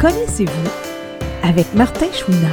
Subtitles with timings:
[0.00, 0.70] Connaissez-vous
[1.42, 2.50] avec Martin Chouinard?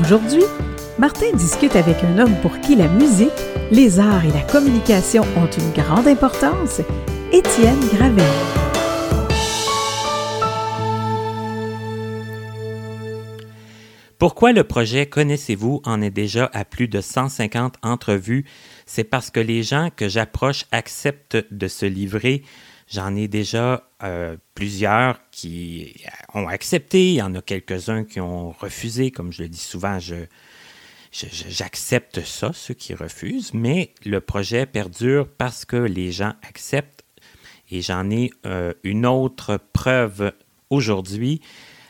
[0.00, 0.42] Aujourd'hui,
[0.98, 3.28] Martin discute avec un homme pour qui la musique,
[3.70, 6.80] les arts et la communication ont une grande importance,
[7.30, 8.59] Étienne Gravel.
[14.20, 18.44] Pourquoi le projet Connaissez-vous en est déjà à plus de 150 entrevues?
[18.84, 22.42] C'est parce que les gens que j'approche acceptent de se livrer
[22.86, 25.94] J'en ai déjà euh, plusieurs qui
[26.34, 29.98] ont accepté, il y en a quelques-uns qui ont refusé, comme je le dis souvent,
[30.00, 30.16] je,
[31.12, 37.04] j'accepte ça, ceux qui refusent, mais le projet perdure parce que les gens acceptent.
[37.70, 40.34] Et j'en ai euh, une autre preuve
[40.68, 41.40] aujourd'hui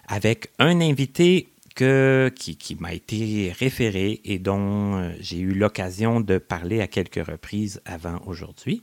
[0.06, 6.21] avec un invité que, qui, qui m'a été référé et dont euh, j'ai eu l'occasion
[6.21, 8.82] de parler à quelques reprises avant aujourd'hui.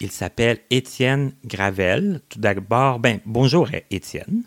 [0.00, 2.20] Il s'appelle Étienne Gravel.
[2.28, 4.44] Tout d'abord, ben, bonjour Étienne.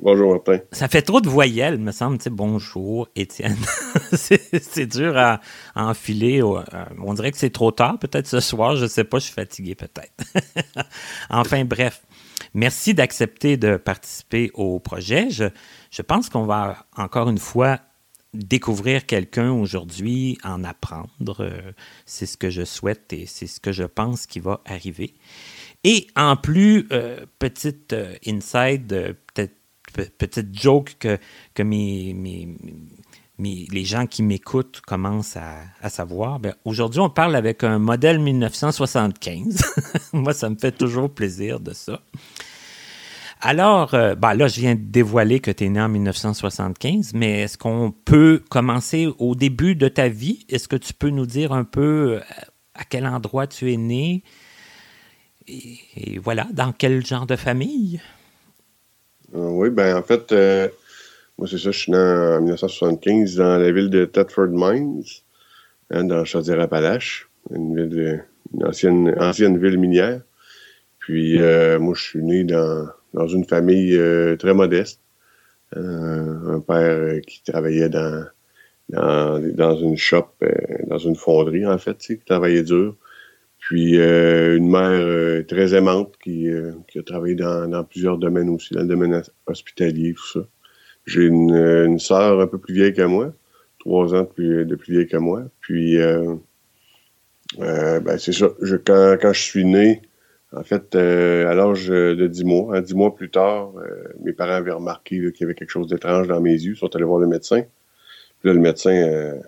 [0.00, 0.60] Bonjour Martin.
[0.72, 2.18] Ça fait trop de voyelles, me semble.
[2.18, 3.58] Tu sais, bonjour Étienne.
[4.12, 5.40] c'est dur à,
[5.74, 6.40] enfiler.
[6.40, 6.62] Euh,
[7.02, 8.76] on dirait que c'est trop tard, peut-être ce soir.
[8.76, 10.12] Je ne sais pas, je suis fatigué peut-être.
[11.30, 12.02] enfin, bref.
[12.54, 15.28] Merci d'accepter de participer au projet.
[15.30, 15.44] Je,
[15.90, 17.80] je pense qu'on va encore une fois
[18.32, 21.72] découvrir quelqu'un aujourd'hui, en apprendre, euh,
[22.06, 25.14] c'est ce que je souhaite et c'est ce que je pense qui va arriver.
[25.82, 29.56] Et en plus, euh, petite euh, inside, peut-être
[30.18, 31.18] petite joke que,
[31.54, 31.62] que
[33.40, 36.38] les gens qui m'écoutent commencent à, savoir.
[36.38, 39.62] Ben, aujourd'hui, on parle avec un modèle 1975.
[40.12, 42.00] Moi, ça me fait toujours plaisir de ça.
[43.42, 47.42] Alors, euh, ben là, je viens de dévoiler que tu es né en 1975, mais
[47.42, 50.44] est-ce qu'on peut commencer au début de ta vie?
[50.50, 52.20] Est-ce que tu peux nous dire un peu euh,
[52.74, 54.22] à quel endroit tu es né?
[55.48, 58.02] Et, voilà, dans quel genre de famille?
[59.34, 60.32] Euh, oui, ben en fait,
[61.38, 65.02] moi c'est ça, je suis né en 1975 dans la ville de Thetford Mines,
[65.90, 68.64] hein, dans Chaudière-Appalaches, une une
[69.18, 70.20] ancienne ville minière.
[70.98, 75.00] Puis moi, je suis né dans dans une famille euh, très modeste.
[75.76, 78.26] Euh, un père euh, qui travaillait dans,
[78.88, 80.28] dans, une shop,
[80.86, 82.96] dans une fonderie, en fait, qui travaillait dur.
[83.58, 86.48] Puis une mère très aimante qui,
[86.88, 90.40] qui a travaillé dans, plusieurs domaines aussi, dans le domaine hospitalier, tout ça.
[91.06, 93.32] J'ai une, une sœur un peu plus vieille que moi,
[93.78, 95.44] trois ans de plus, de plus vieille que moi.
[95.60, 95.98] Puis,
[97.58, 98.48] ben, c'est ça.
[98.62, 100.00] Je, quand, quand je suis né,
[100.52, 104.32] en fait, euh, à l'âge de 10 mois, hein, dix mois plus tard, euh, mes
[104.32, 106.72] parents avaient remarqué qu'il y avait quelque chose d'étrange dans mes yeux.
[106.72, 107.62] Ils sont allés voir le médecin.
[108.40, 109.38] Puis là, le médecin euh,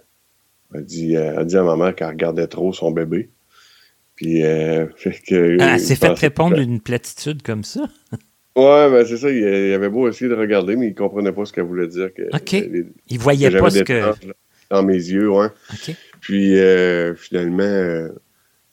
[0.74, 3.30] a, dit, a dit à ma mère qu'elle regardait trop son bébé.
[4.14, 4.42] Puis,
[4.96, 7.80] fait que, ah, s'est fait répondre d'une platitude comme ça?
[8.56, 9.28] ouais, ben c'est ça.
[9.28, 12.14] Il, avait beau essayer de regarder, mais il comprenait pas ce qu'elle voulait dire.
[12.14, 12.52] Que, OK.
[13.08, 14.12] il voyait pas ce que...
[14.70, 15.48] Dans mes yeux, ouais.
[15.72, 15.96] OK.
[16.20, 16.54] Puis,
[17.16, 18.08] finalement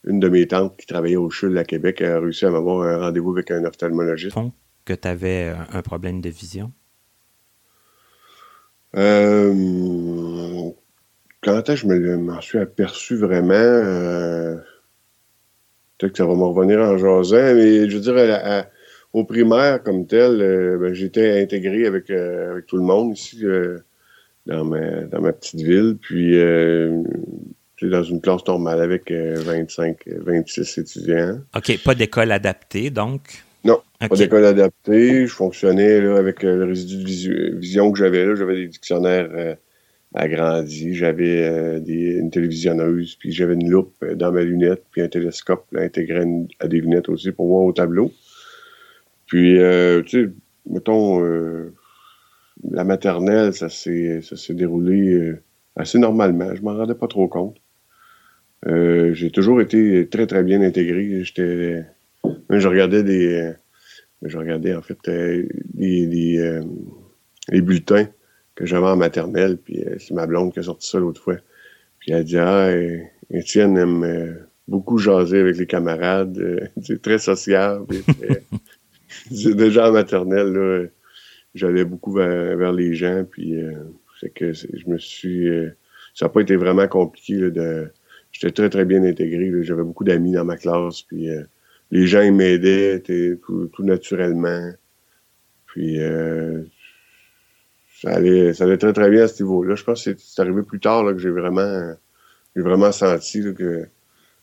[0.05, 2.97] une de mes tantes qui travaillait au CHUL à Québec a réussi à m'avoir un
[2.97, 4.37] rendez-vous avec un ophtalmologiste.
[4.85, 6.71] Que tu avais un problème de vision?
[8.95, 10.71] Euh,
[11.43, 13.53] quand est-ce que je m'en suis aperçu vraiment?
[13.53, 14.55] Euh,
[15.97, 18.65] peut-être que ça va me revenir en jasant, mais je veux dire,
[19.13, 23.43] au primaire comme tel, euh, ben, j'étais intégré avec, avec tout le monde ici
[24.45, 25.97] dans, ma, dans ma petite ville.
[26.01, 26.35] Puis
[27.87, 31.39] dans une classe normale avec 25, euh, 26 euh, étudiants.
[31.55, 33.21] OK, pas d'école adaptée, donc?
[33.63, 35.27] Non, pas d'école adaptée.
[35.27, 38.35] Je fonctionnais là, avec euh, le résidu de vision que j'avais.
[38.35, 39.29] J'avais des dictionnaires
[40.15, 46.25] agrandis, j'avais une télévisionneuse, puis j'avais une loupe dans ma lunette, puis un télescope intégré
[46.59, 48.11] à des lunettes aussi pour voir au tableau.
[49.27, 49.59] Puis,
[50.07, 50.29] tu sais,
[50.67, 51.21] mettons,
[52.71, 55.35] la maternelle, ça s'est déroulé
[55.75, 56.55] assez normalement.
[56.55, 57.57] Je m'en rendais pas trop compte.
[58.67, 61.23] Euh, j'ai toujours été très, très bien intégré.
[61.23, 61.85] J'étais.
[62.49, 63.53] Je regardais des.
[64.21, 66.61] Je regardais en fait euh, les, euh,
[67.47, 68.09] les, bulletins
[68.55, 71.37] que j'avais en maternelle, puis c'est ma blonde qui a sorti ça l'autre fois.
[71.99, 72.69] Puis elle dit Ah,
[73.31, 77.83] Étienne aime beaucoup jaser avec les camarades, c'est très social.
[79.31, 80.85] c'est déjà en maternelle, là,
[81.55, 83.55] j'allais beaucoup vers, les gens, puis
[84.19, 85.47] c'est que je me suis.
[86.13, 87.89] ça n'a pas été vraiment compliqué de
[88.31, 89.51] j'étais très, très bien intégré.
[89.63, 91.01] J'avais beaucoup d'amis dans ma classe.
[91.03, 91.43] Puis euh,
[91.91, 94.71] les gens m'aidaient tout, tout, naturellement.
[95.65, 96.63] Puis euh,
[98.01, 99.75] ça, allait, ça allait très, très bien à ce niveau-là.
[99.75, 101.93] Je pense que c'est arrivé plus tard là, que j'ai vraiment,
[102.55, 103.87] j'ai vraiment senti que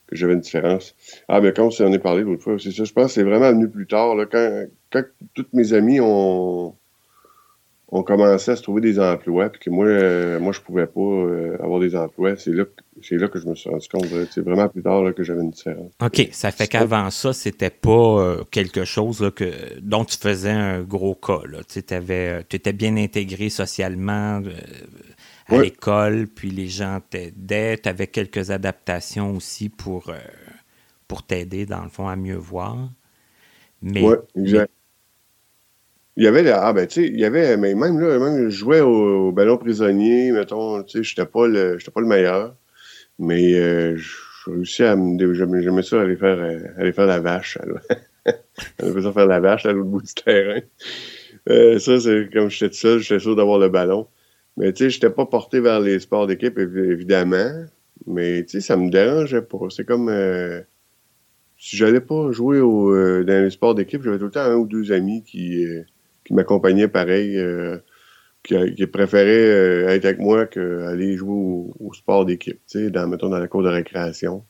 [0.07, 0.95] que j'avais une différence.
[1.27, 2.83] Ah, mais comme on en est parlé l'autre fois, c'est ça.
[2.85, 5.03] Je pense que c'est vraiment venu plus tard, là, quand, quand
[5.33, 6.75] toutes mes amis ont,
[7.89, 10.99] ont commencé à se trouver des emplois, puis que moi, euh, moi je pouvais pas
[10.99, 12.35] euh, avoir des emplois.
[12.35, 12.65] C'est là,
[13.01, 14.07] c'est là que je me suis rendu compte.
[14.31, 15.91] C'est vraiment plus tard là, que j'avais une différence.
[16.01, 20.51] OK, ça fait qu'avant ça, c'était pas euh, quelque chose là, que, dont tu faisais
[20.51, 21.39] un gros cas.
[21.69, 24.41] Tu étais bien intégré socialement
[25.47, 27.77] à l'école, puis les gens t'aidaient.
[27.77, 30.11] Tu avais quelques adaptations aussi pour,
[31.07, 32.89] pour t'aider, dans le fond, à mieux voir.
[33.81, 34.71] Mais, oui, exact.
[36.17, 38.57] Il y avait, ah ben tu sais, il y avait, mais même là, même je
[38.57, 42.55] jouais au, ballon prisonnier, mettons, tu sais, j'étais pas le, j'étais pas le meilleur,
[43.19, 44.15] mais euh, je
[44.49, 47.73] réussis à me, j'aimais ça aller faire, euh, aller faire la vache, aller
[49.03, 50.61] ça faire la vache à l'autre bout du terrain.
[51.49, 54.07] Euh, ça, c'est comme j'étais tout seul, j'étais sûr d'avoir le ballon.
[54.57, 57.65] Mais tu sais, j'étais pas porté vers les sports d'équipe, évidemment,
[58.07, 59.67] mais tu sais, ça me dérangeait pas.
[59.69, 60.61] C'est comme, euh,
[61.59, 62.91] si j'allais pas jouer au,
[63.23, 65.63] dans les sports d'équipe, j'avais tout le temps un ou deux amis qui
[66.27, 67.77] qui m'accompagnait pareil, euh,
[68.43, 73.29] qui, préférait euh, être avec moi qu'aller jouer au, sport d'équipe, tu sais, dans, mettons,
[73.29, 74.43] dans la cour de récréation.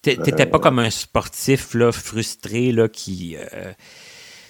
[0.00, 3.36] T'étais pas euh, comme un sportif là, frustré là, qui,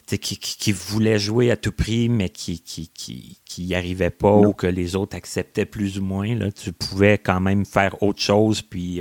[0.07, 2.91] qui, qui, voulait jouer à tout prix, mais qui qui,
[3.45, 6.35] qui, arrivait pas ou que les autres acceptaient plus ou moins.
[6.35, 6.53] Là.
[6.53, 8.63] Tu pouvais quand même faire autre chose.
[8.63, 9.01] Puis,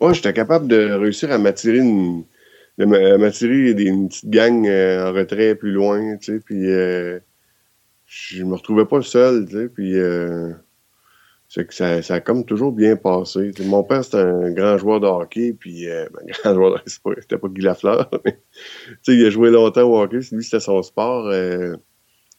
[0.00, 2.24] Moi, j'étais capable de réussir à m'attirer une,
[2.78, 2.84] de
[3.16, 7.18] m'attirer une petite gang euh, en retrait plus loin, tu sais, puis euh,
[8.06, 10.52] je me retrouvais pas seul, tu sais, puis euh,
[11.48, 13.50] c'est que ça, ça a comme toujours bien passé.
[13.66, 16.90] mon père, c'était un grand joueur de hockey, puis ben, grand joueur de
[17.20, 18.38] c'était pas, Guy Lafleur, mais
[19.08, 21.30] il a joué longtemps au hockey, lui, c'était son sport.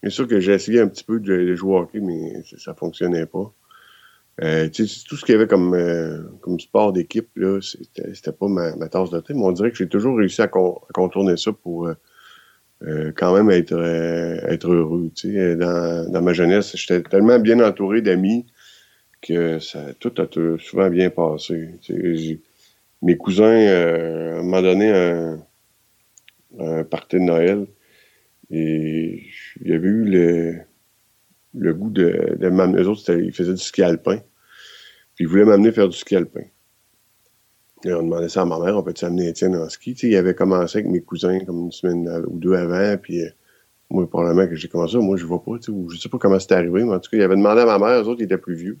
[0.02, 3.26] c'est sûr que j'ai essayé un petit peu de, jouer au hockey, mais ça fonctionnait
[3.26, 3.52] pas.
[4.42, 4.86] Euh, tout
[5.16, 9.10] ce qu'il y avait comme, euh, comme sport d'équipe, là, c'était pas ma, ma, tasse
[9.10, 11.94] de thé, mais on dirait que j'ai toujours réussi à, contourner ça pour euh,
[12.82, 15.10] euh quand même être, euh, être heureux.
[15.24, 18.44] Dans, dans ma jeunesse, j'étais tellement bien entouré d'amis
[19.22, 20.26] que ça tout a
[20.58, 21.70] souvent bien passé.
[23.02, 25.38] Mes cousins, à un moment donné, un,
[26.58, 27.66] un party de Noël,
[28.50, 29.22] et
[29.60, 30.60] il y avait eu le
[31.54, 32.82] le goût de, de m'amener.
[32.82, 34.18] Eux autres, ils faisaient du ski alpin.
[35.14, 36.42] Puis ils voulaient m'amener faire du ski alpin.
[37.84, 39.94] Et on demandait ça à ma mère, on peut-tu amener Étienne en ski?
[39.94, 43.22] Tu sais, il avait commencé avec mes cousins comme une semaine ou deux avant, puis
[43.22, 43.28] euh,
[43.90, 46.38] moi, probablement que j'ai commencé, moi, je vois pas, tu sais, je sais pas comment
[46.38, 48.24] c'était arrivé, mais en tout cas, il avait demandé à ma mère, eux autres, ils
[48.24, 48.78] étaient plus vieux.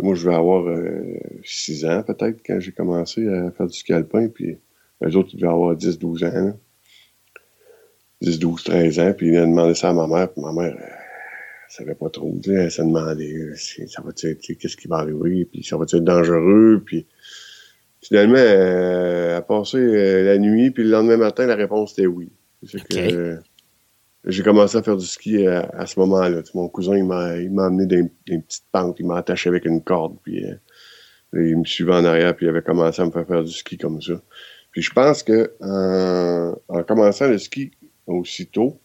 [0.00, 3.92] moi, je vais avoir euh, six ans, peut-être, quand j'ai commencé à faire du ski
[3.92, 4.56] alpin, puis
[5.04, 6.58] eux autres, ils devaient avoir 10, 12 ans,
[8.22, 10.76] 10, 12, 13 ans, puis il a demandé ça à ma mère, puis ma mère,
[11.72, 12.36] savait pas trop.
[12.46, 15.96] Elle se demandait euh, ça va être, qu'est-ce qui va arriver, puis ça va être
[15.96, 17.06] dangereux, puis
[18.02, 22.06] finalement, euh, elle a passé euh, la nuit, puis le lendemain matin, la réponse était
[22.06, 22.30] oui.
[22.90, 23.38] que
[24.26, 26.42] j'ai commencé à faire du ski à, ce moment-là.
[26.54, 29.82] Mon cousin, il m'a, il m'a amené des, petites pentes, il m'a attaché avec une
[29.82, 30.44] corde, puis
[31.32, 33.78] il me suivait en arrière, puis il avait commencé à me faire faire du ski
[33.78, 34.20] comme ça.
[34.70, 37.72] Puis je pense que en, commençant le ski
[38.06, 38.78] aussitôt,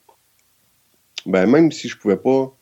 [1.25, 2.56] ben même si je pouvais pas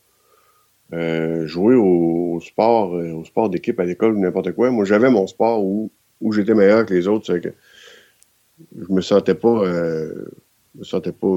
[0.92, 4.70] euh, jouer au, sport, euh, au sport d'équipe à l'école ou n'importe quoi.
[4.70, 5.90] Moi, j'avais mon sport où,
[6.20, 7.36] où j'étais meilleur que les autres.
[7.38, 7.52] Que
[8.78, 10.26] je me sentais pas, euh,
[10.76, 11.36] me sentais pas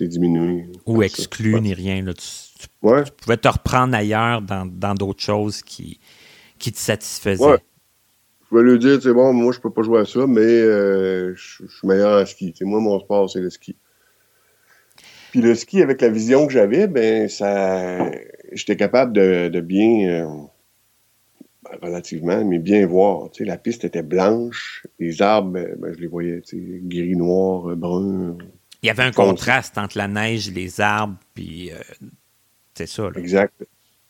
[0.00, 0.66] diminué.
[0.86, 2.02] Ou exclu ni rien.
[2.02, 2.12] Là.
[2.12, 6.00] Tu, pouvais te reprendre ailleurs dans d'autres choses qui,
[6.58, 7.44] qui te satisfaisaient.
[7.44, 7.58] Ouais.
[8.42, 11.34] Je pouvais lui dire, c'est bon, moi, je peux pas jouer à ça, mais je,
[11.36, 12.52] suis meilleur en ski.
[12.62, 13.76] moi, mon sport, c'est le ski.
[15.30, 18.10] Puis le ski, avec la vision que j'avais, ben ça
[18.52, 20.26] j'étais capable de, bien euh,
[21.62, 23.30] ben, relativement, mais bien voir.
[23.30, 26.80] Tu sais, la piste était blanche, les arbres, ben, ben je les voyais, tu sais,
[26.82, 28.36] gris, noir, brun.
[28.82, 32.06] Il y avait un contraste entre la neige, les arbres, puis euh,
[32.74, 33.04] c'est ça.
[33.04, 33.12] Là.
[33.16, 33.52] Exact.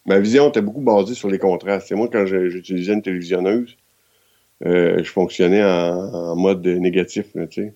[0.05, 1.93] Ma vision était beaucoup basée sur les contrastes.
[1.93, 3.77] moi, quand j'utilisais une télévisionneuse,
[4.67, 7.75] euh, je fonctionnais en, mode négatif, tu sais.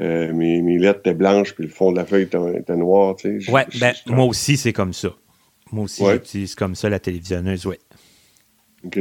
[0.00, 3.16] Euh, mes, mes, lettres étaient blanches, puis le fond de la feuille était, noir.
[3.16, 3.50] Tu sais.
[3.50, 5.10] Ouais, ben, moi aussi, c'est comme ça.
[5.72, 7.76] Moi aussi, j'utilise comme ça la télévisionneuse, oui.
[8.84, 8.98] OK.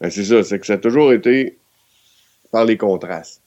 [0.00, 1.58] Ben, c'est ça, c'est que ça a toujours été
[2.52, 3.42] par les contrastes.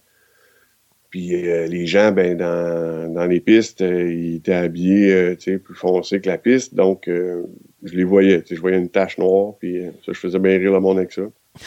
[1.09, 6.21] Puis euh, les gens, ben, dans, dans les pistes, euh, ils étaient habillés plus foncés
[6.21, 8.43] que la piste, donc je les voyais.
[8.49, 11.23] Je voyais une tache noire, puis ça, je faisais bien rire le monde avec ça.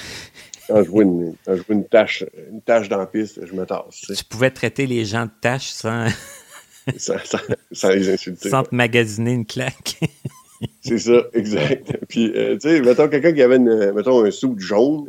[0.68, 3.52] Quand je vois une, quand je vois une tache, une tache dans la piste, je
[3.52, 4.00] me tasse.
[4.16, 6.06] Tu pouvais traiter les gens de taches sans...
[6.96, 7.16] sans,
[7.72, 8.48] sans, les insulter.
[8.50, 9.98] Sans te magasiner une claque.
[10.80, 11.98] C'est ça, exact.
[12.08, 15.08] Puis, euh, tu sais, mettons quelqu'un qui avait, une, mettons, un sou jaune,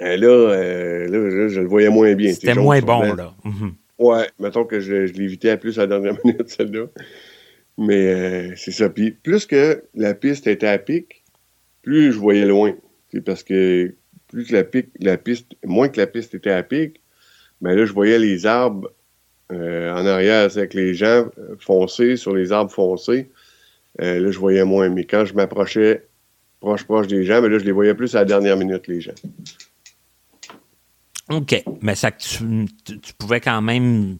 [0.00, 2.32] là, là, je le voyais moins bien.
[2.32, 3.34] C'était moins bon, là.
[3.44, 3.74] Mhm.
[3.98, 6.86] Ouais, mettons que je, je l'évitais à plus à la dernière minute, celle-là.
[7.78, 8.88] Mais c'est ça.
[8.88, 11.22] Puis plus que la piste était à pic,
[11.82, 12.74] plus je voyais loin.
[13.24, 13.94] Parce que
[14.28, 14.64] plus que la,
[15.00, 17.00] la piste, moins que la piste était à pic,
[17.60, 18.90] ben là, je voyais les arbres
[19.52, 23.30] euh, en arrière, c'est avec les gens euh, foncés, sur les arbres foncés.
[24.00, 24.88] Euh, là, je voyais moins.
[24.88, 26.08] Mais quand je m'approchais
[26.60, 29.00] proche, proche des gens, ben là, je les voyais plus à la dernière minute, les
[29.00, 29.14] gens.
[31.30, 31.62] OK.
[31.80, 34.18] Mais ça, tu, tu pouvais quand même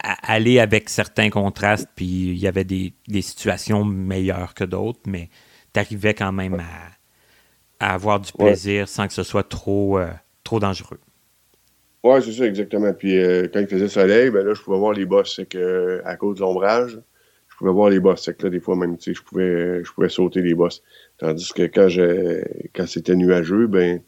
[0.00, 5.30] aller avec certains contrastes, puis il y avait des, situations meilleures que d'autres, mais
[5.72, 6.62] tu arrivais quand même
[7.80, 9.98] à, avoir du plaisir sans que ce soit trop,
[10.44, 10.98] trop dangereux.
[12.02, 12.92] Oui, c'est ça, exactement.
[12.92, 15.56] Puis euh, quand il faisait soleil, ben là, je pouvais voir les bosses secs
[16.04, 17.00] à cause de l'ombrage.
[17.56, 19.90] Je pouvais voir les bosses secs là, des fois même, tu sais, je pouvais, je
[19.90, 20.82] pouvais sauter les bosses.
[21.16, 22.42] Tandis que quand je,
[22.74, 24.02] quand c'était nuageux, ben,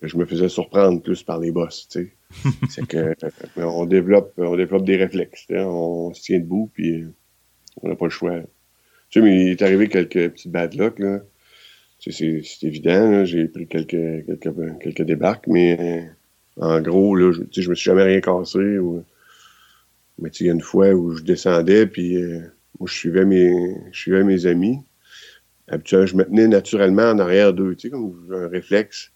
[0.00, 2.50] je me faisais surprendre plus par les bosses, tu sais.
[2.70, 3.14] c'est que,
[3.58, 7.04] on développe, on développe des réflexes, on se tient debout, puis
[7.82, 8.40] on n'a pas le choix.
[9.10, 11.20] Tu sais, mais il est arrivé quelques petites bad luck, là.
[11.98, 16.08] Tu sais, c'est évident, j'ai pris quelques, quelques, quelques débarques, mais
[16.58, 18.78] en gros, là, je, je me suis jamais rien cassé.
[18.78, 19.04] Ou...
[20.18, 22.40] Mais il y a une fois où je descendais, puis euh,
[22.84, 24.80] je suivais mes, je suivais mes amis.
[25.68, 29.12] Habituellement, je me tenais naturellement en arrière d'eux, tu sais, comme un réflexe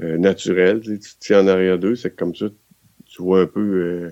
[0.00, 0.80] euh, naturel.
[0.80, 2.46] Tu te en arrière d'eux, c'est comme ça,
[3.06, 4.10] tu vois un peu euh,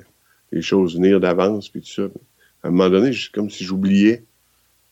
[0.53, 2.09] les choses venir d'avance, puis tout ça.
[2.63, 4.25] À un moment donné, c'est comme si j'oubliais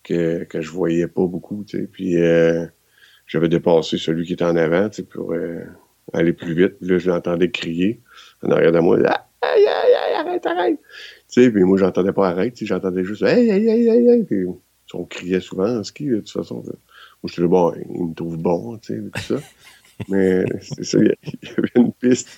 [0.02, 1.86] que, que je voyais pas beaucoup, tu sais.
[1.86, 2.14] Puis
[3.26, 5.34] j'avais dépassé celui qui était en avant, pour
[6.14, 6.78] aller plus vite.
[6.78, 8.00] Puis là, je l'entendais crier
[8.42, 8.98] en arrière de moi.
[9.04, 10.78] Ah, aïe, aïe, aïe, arrête, arrête.
[11.30, 12.54] Tu sais, puis moi, j'entendais pas arrête.
[12.60, 14.24] J'entendais juste aïe, aïe, aïe, aïe, aïe.
[14.24, 14.46] Puis
[14.94, 16.56] on criait souvent en ski, de toute façon.
[16.56, 16.74] Moi,
[17.24, 19.46] je suis là, bon, il me trouve bon, tu sais, tout ça.
[20.08, 22.28] Mais c'est ça, il y avait une piste.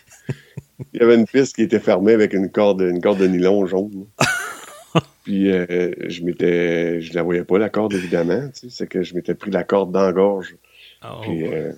[0.95, 3.67] Il y avait une piste qui était fermée avec une corde, une corde de nylon
[3.67, 4.07] jaune.
[5.25, 7.03] Puis euh, je m'étais.
[7.03, 8.49] Je la voyais pas, la corde, évidemment.
[8.49, 10.57] Tu sais, c'est que je m'étais pris la corde dans la gorge.
[11.05, 11.73] Oh, puis euh,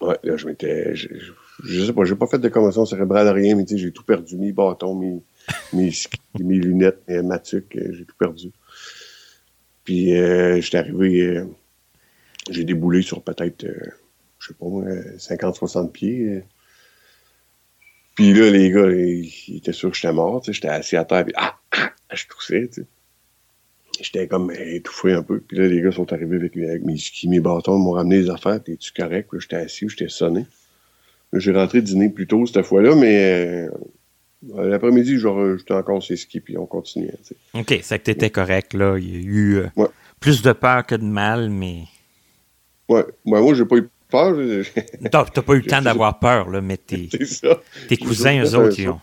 [0.00, 0.94] Ouais, là, je m'étais.
[0.94, 1.08] Je,
[1.62, 4.02] je, sais pas, j'ai pas fait de commotion cérébrale, rien, mais tu sais, j'ai tout
[4.02, 4.36] perdu.
[4.36, 5.20] Mes bâtons, mes,
[5.72, 5.90] mes,
[6.38, 8.50] lunettes, mes matuques, euh, j'ai tout perdu.
[9.84, 11.20] Puis, euh, j'étais arrivé.
[11.20, 11.46] Euh,
[12.50, 13.90] j'ai déboulé sur peut-être, euh,
[14.38, 14.84] je sais pas moi,
[15.18, 16.42] 50-60 pieds.
[18.14, 21.34] Puis là, les gars, ils, étaient sûrs que j'étais mort, j'étais assis à terre, puis
[21.36, 22.86] ah, ah, je toussais, tu sais
[24.00, 25.40] j'étais comme étouffé un peu.
[25.40, 28.62] Puis là, les gars sont arrivés avec, mes skis, mes bâtons, m'ont ramené les affaires.
[28.62, 29.28] T'es-tu correct?
[29.38, 30.46] J'étais assis, j'étais sonné.
[31.32, 33.70] J'ai rentré dîner plus tôt cette fois-là, mais euh,
[34.42, 37.14] l'après-midi, j'étais encore les skis, puis on continuait.
[37.54, 38.96] OK, c'est que t'étais correct, là.
[38.98, 39.86] Il y a eu euh,
[40.20, 41.84] plus de peur que de mal, mais...
[42.88, 44.36] Ouais, ben, moi, j'ai pas eu peur.
[45.10, 47.08] T'as pas eu le temps d'avoir peur, là, mais tes,
[47.88, 49.00] tes cousins, eux autres, ils ont,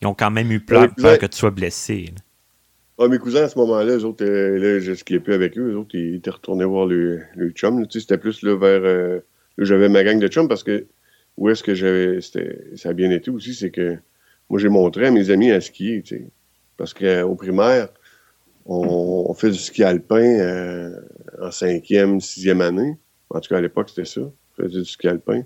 [0.00, 2.12] ils ont, quand même eu peur, peur que tu sois blessé.
[3.00, 5.72] Ah, mes cousins, à ce moment-là, eux autres, euh, là, je skiais plus avec eux.
[5.72, 7.86] Eux autres, ils étaient retournés voir le, le chum.
[7.86, 8.80] Tu c'était plus là, vers.
[8.82, 9.20] Euh,
[9.56, 10.86] j'avais ma gang de chum parce que
[11.36, 12.20] où est-ce que j'avais.
[12.20, 13.98] Ça a bien été aussi, c'est que
[14.50, 16.02] moi, j'ai montré à mes amis à skier.
[16.02, 16.26] Tu sais,
[16.76, 17.88] parce qu'au primaire,
[18.66, 21.00] on, fait du ski alpin euh,
[21.40, 22.96] en cinquième, sixième année.
[23.30, 24.20] En tout cas, à l'époque, c'était ça.
[24.20, 25.42] On faisait du ski alpin.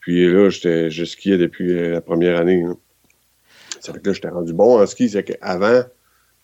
[0.00, 2.62] Puis là, je skiais depuis la première année.
[2.62, 2.76] Hein.
[3.80, 5.08] Ça fait que là, j'étais rendu bon en ski.
[5.08, 5.82] C'est qu'avant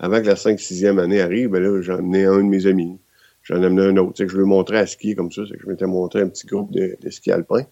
[0.00, 2.98] avant que la 5-6e année arrive, ben là, j'en amené un de mes amis.
[3.42, 4.14] J'en ai amené un autre.
[4.16, 5.42] C'est que je lui montrer à skier comme ça.
[5.46, 7.66] C'est que je m'étais montré un petit groupe de, ski alpin.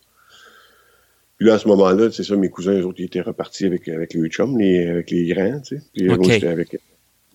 [1.39, 3.89] Puis là, à ce moment-là, c'est ça, mes cousins, eux autres, ils étaient repartis avec,
[3.89, 5.83] avec les chums, les, avec les grands, tu sais.
[5.95, 6.77] Puis moi, j'étais avec.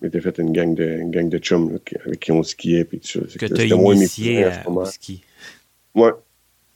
[0.02, 2.84] m'étais fait une gang de, une gang de chums là, avec qui on skiait.
[2.84, 3.38] Puis tout ça.
[3.38, 5.22] Que, tu as initié à, au ski.
[5.94, 6.10] Ouais.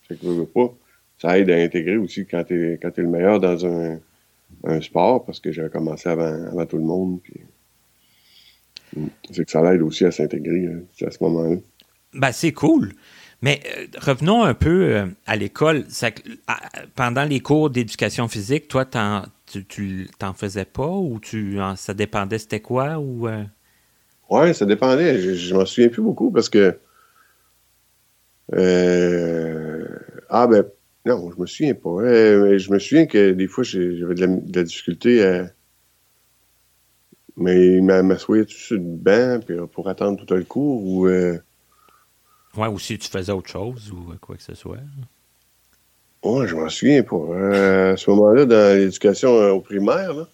[0.09, 0.75] C'est que je veux pas.
[1.21, 3.99] Ça aide à intégrer aussi quand tu es, es, le meilleur dans un,
[4.65, 7.21] un sport, parce que j'avais commencé avant, avant tout le monde.
[7.23, 7.41] Puis
[9.31, 11.57] c'est que ça l'aide aussi à s'intégrer hein, à ce moment-là.
[12.15, 12.95] Ben, c'est cool.
[13.41, 15.85] Mais euh, revenons un peu euh, à l'école.
[16.95, 18.85] Pendant les cours d'éducation physique, toi,
[19.69, 23.45] tu t'en faisais pas ou tu ça dépendait c'était quoi ou euh?
[24.53, 25.21] Ça dépendait.
[25.21, 26.79] Je, je m'en souviens plus beaucoup parce que
[30.31, 30.65] ah ben
[31.07, 32.03] non, je me souviens pas.
[32.59, 35.51] je me souviens que des fois j'avais de, la difficulté à,
[37.37, 39.41] mais il m'assoyait sur le banc
[39.73, 41.09] pour attendre tout le cours ou.
[42.57, 42.61] Euh...
[42.61, 44.79] Ouais, ou si tu faisais autre chose ou quoi que ce soit.
[46.25, 47.17] Ouais, je m'en souviens pas.
[47.17, 50.29] Euh, à ce moment-là, dans l'éducation euh, au primaire, là,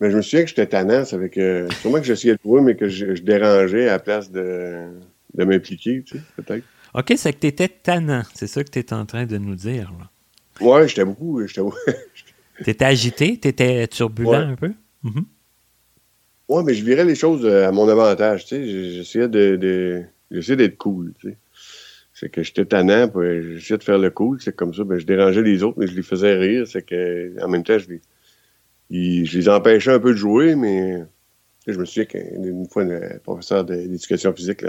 [0.00, 1.04] mais je me souviens que j'étais tannant.
[1.12, 4.88] Avec, euh, sûrement que j'essayais de jouer, mais que je, dérangeais à la place de,
[5.34, 6.64] de m'impliquer, tu sais, peut-être.
[6.94, 8.22] OK, c'est que tu étais tannant.
[8.34, 9.92] C'est ça que tu es en train de nous dire.
[9.98, 10.66] Là.
[10.66, 11.40] Ouais, j'étais beaucoup.
[12.64, 13.38] T'étais agité?
[13.38, 14.72] T'étais turbulent un peu?
[15.02, 15.20] Mm
[16.48, 18.92] Ouais, mais je virais les choses à mon avantage, tu sais.
[18.92, 21.36] J'essayais de, j'essayais d'être cool, tu sais.
[22.14, 25.42] C'est que j'étais tannant, j'essayais de faire le cool, c'est comme ça, ben, je dérangeais
[25.42, 29.38] les autres, mais je les faisais rire, c'est que, en même temps, je les, je
[29.38, 31.04] les empêchais un peu de jouer, mais
[31.66, 34.64] je me souviens qu'une fois, le professeur d'éducation physique,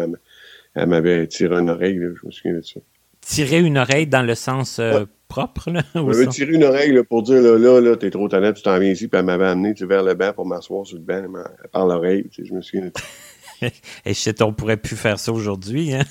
[0.75, 2.79] elle m'avait tiré une oreille, je me souviens de ça.
[3.21, 5.83] Tirer une oreille dans le sens euh, propre, là?
[5.95, 8.77] Elle m'avait tiré une oreille pour dire, là, là, là t'es trop tannant, tu t'en
[8.79, 11.23] viens ici, puis elle m'avait amené vers le banc pour m'asseoir sur le banc,
[11.71, 13.03] par l'oreille, je me souviens de ça.
[13.61, 16.05] Et je sais, on pourrait plus faire ça aujourd'hui, hein?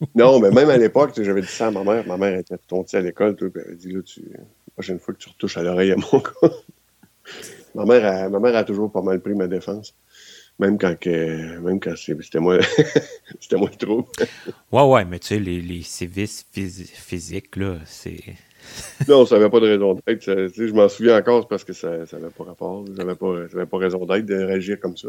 [0.14, 2.06] non, mais même à l'époque, j'avais dit ça à ma mère.
[2.06, 5.14] Ma mère était tombée à l'école, puis elle a dit là, tu, la prochaine fois
[5.14, 6.50] que tu retouches à l'oreille à mon gars.
[7.74, 9.94] ma, mère a, ma mère a toujours pas mal pris ma défense.
[10.58, 12.58] Même quand, que, même quand c'était moi,
[13.40, 14.06] c'était moi trop.
[14.72, 18.20] ouais, ouais, mais tu sais, les, les sévices physiques, là, c'est.
[19.08, 20.22] non, ça n'avait pas de raison d'être.
[20.22, 22.84] Je m'en souviens encore parce que ça n'avait pas rapport.
[22.94, 25.08] Ça n'avait pas, pas raison d'être de réagir comme ça.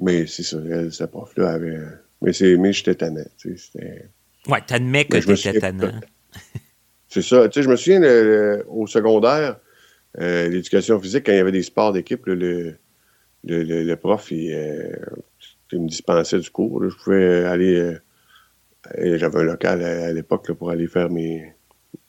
[0.00, 0.58] Mais c'est ça,
[0.90, 1.78] cette prof-là avait.
[2.22, 3.24] Mais, mais j'étais tannant.
[3.38, 4.08] Tu sais,
[4.48, 6.00] ouais, t'admets que t'étais tannant.
[7.08, 7.48] c'est ça.
[7.48, 9.58] Tu sais, je me souviens au secondaire,
[10.18, 12.76] euh, l'éducation physique, quand il y avait des sports d'équipe, le
[13.44, 14.96] le, prof, euh,
[15.72, 16.82] il, me dispensait du cours.
[16.88, 17.76] Je pouvais aller.
[17.76, 21.54] Euh, j'avais un local à, l'époque pour aller faire mes,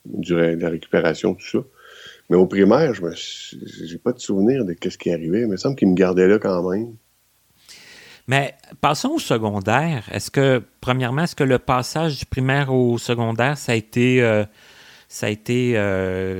[0.06, 1.60] du, la récupération, tout ça.
[2.30, 5.42] Mais au primaire, je n'ai pas de souvenir de ce qui arrivait.
[5.42, 6.96] Il me semble qu'il me gardait là quand même.
[8.28, 10.04] Mais passons au secondaire.
[10.12, 14.46] Est-ce que, premièrement, est-ce que le passage du primaire au secondaire, ça a été, euh,
[15.10, 15.74] ça a été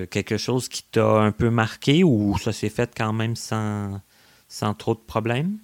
[0.10, 4.00] quelque chose qui t'a un peu marqué ou ça s'est fait quand même sans,
[4.48, 5.58] sans trop de problèmes?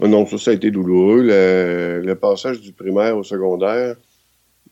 [0.00, 1.22] Ah non, ça, ça a été douloureux.
[1.22, 3.96] Le, passage du primaire au secondaire,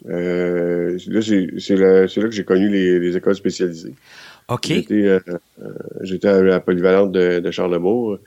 [0.09, 3.95] euh, là, c'est là, que j'ai connu les, écoles spécialisées.
[4.49, 4.67] OK.
[6.03, 8.19] J'étais euh, à la polyvalente de, Charlebourg.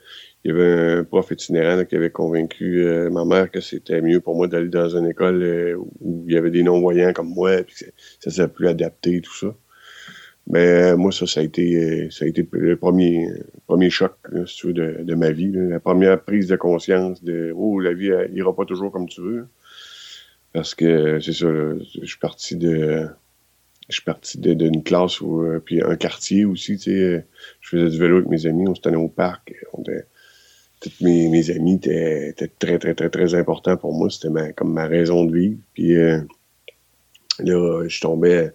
[0.44, 4.20] Il y avait un prof itinérant qui avait convaincu euh, ma mère que c'était mieux
[4.20, 7.74] pour moi d'aller dans une école où il y avait des non-voyants comme moi, puis
[7.76, 7.84] que
[8.20, 9.54] ça serait plus adapté, tout ça.
[10.46, 13.28] Mais euh, moi, ça, ça a été, euh, ça a été le premier,
[13.66, 14.14] premier choc
[14.46, 15.50] si tu veux, de, ma vie.
[15.52, 19.22] La première prise de conscience de Oh, la vie elle, ira pas toujours comme tu
[19.22, 19.46] veux.
[20.52, 23.08] Parce que c'est ça, je suis parti de.
[23.88, 27.26] Je suis parti d'une classe où, euh, puis un quartier aussi, tu sais.
[27.60, 29.54] Je faisais du vélo avec mes amis, on se tenait au parc.
[30.90, 34.10] Tous mes, mes amis étaient, étaient, très, très, très, très importants pour moi.
[34.10, 35.58] C'était comme ma raison de vivre.
[35.74, 38.52] Puis là, je tombais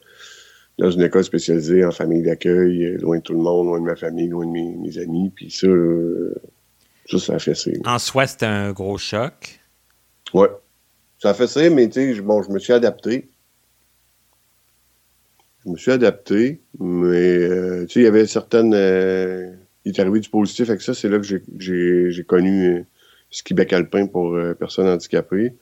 [0.80, 3.86] dans une école spécialisée en famille d'accueil, euh, loin de tout le monde, loin de
[3.86, 5.32] ma famille, loin de mes, amis.
[5.36, 6.34] Puis ça, euh,
[7.10, 7.70] ça, ça a fait ça.
[7.86, 9.60] En soi, c'était un gros choc.
[10.34, 10.48] Ouais.
[11.22, 13.30] Ça a fait ça, mais tu sais, bon, je me suis adapté.
[15.66, 18.74] Je me suis adapté, mais euh, tu sais, il y avait certaines.
[19.90, 20.94] Il est arrivé du positif avec ça.
[20.94, 22.86] C'est là que j'ai connu
[23.32, 25.54] ski bec alpin pour personnes handicapées.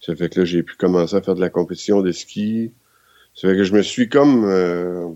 [0.00, 2.72] Ça fait que là, j'ai pu commencer à faire de la compétition de ski.
[3.34, 4.44] C'est vrai que je me suis comme.
[4.44, 5.08] Euh,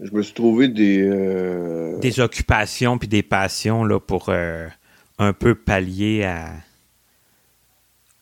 [0.00, 1.02] je me suis trouvé des.
[1.02, 4.68] Euh, des occupations puis des passions là, pour euh,
[5.18, 6.52] un peu pallier à,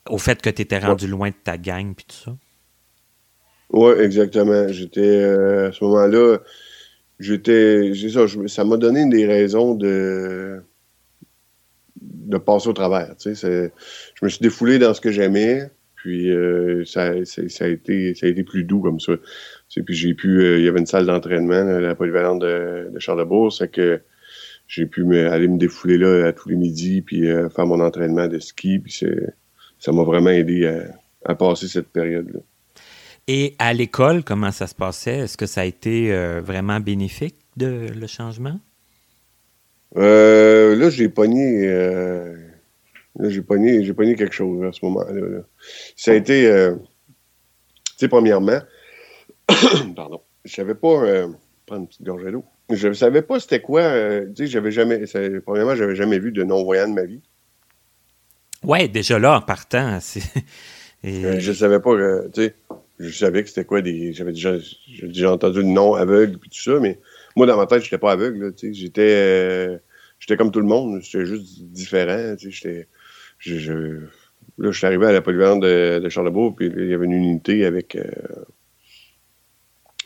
[0.08, 2.36] au fait que tu étais rendu loin de ta gang puis tout ça.
[3.70, 4.68] Oui, exactement.
[4.68, 5.24] J'étais.
[5.24, 6.38] à ce moment-là,
[7.24, 7.92] j'étais.
[7.94, 10.60] Ça, ça m'a donné des raisons de
[12.00, 13.16] de passer au travers.
[13.16, 13.72] Tu sais,
[14.14, 15.70] je me suis défoulé dans ce que j'aimais.
[16.04, 19.14] Puis euh, ça, a été, ça a été plus doux comme ça.
[19.86, 22.98] puis j'ai pu, euh, il y avait une salle d'entraînement, à la polyvalente de, de
[22.98, 24.02] Charlebourg, c'est que
[24.66, 28.28] j'ai pu aller me défouler là à tous les midis, puis euh, faire mon entraînement
[28.28, 29.02] de ski, puis
[29.78, 30.70] ça m'a vraiment aidé
[31.24, 32.40] à, passer cette période-là.
[33.26, 35.18] Et à l'école, comment ça se passait?
[35.18, 38.58] Est-ce que ça a été vraiment bénéfique, de, le changement?
[39.94, 41.68] là, j'ai pogné
[43.20, 45.42] j'ai pogné, j'ai pogné quelque chose à ce moment-là.
[45.96, 48.58] Ça a été, euh, tu sais, premièrement,
[49.96, 51.28] pardon, je savais pas, euh,
[51.66, 55.04] prendre une petite gorgée d'eau, je savais pas c'était quoi, euh, tu sais, j'avais jamais,
[55.44, 57.22] premièrement, j'avais jamais vu de non-voyant de ma vie.
[58.62, 60.22] Ouais, déjà là, en partant, c'est...
[61.04, 61.38] Et...
[61.38, 61.92] je savais pas,
[62.32, 62.54] tu sais,
[62.98, 64.56] je savais que c'était quoi des, j'avais déjà,
[65.02, 67.00] déjà entendu le nom aveugle puis tout ça, mais
[67.36, 69.80] moi, dans ma tête, j'étais pas aveugle, tu sais, j'étais,
[70.18, 72.88] j'étais comme tout le monde, j'étais juste différent, j'étais
[73.38, 73.72] je,
[74.58, 77.12] là, je suis arrivé à la polyvalente de, de Charlebourg, puis il y avait une
[77.12, 78.04] unité avec, euh,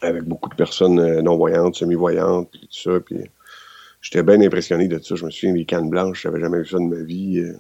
[0.03, 3.01] avec beaucoup de personnes euh, non-voyantes, semi-voyantes, puis tout ça.
[3.01, 3.17] Puis
[4.01, 5.15] j'étais bien impressionné de ça.
[5.15, 7.41] Je me souviens des cannes blanches, j'avais jamais vu ça de ma vie.
[7.41, 7.57] Euh.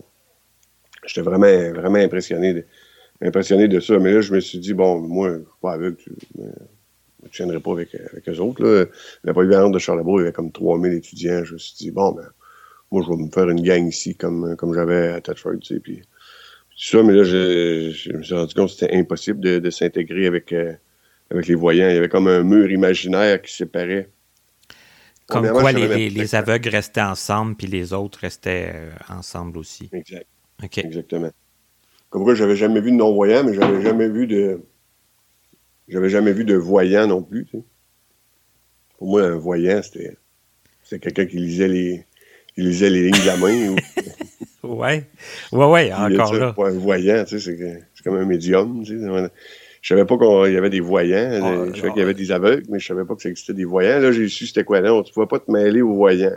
[1.06, 2.64] J'étais vraiment, vraiment impressionné de,
[3.20, 3.98] impressionné de ça.
[3.98, 5.96] Mais là, je me suis dit, bon, moi, je suis pas aveugle.
[6.37, 8.62] ne tiendrai pas avec, avec eux autres.
[8.62, 8.87] Là.
[9.24, 11.44] La polyvalente de Charlebourg, il y avait comme 3000 étudiants.
[11.44, 12.28] Je me suis dit, bon, ben,
[12.90, 15.81] moi, je vais me faire une gang ici comme, comme j'avais à Tetford, tu sais.
[15.81, 16.02] Puis,
[16.76, 20.26] ça, mais là, je, je, me suis rendu compte que c'était impossible de, de s'intégrer
[20.26, 20.72] avec, euh,
[21.31, 21.88] avec les voyants.
[21.88, 24.11] Il y avait comme un mur imaginaire qui séparait.
[25.26, 29.90] Comme quoi les, les, les, aveugles restaient ensemble, puis les autres restaient euh, ensemble aussi.
[29.92, 30.26] Exact.
[30.64, 30.87] Okay.
[30.87, 31.31] Exactement.
[32.10, 34.62] Comme quoi, j'avais jamais vu de non-voyant, mais j'avais jamais vu de.
[35.88, 37.44] J'avais jamais vu de voyant non plus.
[37.46, 37.64] Tu sais.
[38.98, 40.16] Pour moi, un voyant, c'était.
[40.82, 42.04] C'était quelqu'un qui lisait les.
[42.56, 43.68] Lisait les lignes de la main.
[43.68, 43.76] ou...
[44.80, 45.04] ouais.
[45.52, 46.52] Ouais, ouais, encore là.
[46.52, 47.56] Pour un voyant, tu sais,
[47.94, 48.82] c'est comme un médium.
[48.84, 49.30] Tu sais.
[49.80, 51.40] Je savais pas qu'il y avait des voyants.
[51.40, 53.54] Oh, je savais qu'il y avait des aveugles, mais je savais pas que ça existait
[53.54, 54.00] des voyants.
[54.00, 55.00] Là, j'ai su c'était quoi là.
[55.04, 56.36] Tu pouvais pas te mêler aux voyants.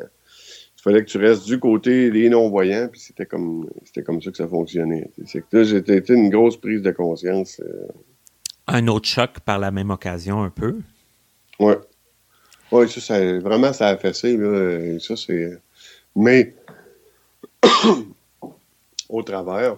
[0.82, 4.32] Il fallait que tu restes du côté des non-voyants, puis c'était comme c'était comme ça
[4.32, 5.12] que ça fonctionnait.
[5.28, 7.62] C'est que là, c'était une grosse prise de conscience.
[7.64, 7.88] Euh...
[8.66, 10.80] Un autre choc par la même occasion, un peu?
[11.60, 11.74] Oui.
[12.72, 14.98] Oui, ça, ça, vraiment, ça a fessé, là.
[14.98, 15.56] Ça, c'est.
[16.16, 16.56] Mais
[19.10, 19.78] au travers,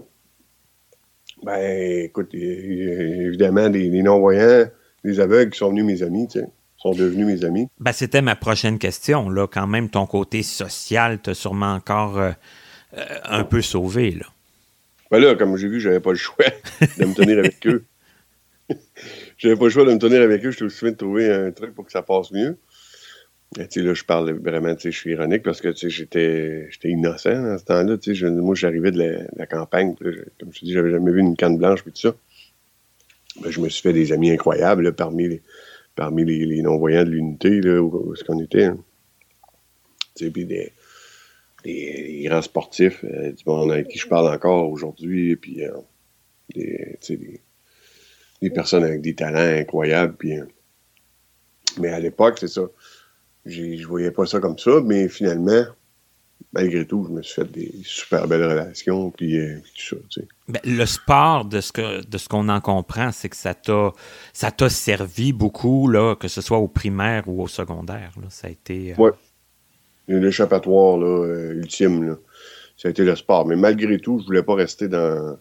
[1.43, 4.69] ben, écoute, évidemment, des, des non-voyants,
[5.03, 6.47] des aveugles qui sont venus mes amis, tu sais,
[6.83, 7.67] sont devenus mes amis.
[7.79, 9.47] Ben, c'était ma prochaine question, là.
[9.47, 12.31] Quand même, ton côté social t'a sûrement encore euh,
[12.97, 14.25] euh, un peu sauvé, là.
[15.09, 16.45] Ben là, comme j'ai vu, j'avais pas le choix
[16.97, 17.85] de me tenir avec eux.
[19.37, 20.51] j'avais pas le choix de me tenir avec eux.
[20.51, 22.57] Je suis aussi de trouver un truc pour que ça passe mieux.
[23.55, 28.55] Là, je parle vraiment, je suis ironique parce que, j'étais, innocent à ce temps-là, moi,
[28.55, 31.83] j'arrivais de, de la, campagne, comme je te dis, j'avais jamais vu une canne blanche,
[31.83, 32.15] puis tout ça.
[33.41, 35.43] Ben, je me suis fait des amis incroyables, là, parmi les,
[35.95, 38.65] parmi les, les non-voyants de l'unité, là, où, où est-ce qu'on était.
[38.65, 38.77] Hein.
[40.15, 40.71] Tu puis des,
[41.63, 45.71] des, des, grands sportifs, euh, du monde avec qui je parle encore aujourd'hui, puis euh,
[46.53, 46.99] des,
[48.41, 50.39] des, personnes avec des talents incroyables, puis...
[50.39, 50.45] Euh,
[51.79, 52.69] mais à l'époque, c'est ça
[53.45, 55.63] je voyais pas ça comme ça, mais finalement,
[56.53, 59.95] malgré tout, je me suis fait des super belles relations, puis, euh, tout ça.
[60.09, 60.27] Tu sais.
[60.47, 63.91] ben, le sport, de ce que de ce qu'on en comprend, c'est que ça t'a
[64.31, 68.11] ça t'a servi beaucoup, là, que ce soit au primaire ou au secondaire.
[68.21, 68.93] Là, ça a été.
[68.93, 68.95] Euh...
[68.97, 69.09] Oui.
[70.07, 72.15] L'échappatoire là, euh, ultime, là.
[72.77, 73.47] ça a été le sport.
[73.47, 75.37] Mais malgré tout, je voulais pas rester dans.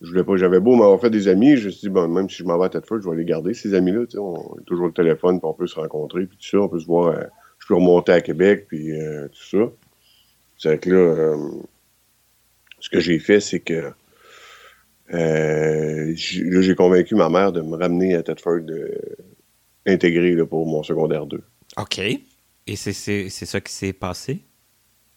[0.00, 0.36] Je voulais pas.
[0.36, 2.58] J'avais beau m'avoir fait des amis, je me suis dit, bon, même si je m'en
[2.58, 4.06] vais à Tedford, je vais les garder, ces amis-là.
[4.06, 6.58] Tu sais, on a toujours le téléphone, puis on peut se rencontrer, puis tout ça,
[6.58, 7.08] on peut se voir.
[7.08, 7.24] Euh,
[7.58, 8.88] je peux remonter à Québec, puis
[9.30, 9.70] tout ça.
[10.62, 11.50] C'est que là, euh,
[12.80, 13.92] ce que j'ai fait, c'est que
[15.14, 18.60] euh, j'ai convaincu ma mère de me ramener à Tedford
[19.86, 21.42] intégré là, pour mon secondaire 2.
[21.78, 21.98] OK.
[21.98, 24.40] Et c'est ça qui s'est passé?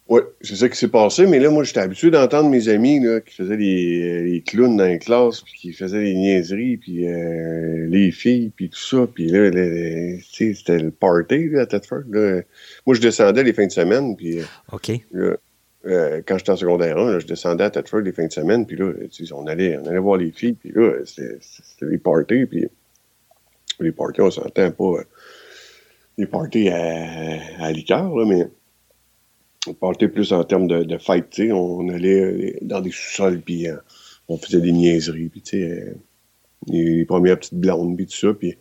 [0.10, 3.22] Oui, c'est ça qui s'est passé, mais là, moi, j'étais habitué d'entendre mes amis là,
[3.22, 7.88] qui faisaient les, les, clowns dans les classes, puis qui faisaient des niaiseries, puis euh,
[7.88, 9.08] les filles, puis tout ça.
[9.08, 9.50] Puis là,
[10.30, 12.04] c'était le party là, à Thetford.
[12.10, 12.42] Là.
[12.86, 14.40] Moi, je descendais les fins de semaine, puis
[14.74, 14.92] OK.
[15.14, 15.38] Là,
[15.86, 18.66] euh, quand j'étais en secondaire 1, là, je descendais à Thetford les fins de semaine,
[18.66, 18.92] puis là,
[19.32, 21.40] on allait, on allait voir les filles, puis là, c'était
[21.82, 22.68] les parties, puis
[23.80, 25.02] les parties, on s'entend pas
[26.18, 28.48] les parties à, à liqueur, là, mais
[29.68, 31.52] on partait plus en termes de, de fête, tu sais.
[31.52, 33.76] On allait dans des sous-sols, puis euh,
[34.28, 35.94] on faisait des niaiseries, puis tu sais, euh,
[36.68, 38.58] les, les, premières petites blondes, puis tout ça, puis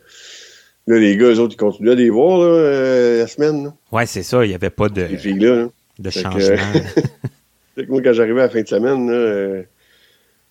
[0.87, 3.75] là, les gars, eux autres, ils continuaient à les voir, là, euh, la semaine, là.
[3.91, 5.73] Ouais, c'est ça, il n'y avait pas de, filles-là, hein.
[5.99, 6.57] de changement.
[7.75, 9.63] Que, moi, quand j'arrivais à la fin de semaine, là, euh,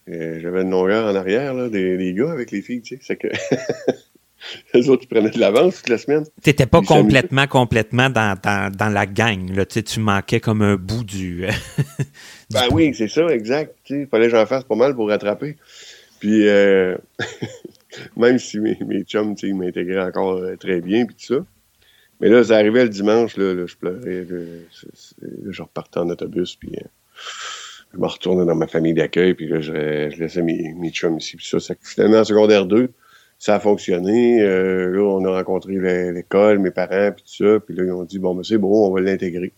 [0.07, 3.15] j'avais une longueur en arrière, là, des, des, gars avec les filles, tu sais, c'est
[3.15, 3.27] que...
[4.73, 6.25] Les autres, ils prenaient de l'avance toute la semaine.
[6.43, 9.53] Tu n'étais pas complètement, complètement dans, dans, dans, la gang.
[9.53, 9.65] Là.
[9.65, 11.45] Tu, manquais comme un bout du.
[11.47, 11.47] du
[12.51, 13.75] ben oui, c'est ça, exact.
[13.89, 15.57] Il fallait que j'en fasse pas mal pour rattraper.
[16.19, 16.97] Puis, euh,
[18.17, 21.45] même si mes, mes chums ils m'intégraient encore euh, très bien, puis tout ça.
[22.19, 24.25] Mais là, ça arrivait le dimanche, là, là je pleurais.
[24.29, 24.45] Là,
[25.49, 26.85] je repartais en autobus, puis euh,
[27.93, 29.73] je me retournais dans ma famille d'accueil, puis là, je,
[30.13, 31.35] je laissais mes, mes chums ici.
[31.37, 32.91] Puis ça, ça finalement, en secondaire 2,
[33.41, 34.39] ça a fonctionné.
[34.39, 35.73] Euh, là, on a rencontré
[36.11, 37.59] l'école, mes parents, puis tout ça.
[37.59, 39.51] Puis là, ils ont dit, bon, ben c'est bon, on va l'intégrer.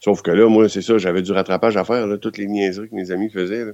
[0.00, 2.88] Sauf que là, moi, c'est ça, j'avais du rattrapage à faire, là, toutes les niaiseries
[2.88, 3.66] que mes amis faisaient.
[3.66, 3.72] Là.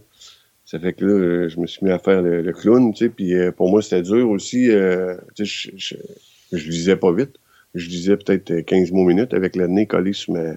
[0.66, 3.32] Ça fait que là, je me suis mis à faire le, clown, tu sais, puis
[3.32, 4.70] euh, pour moi, c'était dur aussi.
[4.70, 7.36] Euh, tu sais, je, je, je, lisais pas vite.
[7.74, 10.52] Je lisais peut-être 15 mots minutes avec le nez collé sur ma,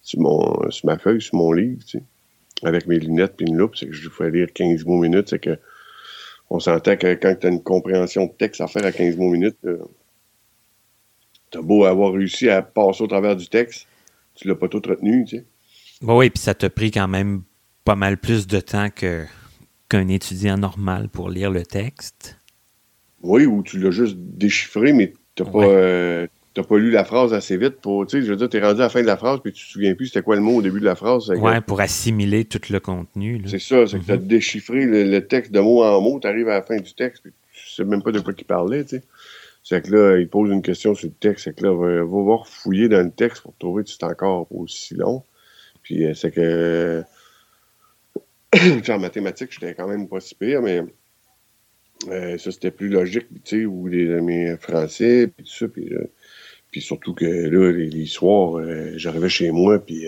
[0.00, 2.04] sur, mon, sur ma feuille, sur mon livre, tu sais,
[2.62, 3.76] avec mes lunettes puis une loupe.
[3.76, 5.28] C'est que je pouvais lire 15 mots minutes.
[5.28, 5.58] C'est que
[6.50, 9.30] on s'entend que quand tu as une compréhension de texte à faire à 15 mots
[9.30, 9.78] minutes, euh,
[11.50, 13.86] t'as beau avoir réussi à passer au travers du texte,
[14.34, 15.44] tu l'as pas tout retenu, tu sais.
[16.00, 17.42] Bon, oui, puis ça t'a pris quand même
[17.84, 19.24] pas mal plus de temps que
[19.88, 22.36] qu'un étudiant normal pour lire le texte.
[23.22, 26.26] Oui, ou tu l'as juste déchiffré, mais t'as pas, euh,
[26.66, 28.84] pas lu la phrase assez vite pour, tu sais, je veux dire, t'es rendu à
[28.84, 30.62] la fin de la phrase, puis tu te souviens plus c'était quoi le mot au
[30.62, 31.30] début de la phrase.
[31.30, 33.42] Ouais, pour assimiler tout le contenu.
[33.46, 34.26] C'est ça, c'est que t'as mm-hmm.
[34.26, 37.74] déchiffré le, texte de mot en mot, t'arrives à la fin du texte, puis tu
[37.74, 39.02] sais même pas de quoi il parlait, tu sais.
[39.62, 42.04] C'est que là, il pose une question sur le texte, c'est que là, va, va
[42.04, 45.22] voir fouiller dans le texte pour trouver si c'est encore aussi long.
[45.82, 47.04] Puis euh, c'est que
[48.88, 50.82] en mathématiques, j'étais quand même pas si pire, mais
[52.08, 55.92] euh, ça, c'était plus logique, tu sais, ou les, mes français, puis tout ça, puis,
[55.92, 56.10] euh,
[56.70, 60.06] puis surtout que là, les, soirs, euh, j'arrivais chez moi, puis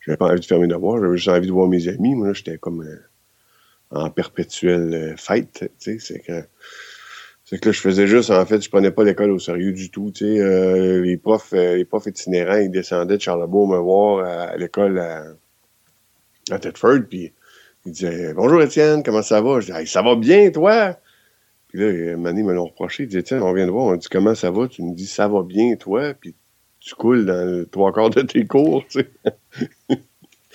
[0.00, 2.14] j'avais pas envie de faire mes devoirs, j'avais juste envie de voir mes amis.
[2.14, 2.86] Moi, j'étais comme
[3.90, 6.42] en perpétuelle fête, tu sais, c'est que...
[7.50, 10.10] Que là, je faisais juste, en fait, je prenais pas l'école au sérieux du tout.
[10.10, 14.98] Tu sais, les profs, les profs itinérants, ils descendaient de Charlebourg me voir à, l'école
[14.98, 15.24] à,
[16.50, 17.34] à Thetford, puis
[17.84, 19.60] il disait Bonjour Étienne, comment ça va?
[19.60, 20.96] Je dis Ça va bien, toi?
[21.72, 23.04] Puis là, Mané me l'a reproché.
[23.04, 24.68] Il dit Tiens, on vient de voir, on dit Comment ça va?
[24.68, 26.12] Tu me dis Ça va bien, toi?
[26.12, 26.34] Puis
[26.80, 29.10] tu coules dans le trois quarts de tes cours, tu sais.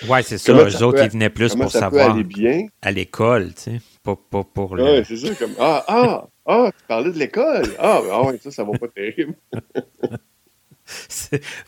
[0.07, 0.53] Ouais, c'est ça.
[0.53, 2.11] Eux autres, ils venaient plus pour savoir.
[2.11, 2.67] Aller bien?
[2.83, 3.81] À l'école, tu sais.
[4.03, 4.83] Pas, pas pour le.
[4.83, 5.33] Ouais, c'est ça.
[5.33, 7.65] Comme Ah, ah, ah, tu parlais de l'école?
[7.79, 9.33] Ah, ben, ah ouais, ça, ça va pas terrible.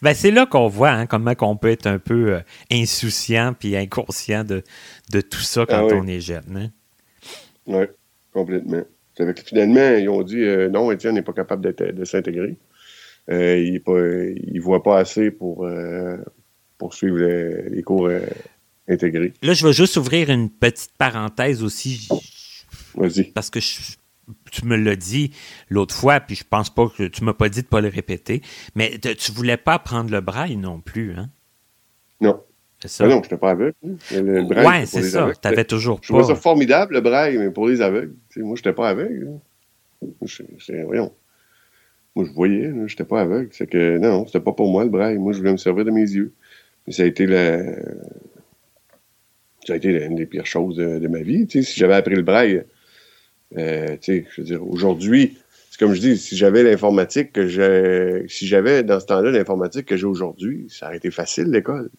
[0.02, 2.40] ben c'est là qu'on voit hein, comment on peut être un peu euh,
[2.72, 4.64] insouciant puis inconscient de,
[5.12, 6.56] de tout ça quand ah on est jeune.
[6.56, 6.70] Hein?
[7.66, 7.86] Oui,
[8.32, 8.84] complètement.
[9.46, 12.58] Finalement, ils ont dit euh, non, Étienne n'est pas capable de s'intégrer.
[13.30, 13.82] Euh, il
[14.54, 15.68] ne voit pas assez pour,
[16.78, 18.10] pour suivre les, cours
[18.88, 19.34] intégrés.
[19.44, 22.08] Là, je vais juste ouvrir une petite parenthèse aussi.
[22.96, 23.26] Vas-y.
[23.26, 23.78] Parce que je,
[24.52, 25.32] tu me l'as dit
[25.70, 28.42] l'autre fois, puis je pense pas que tu m'as pas dit de pas le répéter,
[28.76, 31.30] mais tu voulais pas prendre le braille non plus, hein?
[32.22, 32.42] Non.
[32.82, 33.04] C'est ça?
[33.06, 33.76] Ah non, je n'étais pas aveugle.
[33.84, 35.32] Le braille, ouais, c'est ça.
[35.42, 36.04] Tu avais toujours pas.
[36.04, 38.16] Je trouvais ça formidable, le braille, mais pour les aveugles.
[38.38, 39.40] moi, je n'étais pas aveugle.
[40.26, 41.14] C'est, voyons.
[42.16, 43.50] Moi, je voyais, je n'étais pas aveugle.
[43.52, 45.18] C'est que, non, c'était pas pour moi, le braille.
[45.18, 46.34] Moi, je voulais me servir de mes yeux.
[46.88, 47.64] Mais ça a été la...
[49.68, 51.46] Ça a été une des pires choses de, ma vie.
[51.50, 52.64] si j'avais appris le braille
[53.58, 55.38] euh, je veux dire, aujourd'hui,
[55.70, 59.86] c'est comme je dis, si j'avais l'informatique que j'ai, si j'avais dans ce temps-là l'informatique
[59.86, 61.90] que j'ai aujourd'hui, ça aurait été facile l'école.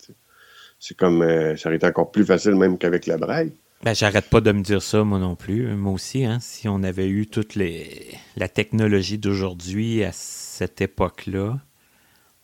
[0.81, 3.53] C'est comme, euh, ça aurait été encore plus facile même qu'avec la braille.
[3.85, 5.75] Ben, j'arrête pas de me dire ça, moi non plus.
[5.75, 11.61] Moi aussi, hein, si on avait eu toute les, la technologie d'aujourd'hui à cette époque-là,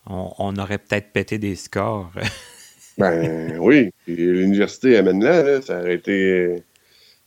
[0.07, 2.13] on, aurait peut-être pété des scores.
[2.99, 3.91] ben oui.
[4.07, 6.63] L'université amène là, là, ça aurait été.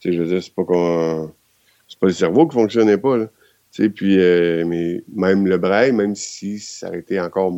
[0.04, 1.34] je veux dire, c'est pas qu'on
[1.88, 3.18] c'est pas le cerveau qui fonctionnait pas.
[3.18, 3.28] Là.
[3.94, 7.52] puis, euh, mais même le braille, même si ça aurait été encore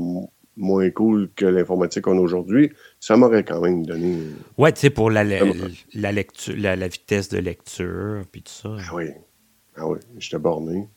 [0.61, 4.17] moins cool que l'informatique qu'on a aujourd'hui, ça m'aurait quand même donné.
[4.57, 8.75] Ouais, tu sais, pour la, la, lecture, la, vitesse de lecture, puis tout ça.
[8.77, 9.05] Ah oui.
[9.75, 10.87] Ah oui, j'étais borné.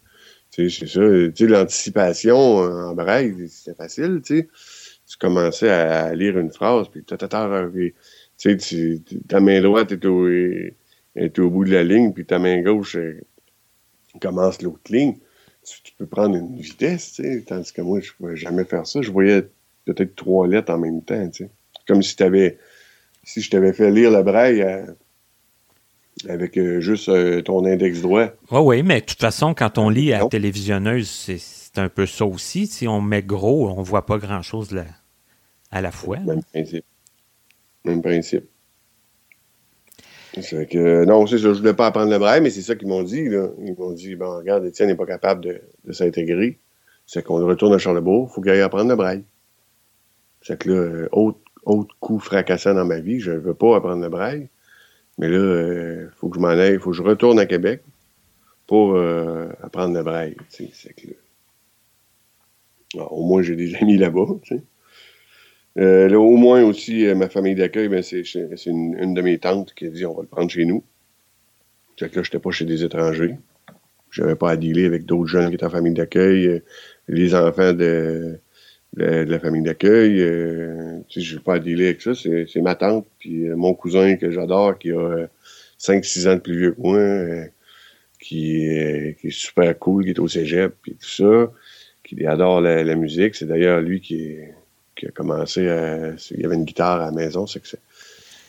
[0.50, 1.00] Tu sais, c'est ça.
[1.34, 4.48] Tu sais, l'anticipation en braille, c'était facile, tu sais.
[5.06, 7.14] Tu commençais à lire une phrase, puis tu
[8.36, 10.28] sais, ta main droite est au
[11.16, 12.96] est au bout de la ligne, puis ta main gauche
[14.20, 15.16] commence l'autre ligne,
[15.64, 18.86] tu, peux prendre une vitesse, tu sais, tandis que moi, je ne pouvais jamais faire
[18.86, 19.02] ça.
[19.02, 19.42] Je voyais
[19.84, 21.50] peut-être trois lettres en même temps, tu sais.
[21.86, 22.58] Comme si avais,
[23.22, 24.86] si je t'avais fait lire la braille euh,
[26.28, 28.28] avec euh, juste euh, ton index droit.
[28.50, 32.06] Oui, oui, mais de toute façon, quand on lit à la télévisionneuse, c'est un peu
[32.06, 32.66] ça aussi.
[32.66, 34.74] Si on met gros, on ne voit pas grand-chose
[35.70, 36.18] à la fois.
[36.20, 36.84] Même principe.
[37.84, 38.44] Même principe.
[40.34, 43.04] Que, non, c'est ça, je voulais pas apprendre le braille, mais c'est ça qu'ils m'ont
[43.04, 43.48] dit, là.
[43.60, 46.58] Ils m'ont dit, bon, regarde, Étienne n'est pas capable de, s'intégrer.
[47.06, 49.24] C'est qu'on retourne à Charlebourg, il faut qu'il aille apprendre le braille.
[50.42, 53.76] C'est que là, euh, autre, autre coup fracassant dans ma vie, je ne veux pas
[53.76, 54.48] apprendre le braille.
[55.18, 57.46] Mais là, il euh, faut que je m'en aille, il faut que je retourne à
[57.46, 57.82] Québec
[58.66, 60.36] pour euh, apprendre le braille.
[60.48, 61.14] C'est que
[62.96, 64.26] au moins, j'ai des amis là-bas.
[65.76, 68.22] Euh, là, au moins aussi, euh, ma famille d'accueil, ben, c'est
[68.66, 70.84] une, de mes tantes qui a dit on va le prendre chez nous.
[71.98, 73.36] C'est que là, je n'étais pas chez des étrangers.
[74.10, 76.46] Je n'avais pas à dealer avec d'autres jeunes qui étaient en famille d'accueil.
[76.46, 76.60] Euh,
[77.08, 78.38] les enfants de,
[78.96, 80.18] la famille d'accueil.
[80.18, 82.14] je n'ai pas à dealer avec ça.
[82.14, 85.28] C'est ma tante, puis mon cousin que j'adore, qui a
[85.80, 87.48] 5-6 ans de plus vieux que moi,
[88.20, 91.52] qui, est super cool, qui est au cégep, puis tout ça,
[92.04, 93.34] qui adore la musique.
[93.34, 94.53] C'est d'ailleurs lui qui est
[95.04, 96.12] qui a commencé à.
[96.30, 97.68] Il y avait une guitare à la maison, c'est que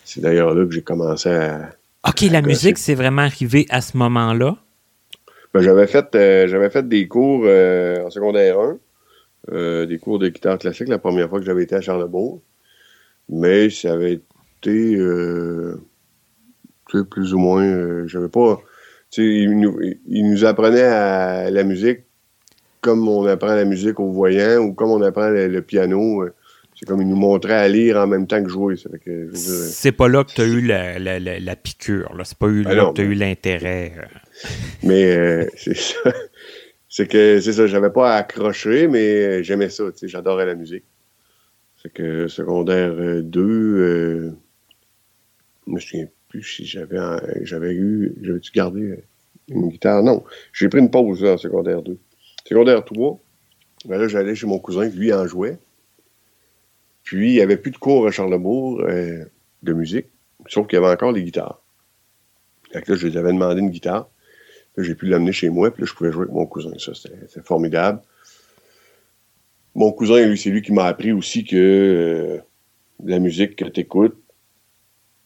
[0.04, 1.72] c'est d'ailleurs là que j'ai commencé à.
[2.08, 4.56] OK, la musique, c'est vraiment arrivé à ce moment-là?
[5.54, 8.78] Ben, j'avais fait, euh, j'avais fait des cours euh, en secondaire 1,
[9.52, 12.42] euh, des cours de guitare classique la première fois que j'avais été à Charlebourg.
[13.30, 14.98] Mais ça avait été
[17.10, 18.08] plus ou moins.
[18.08, 18.60] j'avais pas.
[19.18, 22.02] Il nous, il nous apprenait à la musique
[22.82, 26.24] comme on apprend la musique au voyant ou comme on apprend le, piano.
[26.76, 28.76] Euh, c'est comme ils nous montraient à lire en même temps que jouer.
[29.34, 32.12] C'est pas là que tu as eu la, la, la, piqûre.
[32.24, 33.94] C'est pas eu ben là que tu as eu l'intérêt.
[33.98, 34.48] Euh.
[34.84, 36.14] Mais c'est ça.
[36.90, 39.84] C'est que c'est ça, j'avais pas accroché, mais j'aimais ça.
[40.04, 40.86] J'adorais la musique.
[41.82, 44.32] C'est que secondaire 2, euh,
[45.68, 46.98] je me souviens plus si j'avais
[47.42, 48.16] j'avais eu.
[48.22, 49.04] J'avais-tu gardé
[49.50, 50.04] une guitare?
[50.04, 50.24] Non.
[50.54, 51.98] J'ai pris une pause en secondaire 2.
[52.48, 53.20] Secondaire 3,
[53.86, 55.58] ben là, j'allais chez mon cousin, lui en jouait.
[57.06, 59.24] Puis, il n'y avait plus de cours à Charlebourg euh,
[59.64, 60.08] de musique,
[60.48, 61.62] sauf qu'il y avait encore les guitares.
[62.74, 64.10] Fait que là, je lui avais demandé une guitare.
[64.76, 66.72] Là, j'ai pu l'amener chez moi, puis là, je pouvais jouer avec mon cousin.
[66.80, 68.02] Ça, c'était formidable.
[69.76, 72.40] Mon cousin, lui, c'est lui qui m'a appris aussi que euh,
[73.04, 74.18] la musique que tu écoutes,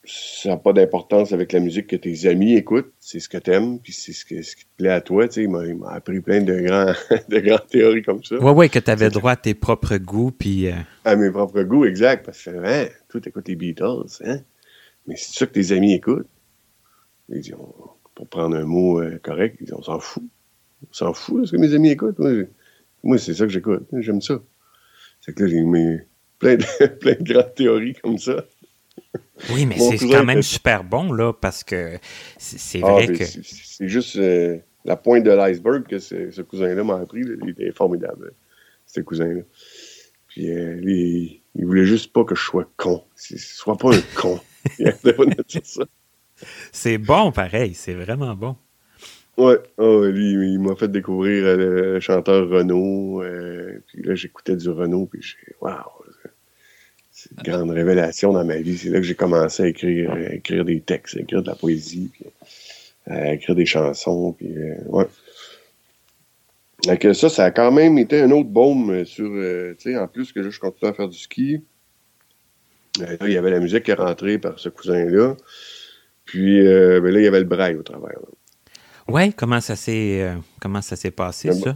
[0.09, 2.91] ça n'a pas d'importance avec la musique que tes amis écoutent.
[2.99, 5.27] C'est ce que tu aimes, puis c'est ce, qui te plaît à toi.
[5.35, 6.93] il m'a appris plein de, grands,
[7.29, 8.35] de grandes théories comme ça.
[8.39, 10.31] Oui, oui, que tu avais droit à tes propres goûts.
[10.31, 10.73] Puis, euh,
[11.05, 12.25] À mes propres goûts, exact.
[12.25, 14.39] Parce que, hein, toi, écoutes les Beatles, hein?
[15.05, 16.27] Mais c'est ça que tes amis écoutent.
[18.15, 20.23] pour prendre un mot euh, correct, ils disent, on s'en fout.
[20.89, 22.19] On s'en fout de ce que mes amis écoutent.
[23.03, 23.85] Moi, c'est ça que j'écoute.
[23.93, 24.41] J'aime ça.
[25.21, 25.99] C'est que là, j'ai mis
[26.39, 28.45] plein de, plein de grandes théories comme ça.
[29.51, 31.97] Oui, mais c'est quand même super bon, là, parce que
[32.37, 33.23] c'est vrai ah, que.
[33.25, 37.21] C'est juste euh, la pointe de l'iceberg que ce cousin-là m'a appris.
[37.43, 38.33] Il était formidable,
[38.85, 39.41] ce cousin-là.
[40.27, 43.03] Puis euh, lui, il voulait juste pas que je sois con.
[43.15, 44.39] Sois pas un con.
[44.79, 44.93] il
[45.63, 45.83] ça.
[46.71, 47.73] C'est bon, pareil.
[47.73, 48.55] C'est vraiment bon.
[49.37, 51.55] Ouais, oh, lui, il m'a fait découvrir euh,
[51.93, 53.23] le chanteur Renault.
[53.87, 55.98] puis là, j'écoutais du Renault, puis j'ai waouh,
[57.31, 58.77] une grande révélation dans ma vie.
[58.77, 62.09] C'est là que j'ai commencé à écrire, écrire des textes, à écrire de la poésie,
[62.13, 62.25] puis
[63.07, 64.33] à écrire des chansons.
[64.33, 65.07] Puis, euh, ouais.
[66.85, 70.07] Donc, ça, ça a quand même été un autre baume sur, euh, tu sais, en
[70.07, 71.63] plus que là, je continue à faire du ski.
[73.01, 75.35] Euh, là, il y avait la musique qui est rentrée par ce cousin-là.
[76.25, 78.19] Puis ben là, il y avait le braille au travers.
[79.07, 81.75] Oui, comment ça s'est comment ça s'est passé, ça?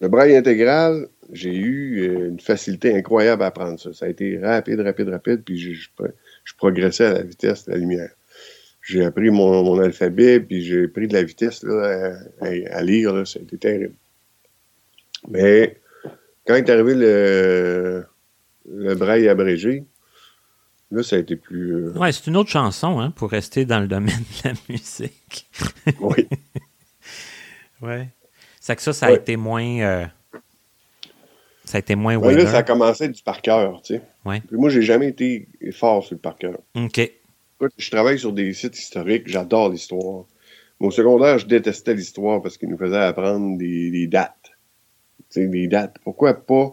[0.00, 3.92] Le braille intégral, j'ai eu euh, une facilité incroyable à apprendre ça.
[3.92, 7.78] Ça a été rapide, rapide, rapide, puis je, je, progressais à la vitesse de la
[7.78, 8.10] lumière.
[8.82, 13.38] J'ai appris mon, alphabet, puis j'ai pris de la vitesse là, à, lire, là, ça
[13.38, 13.94] a été terrible.
[15.28, 15.78] Mais
[16.46, 18.04] quand est arrivé le,
[18.66, 19.84] le braille abrégé,
[20.90, 21.74] là, ça a été plus...
[21.74, 25.50] Euh, ouais, c'est une autre chanson, hein, pour rester dans le domaine de la musique.
[26.00, 26.26] oui.
[27.82, 28.08] ouais.
[28.60, 29.80] C'est que ça, ça a été moins...
[29.80, 30.06] Euh,
[31.68, 34.02] ça a été moins ouais, là, ça a commencé du par cœur, tu sais.
[34.24, 34.40] Ouais.
[34.40, 36.58] Puis moi, j'ai jamais été fort sur le par cœur.
[36.74, 37.00] OK.
[37.76, 40.24] je travaille sur des sites historiques, j'adore l'histoire.
[40.80, 44.52] Au secondaire, je détestais l'histoire parce qu'il nous faisait apprendre des, dates.
[45.30, 45.96] Tu sais, des dates.
[46.04, 46.72] Pourquoi pas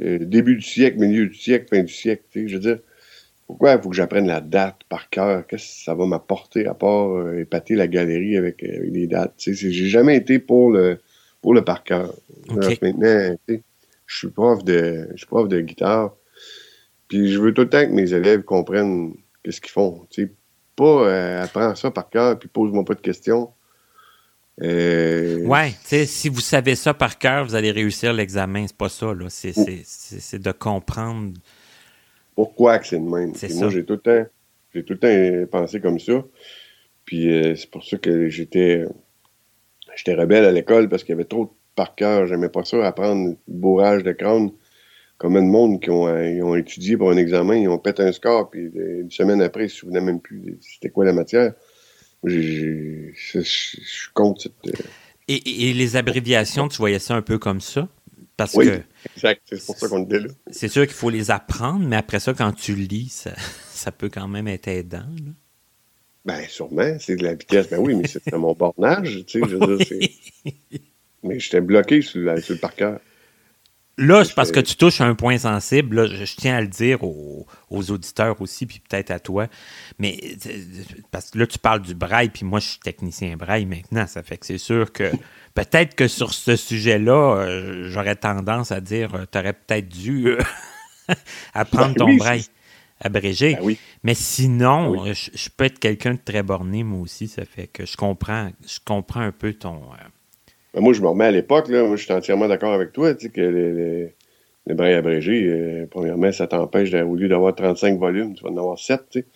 [0.00, 2.78] euh, début du siècle, milieu du siècle, fin du siècle, tu sais, je veux dire,
[3.46, 5.46] pourquoi il faut que j'apprenne la date par cœur?
[5.46, 9.34] Qu'est-ce que ça va m'apporter à part euh, épater la galerie avec, euh, les dates?
[9.36, 10.98] Tu sais, j'ai jamais été pour le
[11.44, 12.14] pour le par cœur.
[12.48, 13.36] Maintenant,
[14.06, 16.14] je suis prof de je suis prof de guitare.
[17.06, 20.06] Puis je veux tout le temps que mes élèves comprennent qu'est-ce qu'ils font.
[20.10, 20.32] sais,
[20.74, 23.50] Pas euh, apprendre ça par cœur puis pose-moi pas de questions.
[24.62, 25.44] Euh...
[25.44, 28.66] Ouais, tu sais, si vous savez ça par cœur, vous allez réussir l'examen.
[28.66, 29.26] C'est pas ça, là.
[29.28, 31.34] C'est de comprendre.
[32.34, 33.34] Pourquoi que c'est le même?
[33.50, 34.26] Moi, j'ai tout le temps,
[34.74, 36.24] j'ai tout le temps pensé comme ça.
[37.04, 38.86] Puis euh, c'est pour ça que j'étais
[39.96, 42.26] J'étais rebelle à l'école parce qu'il y avait trop de par cœur.
[42.26, 44.50] J'aimais pas ça, apprendre bourrage de crâne.
[45.18, 48.12] Combien de monde qui ont, euh, ont, étudié pour un examen, ils ont pété un
[48.12, 51.52] score, puis une semaine après, ils se souvenaient même plus c'était quoi la matière.
[52.24, 54.54] Je suis contre cette.
[54.66, 54.84] Euh,
[55.28, 57.88] et, les abréviations, tu voyais ça un peu comme ça?
[58.36, 58.80] Parce oui, que.
[59.14, 60.28] Exact, c'est pour ça qu'on était là.
[60.50, 63.26] C'est sûr qu'il faut les apprendre, mais après ça, quand tu lis,
[63.70, 65.06] ça, peut quand même être aidant.
[66.24, 67.68] Ben, sûrement, c'est de la vitesse.
[67.68, 70.08] Ben oui, mais c'est mon bornage, tu sais, je veux dire,
[71.22, 72.98] Mais j'étais bloqué sur, le parcours.
[73.96, 76.02] Là, c'est parce que tu touches à un point sensible.
[76.02, 79.46] Là, je, tiens à le dire aux, auditeurs aussi, puis peut-être à toi.
[80.00, 80.18] Mais
[81.12, 84.06] parce que là, tu parles du braille, puis moi, je suis technicien braille maintenant.
[84.08, 85.12] Ça fait que c'est sûr que
[85.54, 90.26] peut-être que sur ce sujet-là, euh, j'aurais tendance à dire euh, tu aurais peut-être dû
[90.26, 90.38] euh,
[91.54, 92.46] apprendre ben ton braille
[93.04, 93.56] abrégé.
[93.62, 97.28] Ben Mais sinon, je, peux être quelqu'un de très borné, moi aussi.
[97.28, 99.76] Ça fait que je comprends, je comprends un peu ton.
[99.76, 100.08] Euh,
[100.74, 101.84] ben, moi, je me remets à l'époque, là.
[101.84, 104.12] Moi, je suis entièrement d'accord avec toi, tu sais, que les,
[104.66, 108.78] les, abrégé, euh, premièrement, ça t'empêche, au lieu d'avoir 35 volumes, tu vas en avoir
[108.78, 109.26] 7, tu sais.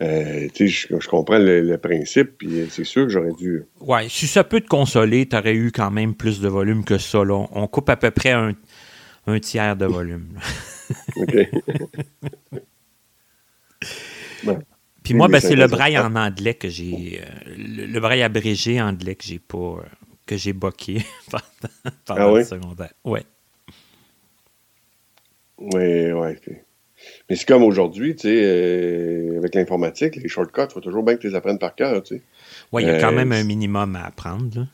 [0.00, 3.64] Euh, je, je, comprends le, principe, puis c'est sûr que j'aurais dû.
[3.80, 6.98] Ouais, si ça peut te consoler, tu aurais eu quand même plus de volume que
[6.98, 7.24] ça.
[7.24, 7.46] Là.
[7.52, 8.54] On coupe à peu près un,
[9.26, 10.38] un tiers de volume.
[11.16, 11.36] OK.
[15.02, 17.20] Puis moi, ben, c'est le braille en anglais que j'ai.
[17.22, 19.56] Euh, le, braille abrégé en anglais que j'ai pas.
[19.56, 19.82] Euh,
[20.26, 20.98] que j'ai boqué
[22.04, 22.40] pendant, ah, oui?
[22.40, 22.92] le secondaire.
[23.02, 23.24] Ouais.
[25.56, 26.56] Oui, oui.
[27.28, 31.16] Mais c'est comme aujourd'hui, tu sais, euh, avec l'informatique, les shortcuts, il faut toujours bien
[31.16, 32.22] que tu les apprennes par cœur, tu sais.
[32.72, 34.66] Oui, il y a quand même un minimum à apprendre.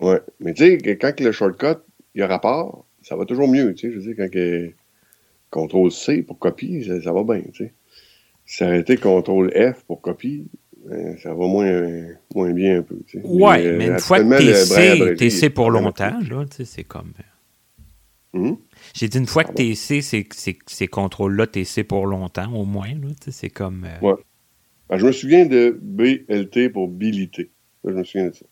[0.00, 1.80] Oui, mais tu sais, quand le shortcut,
[2.14, 3.92] il y a rapport, ça va toujours mieux, tu sais.
[3.92, 4.72] Je veux dire,
[5.50, 7.72] quand que CTRL C pour copier, ça, va bien, tu sais.
[8.50, 10.46] Ça été CTRL F pour copier,
[10.86, 12.96] ben, ça va moins, moins bien un peu.
[13.06, 13.26] Tu sais.
[13.26, 17.12] Ouais, mais, une fois que t'es C, pour longtemps, là, tu sais, c'est comme.
[18.34, 18.56] Euh, hum?
[18.94, 20.26] J'ai dit une fois que t'es C, c'est
[20.66, 23.84] ces contrôles-là, t'es C pour longtemps, au moins, là, tu sais, c'est comme.
[23.84, 24.16] Euh, ouais.
[24.88, 27.50] Ben, je me souviens de BLT pour bilité.
[27.84, 28.46] Je me souviens de ça.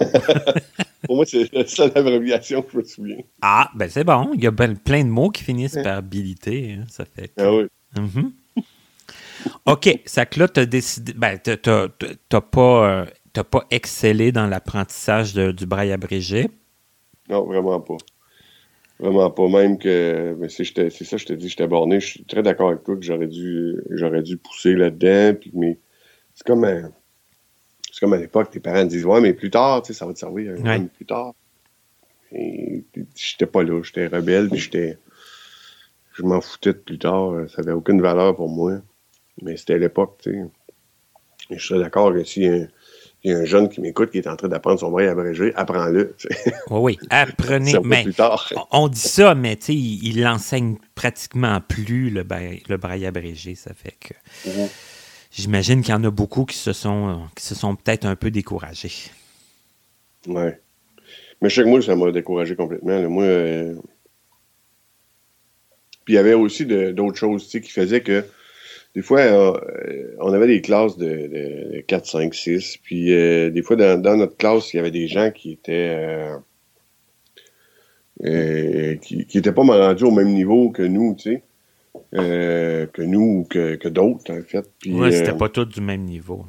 [1.02, 3.18] Pour moi, c'est la seule abréviation que je me souviens.
[3.42, 4.30] Ah, ben c'est bon.
[4.34, 6.78] Il y a ben, plein de mots qui finissent par habilité.
[6.78, 7.64] Hein, ça fait Ah oui.
[7.96, 8.30] Mm-hmm.
[9.66, 10.00] OK.
[10.04, 11.12] Ça que là, tu as décidé.
[11.14, 16.50] Ben, tu n'as pas, euh, pas excellé dans l'apprentissage du braille abrégé.
[17.28, 17.96] Non, vraiment pas.
[18.98, 19.48] Vraiment pas.
[19.48, 20.36] Même que.
[20.48, 20.64] c'est
[21.04, 22.00] ça, je te dis, j'étais borné.
[22.00, 25.38] Je suis très d'accord avec toi que j'aurais dû, j'aurais dû pousser là-dedans.
[25.54, 25.78] mais
[26.34, 26.90] c'est comme un
[27.92, 30.14] c'est comme à l'époque, tes parents disent Ouais, mais plus tard, tu sais, ça va
[30.14, 31.34] te servir un plus tard.
[32.32, 32.84] Et
[33.14, 34.98] j'étais pas là, j'étais rebelle, puis j'étais.
[36.14, 38.80] Je m'en foutais de plus tard, ça n'avait aucune valeur pour moi.
[39.40, 40.38] Mais c'était à l'époque, tu sais.
[41.50, 42.68] Et je suis d'accord que s'il
[43.24, 46.14] y, a un jeune qui m'écoute qui est en train d'apprendre son braille abrégé, apprends-le.
[46.70, 47.72] Oui, oui, apprenez.
[47.84, 48.52] mais plus tard.
[48.70, 52.24] on dit ça, mais tu sais, il, l'enseigne pratiquement plus le,
[52.68, 53.54] le braille abrégé.
[53.54, 54.14] Ça fait que.
[54.48, 54.68] Mhm.
[55.32, 58.30] J'imagine qu'il y en a beaucoup qui se sont, qui se sont peut-être un peu
[58.30, 59.10] découragés.
[60.26, 60.50] Oui.
[61.40, 63.08] Mais je sais que moi, ça m'a découragé complètement.
[63.08, 63.74] Moi, euh,
[66.04, 68.24] Puis il y avait aussi d'autres choses qui faisaient que
[68.94, 72.78] des fois, euh, on avait des classes de, 4, 5, 6.
[72.82, 76.28] Puis euh, des fois, dans, notre classe, il y avait des gens qui étaient.
[78.20, 81.42] qui n'étaient pas rendus au même niveau que nous, tu sais.
[82.14, 84.70] Euh, que nous ou que, d'autres, en fait.
[84.86, 86.44] Oui, c'était euh, pas tout du même niveau.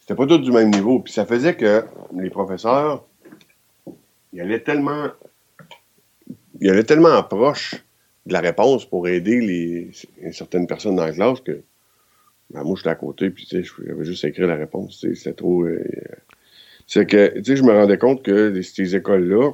[0.00, 1.00] C'était pas tout du même niveau.
[1.00, 1.84] Puis ça faisait que
[2.16, 3.04] les professeurs,
[4.32, 5.08] ils allaient tellement.
[6.60, 7.84] Ils allaient tellement proche
[8.26, 9.90] de la réponse pour aider les,
[10.32, 11.62] certaines personnes dans la classe que
[12.50, 15.00] ben, moi, j'étais à côté, puis tu sais, j'avais juste écrit la réponse.
[15.00, 15.64] C'était trop.
[15.64, 15.82] Euh,
[16.86, 19.52] c'est que, tu sais, je me rendais compte que ces écoles-là,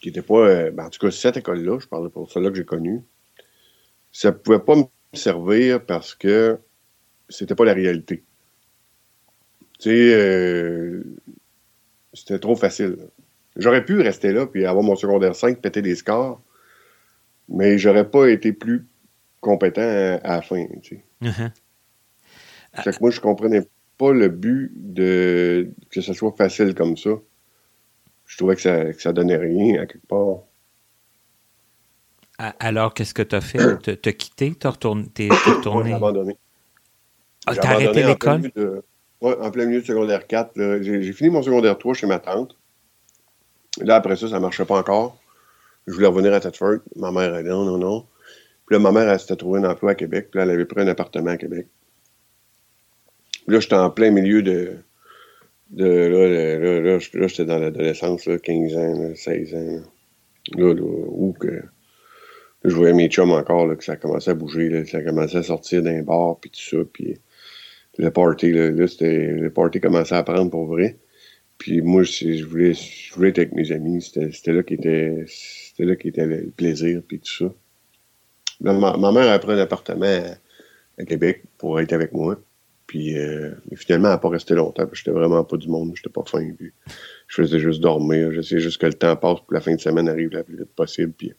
[0.00, 0.70] qui n'étaient pas.
[0.70, 3.02] Ben, en tout cas, cette école-là, je parle pour celle-là que j'ai connue,
[4.10, 6.58] ça ne pouvait pas me servir parce que
[7.28, 8.24] c'était pas la réalité.
[9.78, 11.02] Tu sais, euh,
[12.12, 12.96] c'était trop facile.
[13.56, 16.42] J'aurais pu rester là puis avoir mon secondaire 5, péter des scores,
[17.52, 18.86] mais j'aurais pas été plus
[19.40, 20.66] compétent à, la fin.
[20.82, 21.04] Tu sais.
[21.22, 21.50] Uh-huh.
[22.84, 23.62] que moi, je comprenais
[23.98, 27.10] pas le but de que ce soit facile comme ça.
[28.26, 30.38] Je trouvais que ça, que ça donnait rien à quelque part.
[32.58, 34.00] Alors, qu'est-ce que tu as fait?
[34.00, 34.54] T'as quitté?
[34.58, 35.06] T'as retourné?
[35.14, 35.90] T'es retourné?
[35.90, 36.36] j'ai abandonné.
[37.46, 38.50] Ah, t'as arrêté l'école?
[39.20, 40.80] Oui, en plein milieu de secondaire 4.
[40.80, 42.56] J'ai fini mon secondaire 3 chez ma tante.
[43.80, 45.21] Là, après ça, ça ne marchait pas encore.
[45.86, 46.78] Je voulais revenir à Thetford.
[46.96, 48.06] Ma mère dit non, non, non.
[48.66, 50.28] Puis là, ma mère, elle s'était trouvé un emploi à Québec.
[50.30, 51.66] Puis là, elle avait pris un appartement à Québec.
[53.46, 54.76] Puis là, j'étais en plein milieu de.
[55.70, 59.82] de là, là, là, là j'étais dans l'adolescence, 15 ans, 16 ans.
[60.56, 61.62] Là, là, où que
[62.64, 65.38] je voyais mes chums encore, là, que ça commençait à bouger, là, que ça commençait
[65.38, 66.84] à sortir d'un bar, puis tout ça.
[66.92, 67.16] Puis
[67.98, 70.98] le party, là, c'était, le party commençait à prendre pour vrai.
[71.58, 74.02] Puis moi, je voulais, je voulais être avec mes amis.
[74.02, 75.24] C'était, là qui était,
[75.82, 77.52] c'était là qui était le plaisir, puis tout ça.
[78.60, 80.22] ma, mère a pris un appartement
[80.98, 82.38] à, Québec pour être avec moi.
[82.86, 86.22] Puis euh, finalement, elle n'a pas resté longtemps, j'étais vraiment pas du monde, j'étais pas
[86.24, 86.48] fin.
[86.52, 86.72] Puis
[87.26, 89.80] je faisais juste dormir, j'essayais juste que le temps passe pour que la fin de
[89.80, 91.12] semaine arrive la plus vite possible.
[91.12, 91.32] Puis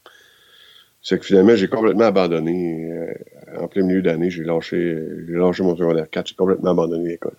[1.02, 2.92] c'est que finalement, j'ai complètement abandonné.
[2.92, 3.14] Euh,
[3.62, 6.28] en plein milieu d'année, j'ai lâché, j'ai lâché mon secondaire 4.
[6.28, 7.38] J'ai complètement abandonné l'école.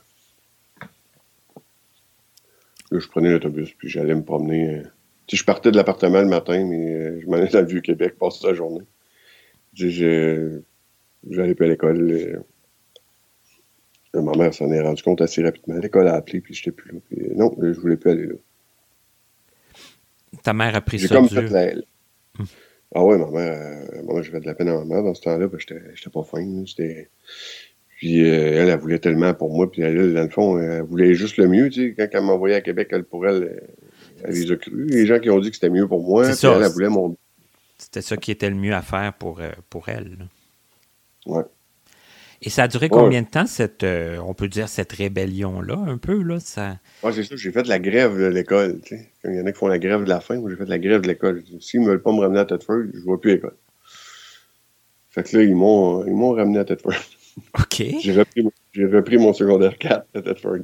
[2.91, 4.85] Là, je prenais l'autobus, puis j'allais me promener.
[5.33, 8.17] Euh, je partais de l'appartement le matin, mais euh, je m'en allais dans le Vieux-Québec,
[8.19, 8.85] passer la journée.
[9.75, 10.61] Je,
[11.29, 12.45] j'allais plus à l'école.
[14.15, 15.79] ma mère s'en est rendue compte assez rapidement.
[15.79, 16.99] L'école a appelé, puis j'étais plus là.
[17.37, 18.35] non, je voulais plus aller là.
[20.43, 21.73] Ta mère a pris ça comme fait la,
[22.39, 22.47] hum.
[22.97, 25.23] Ah ouais, ma mère, euh, moi, je de la peine à ma mère dans ce
[25.23, 26.45] temps-là, parce que j'étais pas fin.
[27.97, 29.71] Puis elle, elle voulait tellement pour moi.
[29.71, 31.71] Puis elle, dans le fond, elle voulait juste le mieux.
[31.71, 33.63] Tu sais, quand elle m'envoyait à Québec, elle, pour elle
[34.29, 34.87] les a cru.
[34.87, 37.17] Les gens qui ont dit que c'était mieux pour moi, puis elle, elle voulait mon.
[37.79, 40.29] C'était ça qui était le mieux à faire pour, pour elle.
[41.27, 41.43] Ouais.
[42.47, 45.97] Et ça a duré combien de temps, cette, euh, on peut dire, cette rébellion-là, un
[45.97, 46.23] peu?
[46.23, 46.79] Là, ça...
[47.03, 47.37] c'est ça.
[47.37, 48.81] J'ai fait la grève de l'école.
[49.25, 50.41] Il y en a qui font la grève de la faim.
[50.41, 51.43] Moi, j'ai fait la grève de l'école.
[51.61, 53.57] S'ils ne veulent pas me ramener à Thetford, je ne vois plus l'école.
[55.09, 56.93] Fait que là, ils m'ont, ils m'ont ramené à Thetford.
[57.59, 57.83] OK.
[58.03, 60.59] j'ai, repris, j'ai repris mon secondaire 4 à Thetford.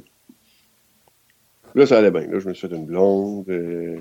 [1.75, 2.27] Là, ça allait bien.
[2.27, 3.49] Là, je me suis fait une blonde.
[3.49, 3.97] Euh,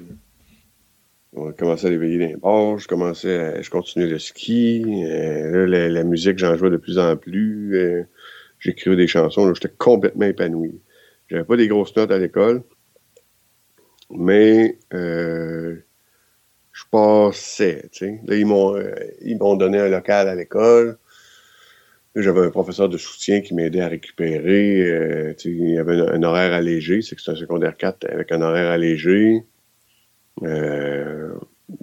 [1.33, 5.67] on a commencé à l'éveiller les bars, je commençais à, je continuais le ski, euh,
[5.67, 8.03] là, la, musique, j'en jouais de plus en plus, euh,
[8.59, 10.81] j'écrivais des chansons, là, j'étais complètement épanoui.
[11.29, 12.63] J'avais pas des grosses notes à l'école,
[14.11, 15.77] mais euh,
[16.73, 18.21] je passais, tu sais.
[18.27, 18.93] Là, ils m'ont, euh,
[19.23, 20.99] ils m'ont donné un local à l'école.
[22.17, 24.81] J'avais un professeur de soutien qui m'aidait à récupérer.
[24.83, 28.33] Euh, il y avait un, un, horaire allégé, c'est que c'est un secondaire 4 avec
[28.33, 29.45] un horaire allégé.
[30.43, 31.35] Euh,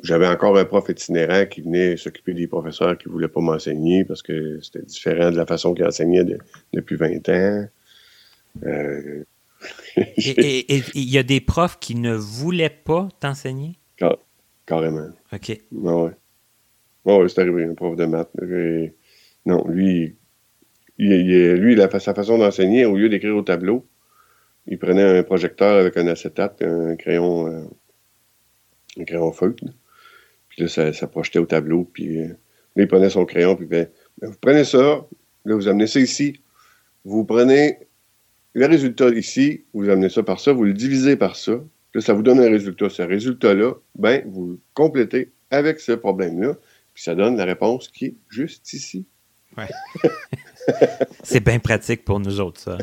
[0.04, 4.04] j'avais encore un prof itinérant qui venait s'occuper des professeurs qui ne voulaient pas m'enseigner
[4.04, 6.26] parce que c'était différent de la façon qu'il enseignait
[6.74, 7.68] depuis 20 ans.
[8.66, 9.24] Euh,
[9.98, 13.80] et il y a des profs qui ne voulaient pas t'enseigner?
[14.66, 15.10] carrément.
[15.32, 15.62] OK.
[15.72, 16.12] ouais.
[17.06, 18.30] ouais, c'est arrivé, un prof de maths.
[19.48, 20.18] Non, lui,
[21.00, 23.88] sa façon d'enseigner, au lieu d'écrire au tableau,
[24.68, 27.64] il prenait un projecteur avec un acétate, un crayon, euh,
[29.00, 29.64] un crayon feutre.
[30.50, 31.86] Puis là, ça, projetait au tableau.
[31.86, 32.28] Puis euh,
[32.76, 35.08] là, il prenait son crayon, puis fait Vous prenez ça,
[35.46, 36.42] là, vous amenez ça ici.
[37.06, 37.78] Vous prenez
[38.52, 41.54] le résultat ici, vous amenez ça par ça, vous le divisez par ça.
[41.92, 42.90] Puis là, ça vous donne un résultat.
[42.90, 46.58] Ce résultat-là, ben, vous le complétez avec ce problème-là.
[46.94, 49.06] Puis ça donne la réponse qui est juste ici.
[49.58, 50.10] Ouais.
[51.24, 52.78] c'est bien pratique pour nous autres, ça.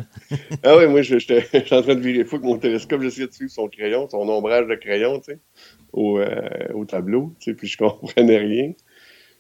[0.63, 3.03] ah oui, moi, j'étais en train de virer fou avec mon télescope.
[3.03, 5.39] J'essayais de suivre son crayon, son ombrage de crayon, tu sais
[5.95, 8.73] au, euh, au tableau, tu sais, puis je comprenais rien.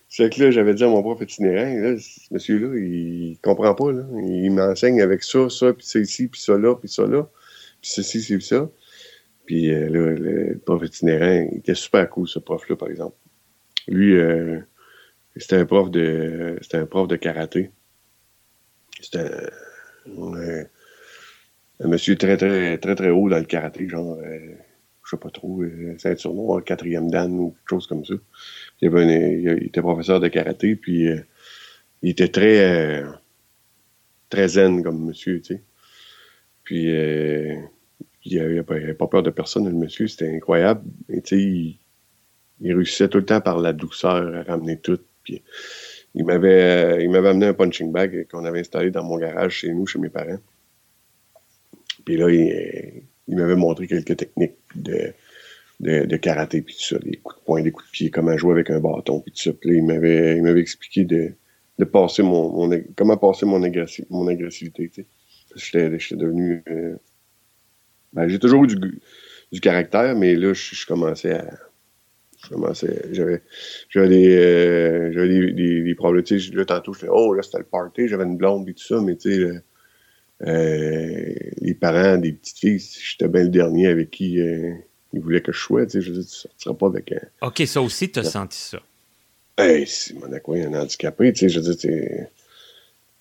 [0.08, 3.90] C'est que là, j'avais dit à mon prof itinérant, là, ce monsieur-là, il comprend pas,
[3.90, 4.04] là.
[4.22, 7.28] Il m'enseigne avec ça, ça, puis ça ici, puis ça là, puis ça là,
[7.80, 8.70] puis ceci, c'est ça.
[9.46, 13.16] Puis euh, là, le prof itinérant, il était super cool, ce prof-là, par exemple.
[13.88, 14.60] Lui, euh,
[15.36, 17.70] c'était un prof de c'était un prof de karaté.
[19.00, 19.50] C'était
[20.06, 24.18] un, monsieur très, très, très, très haut dans le karaté, genre
[25.04, 28.14] je sais pas trop, euh, ceinture noire, quatrième dan ou quelque chose comme ça.
[28.80, 31.20] Il, avait il était professeur de karaté, puis euh,
[32.02, 33.10] il était très, euh,
[34.30, 35.62] très zen comme monsieur, tu sais.
[36.64, 36.84] Puis
[38.24, 40.82] il n'avait pas, peur de personne, le monsieur, c'était incroyable.
[41.10, 41.78] Et sais, il,
[42.62, 45.00] réussissait tout le temps par la douceur à ramener tout.
[45.24, 45.42] Puis
[46.14, 49.72] il m'avait, il m'avait amené un punching bag qu'on avait installé dans mon garage chez
[49.72, 50.38] nous, chez mes parents.
[52.04, 55.12] Puis là, il, il m'avait montré quelques techniques de,
[55.80, 58.52] de, karaté, puis tout ça, des coups de poing, des coups de pied, comment jouer
[58.52, 59.52] avec un bâton, puis tout ça.
[59.52, 61.32] Puis là, il m'avait, il m'avait expliqué de,
[61.78, 63.60] de passer mon, comment passer mon,
[64.10, 64.90] mon agressivité,
[65.56, 66.62] j'étais devenu...
[66.68, 66.96] Euh,
[68.12, 69.00] ben, j'ai toujours eu du,
[69.50, 71.58] du caractère, mais là, je, je commençais à...
[73.12, 76.24] J'avais, des, euh, j'avais des, des, des, problèmes.
[76.24, 78.74] Tu sais, là, tantôt, je fais «Oh, là, c'était le party, j'avais une blonde, et
[78.74, 79.62] tout ça, mais tu sais...
[80.42, 84.74] Euh, les parents des petites filles, j'étais bien le dernier avec qui euh,
[85.12, 85.86] ils voulaient que je sois.
[85.86, 87.46] Tu sais, je dis, tu sortiras pas avec un.
[87.46, 88.78] OK, ça aussi, tu as senti ça.
[89.56, 91.88] Hey, si mon il y a un handicapé, tu sais, je dis,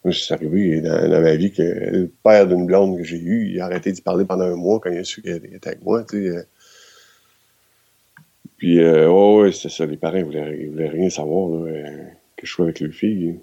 [0.04, 3.62] moi, c'est arrivé dans, ma vie que le père d'une blonde que j'ai eue, il
[3.62, 6.04] a arrêté d'y parler pendant un mois quand il a su qu'elle était avec moi,
[6.04, 6.48] tu sais.
[8.58, 12.04] Puis, euh, ouais, c'est ça, les parents, ils voulaient, voulaient rien savoir, là, euh,
[12.38, 13.40] que je sois avec leur fille.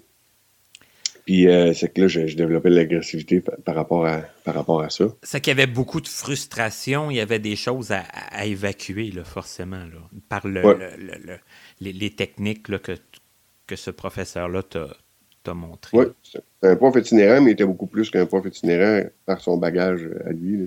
[1.25, 4.89] Puis euh, c'est que là, je, développais de l'agressivité par, rapport à, par rapport à
[4.89, 5.05] ça.
[5.23, 9.23] C'est qu'il y avait beaucoup de frustration, il y avait des choses à, évacuer, là,
[9.23, 9.99] forcément, là,
[10.29, 10.89] par le,
[11.79, 12.93] les, techniques là, que,
[13.67, 15.97] que ce professeur-là t'a montré.
[15.97, 19.57] Oui, c'est un prof itinérant, mais il était beaucoup plus qu'un prof itinérant par son
[19.57, 20.57] bagage à lui.
[20.57, 20.65] Là,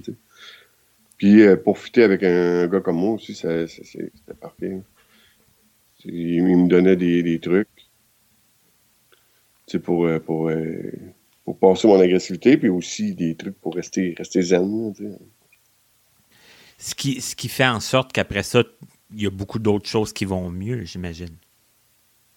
[1.17, 4.83] Puis euh, pour avec un gars comme moi aussi, c'était parfait.
[6.05, 7.69] Il, me donnait des, des trucs
[9.83, 10.93] pour, euh, pour, euh,
[11.45, 14.95] pour passer mon agressivité, puis aussi des trucs pour rester, rester zen.
[16.79, 18.63] Ce qui, ce qui fait en sorte qu'après ça,
[19.13, 21.37] il y a beaucoup d'autres choses qui vont mieux, j'imagine.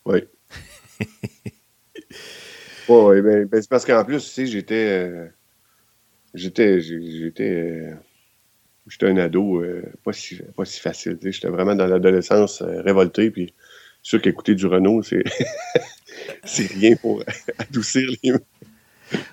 [0.05, 0.19] Oui.
[2.87, 4.87] oui, ben, ben, c'est parce qu'en plus, tu sais, j'étais.
[4.87, 5.27] Euh,
[6.33, 6.79] j'étais.
[6.79, 7.93] J'étais.
[8.87, 9.63] J'étais un ado
[10.03, 11.17] pas, si, pas si facile.
[11.21, 13.53] J'étais vraiment dans l'adolescence révolté, puis
[14.01, 15.23] sûr qu'écouter du Renault, c'est.
[16.43, 17.23] c'est rien pour
[17.57, 18.33] adoucir les.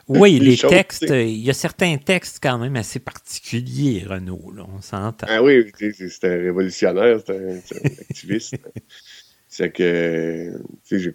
[0.07, 4.80] Oui, les textes, il y a certains textes quand même assez particuliers, Renaud, là, on
[4.80, 5.26] s'entend.
[5.28, 8.55] Ah oui, c'était un révolutionnaire, c'était un, activiste.
[9.48, 10.52] c'est que,
[10.86, 11.14] tu sais,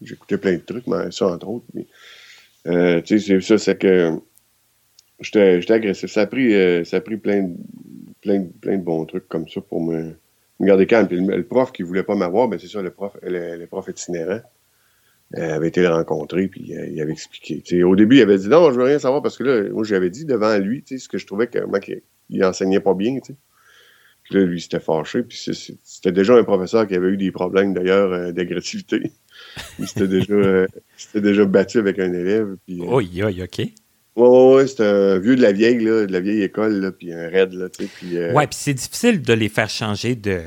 [0.00, 1.66] j'écoutais plein de trucs, mais ça, entre autres.
[2.68, 4.12] Euh, tu sais, ça, c'est que
[5.20, 6.10] j'étais agressif.
[6.10, 7.54] Ça a pris, euh, ça a pris plein, de,
[8.20, 10.14] plein, plein de bons trucs comme ça pour me,
[10.60, 11.08] garder calme.
[11.08, 14.40] Puis le, prof qui voulait pas m'avoir, ben c'est ça, le prof, le, prof itinérant.
[15.36, 17.84] Euh, avait été le rencontrer, puis euh, il avait expliqué.
[17.84, 20.08] au début, il avait dit non, je veux rien savoir parce que là, moi, j'avais
[20.08, 23.18] dit devant lui, ce que je trouvais que qu'il enseignait pas bien.
[23.20, 25.38] Puis là, lui, s'était fâché, puis
[25.84, 29.12] c'était déjà un professeur qui avait eu des problèmes d'ailleurs d'agressivité.
[29.78, 30.66] il s'était déjà,
[31.14, 32.56] déjà battu avec un élève.
[32.64, 33.70] Puis, oui, oui, OK.
[34.18, 37.12] Ouais, ouais, c'était un vieux de la vieille, là, de la vieille école, là, puis
[37.12, 37.90] un raid, là, tu sais.
[37.98, 40.40] Puis, Ouais, puis c'est difficile de les faire changer de,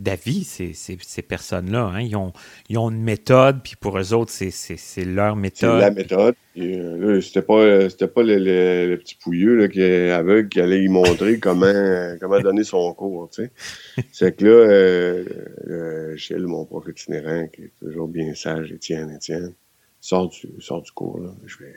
[0.00, 1.92] d'avis, ces, ces, personnes-là.
[1.94, 2.00] Hein.
[2.00, 2.32] Ils, ont,
[2.68, 5.80] ils ont une méthode, puis pour eux autres, c'est leur méthode.
[5.80, 6.34] C'est la méthode.
[6.58, 10.88] Euh, c'était pas, pas le, le, petit pouilleux là, qui est aveugle qui allait y
[10.88, 13.30] montrer comment, comment donner son cours.
[14.12, 19.52] C'est que là, euh, Gilles, mon prof itinérant, qui est toujours bien sage, Étienne, Étienne,
[20.00, 21.20] sort du, sort du cours.
[21.20, 21.30] Là.
[21.46, 21.74] Je, vais,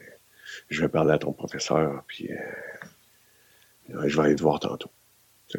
[0.69, 4.89] je vais parler à ton professeur, puis euh, je vais aller te voir tantôt.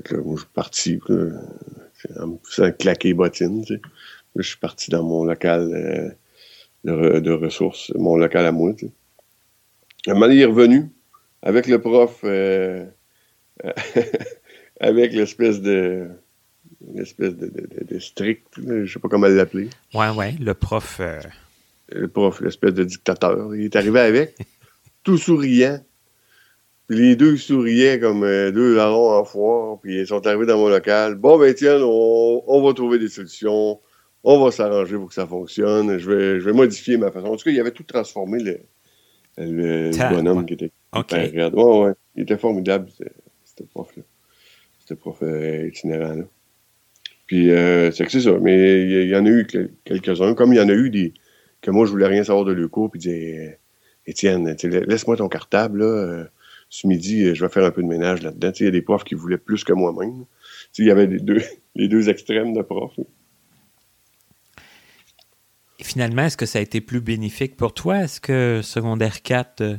[0.05, 1.01] Que là, moi, je suis parti
[2.18, 3.64] en me faisant claquer bottines.
[3.64, 3.80] Tu sais.
[4.36, 6.16] je suis parti dans mon local
[6.86, 8.72] euh, de, ressources, mon local à moi.
[8.74, 10.11] Tu sais.
[10.11, 10.90] Un moment, il est revenu
[11.42, 12.86] avec le prof, euh,
[14.80, 16.09] avec l'espèce de
[16.92, 17.51] l'espèce de,
[17.82, 19.68] de, strict, je sais pas comment l'appeler.
[19.95, 20.99] Ouais, ouais, le prof.
[21.01, 21.20] Euh,
[21.88, 23.55] le prof, l'espèce de dictateur.
[23.55, 24.36] Il est arrivé avec,
[25.05, 25.79] tout souriant.
[26.89, 30.59] Puis les deux souriaient comme euh, deux larrons en foire, puis ils sont arrivés dans
[30.59, 31.15] mon local.
[31.15, 33.81] Bon, ben tiens, on, va trouver des solutions,
[34.23, 37.29] on va s'arranger pour que ça fonctionne, je vais, je vais modifier ma façon.
[37.29, 38.61] En tout cas, il avait tout transformé, le,
[39.39, 41.33] le, bonhomme qui était okay.
[41.35, 42.91] Ouais, ouais, il était formidable,
[43.45, 44.03] ce prof-là.
[44.81, 46.25] C'était prof euh, itinérant-là.
[47.27, 49.47] Puis, euh, c'est que c'est ça, mais il y, en a eu
[49.85, 51.15] quelques-uns, comme il y en a eu des
[51.63, 53.59] que moi, je voulais rien savoir de le cours, puis disais,
[54.07, 56.27] Étienne, laisse-moi ton cartable, là
[56.75, 58.51] ce midi, euh, je vais faire un peu de ménage là-dedans.
[58.59, 60.25] Il y a des profs qui voulaient plus que moi-même.
[60.79, 61.41] Il y avait les deux,
[61.77, 62.99] les deux extrêmes de profs.
[65.79, 68.03] Et finalement, est-ce que ça a été plus bénéfique pour toi?
[68.03, 69.77] Est-ce que secondaire 4, euh,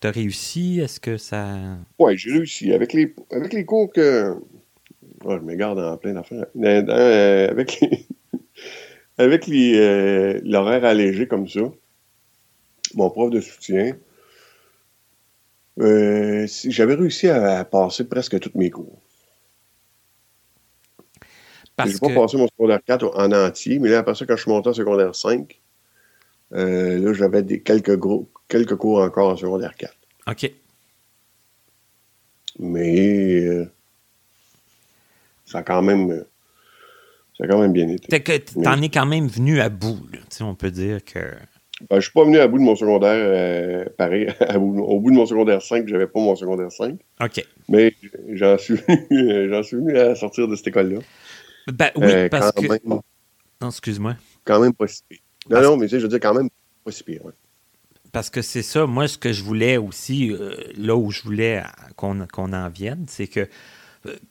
[0.00, 0.80] tu as réussi?
[0.80, 1.76] Est-ce que ça.
[1.98, 2.72] Oui, j'ai réussi.
[2.72, 4.34] Avec les, avec les cours que.
[5.24, 6.46] je me garde en plein d'affaires.
[6.56, 8.06] Euh, avec les.
[9.18, 11.62] avec les, l'horaire allégé comme ça,
[12.94, 13.96] mon prof de soutien,
[15.80, 19.00] euh, j'avais réussi à, passer presque toutes mes cours.
[21.78, 24.42] Je n'ai pas passé mon secondaire 4 en entier, mais là, après ça, quand je
[24.42, 25.60] suis monté en secondaire 5,
[26.54, 29.94] euh, là, j'avais des, quelques, gros, quelques cours encore en secondaire 4.
[30.28, 30.52] OK.
[32.58, 33.70] Mais euh,
[35.44, 36.24] ça a quand même.
[37.36, 38.08] Ça a quand même bien été.
[38.18, 40.00] Tu en es quand même venu à bout.
[40.12, 40.18] Là.
[40.40, 41.36] On peut dire que.
[41.88, 45.16] Ben, je suis pas venu à bout de mon secondaire, euh, pareil, au bout de
[45.16, 46.98] mon secondaire 5, j'avais pas mon secondaire 5.
[47.22, 47.46] OK.
[47.68, 47.94] Mais
[48.30, 48.76] j'en suis,
[49.10, 51.00] j'en suis venu à sortir de cette école-là.
[51.72, 52.66] Ben oui, euh, parce que...
[52.86, 53.00] non,
[53.68, 54.16] excuse-moi.
[54.44, 55.18] Quand même pas si pire.
[55.50, 56.48] Non, non, mais tu sais, je veux dire quand même
[56.84, 57.22] pas si pire,
[58.12, 61.62] Parce que c'est ça, moi, ce que je voulais aussi, euh, là où je voulais
[61.96, 63.46] qu'on, qu'on en vienne, c'est que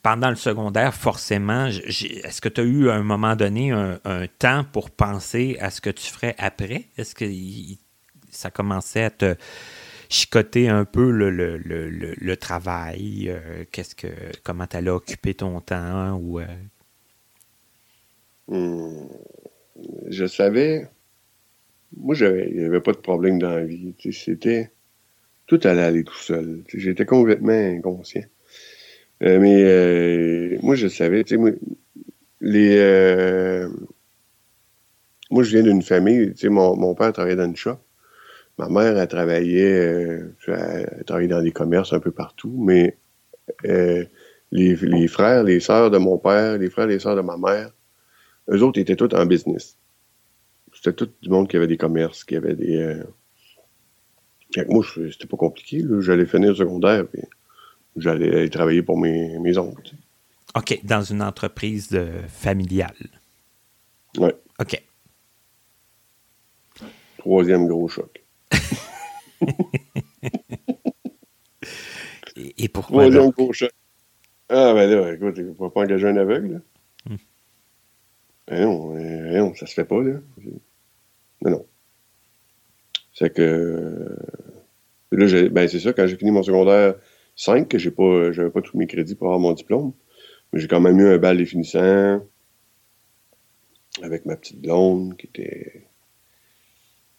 [0.01, 3.99] pendant le secondaire, forcément, est-ce que tu as eu à un moment donné un,
[4.39, 6.85] temps pour penser à ce que tu ferais après?
[6.97, 7.25] Est-ce que
[8.29, 9.35] ça commençait à te
[10.09, 13.29] chicoter un peu le, travail?
[13.29, 14.07] Euh, qu'est-ce que
[14.43, 16.15] comment tu allais occuper ton temps?
[16.15, 16.45] Ou, euh?
[18.47, 19.07] hmm.
[20.09, 20.87] Je savais.
[21.95, 23.93] Moi, il n'y avait pas de problème dans la vie.
[24.11, 24.71] C'était.
[25.45, 26.63] Tout allait aller tout seul.
[26.67, 28.25] J'étais complètement inconscient.
[29.23, 31.51] Euh, mais euh, moi, je savais, tu sais, moi,
[32.41, 33.69] les, euh,
[35.31, 37.77] moi, je viens d'une famille, tu sais, mon, mon, père travaillait dans une shop.
[38.59, 42.97] Ma mère, elle travaillait, elle travaillait dans des commerces un peu partout, mais
[43.63, 44.07] les,
[44.51, 47.71] les, frères, les sœurs de mon père, les frères, les sœurs de ma mère,
[48.49, 49.77] eux autres étaient tous en business.
[50.73, 52.99] C'était tout du monde qui avait des commerces, qui avait des.
[54.69, 55.83] moi, c'était pas compliqué.
[55.99, 57.21] J'allais finir le secondaire, puis
[57.97, 59.91] j'allais travailler pour mes, mes oncles.
[60.55, 62.95] OK, dans une entreprise de, familiale.
[64.17, 64.29] Oui.
[64.59, 64.81] OK.
[67.17, 68.23] Troisième gros choc.
[72.35, 73.03] et, pourquoi?
[73.03, 73.71] Troisième gros choc.
[74.49, 76.53] Ah, ben là, écoute, il ne faut pas engager un aveugle.
[76.53, 76.59] Là.
[78.47, 80.13] Ben non, ben non, ça se fait pas, là.
[81.41, 81.65] Non, non.
[83.13, 84.15] C'est que
[85.11, 86.95] là, ben, c'est ça, quand j'ai fini mon secondaire
[87.37, 89.93] 5, que j'ai pas, j'avais pas tous mes crédits pour avoir mon diplôme,
[90.51, 92.21] mais j'ai quand même eu un bal définissant
[94.01, 95.87] avec ma petite blonde qui était.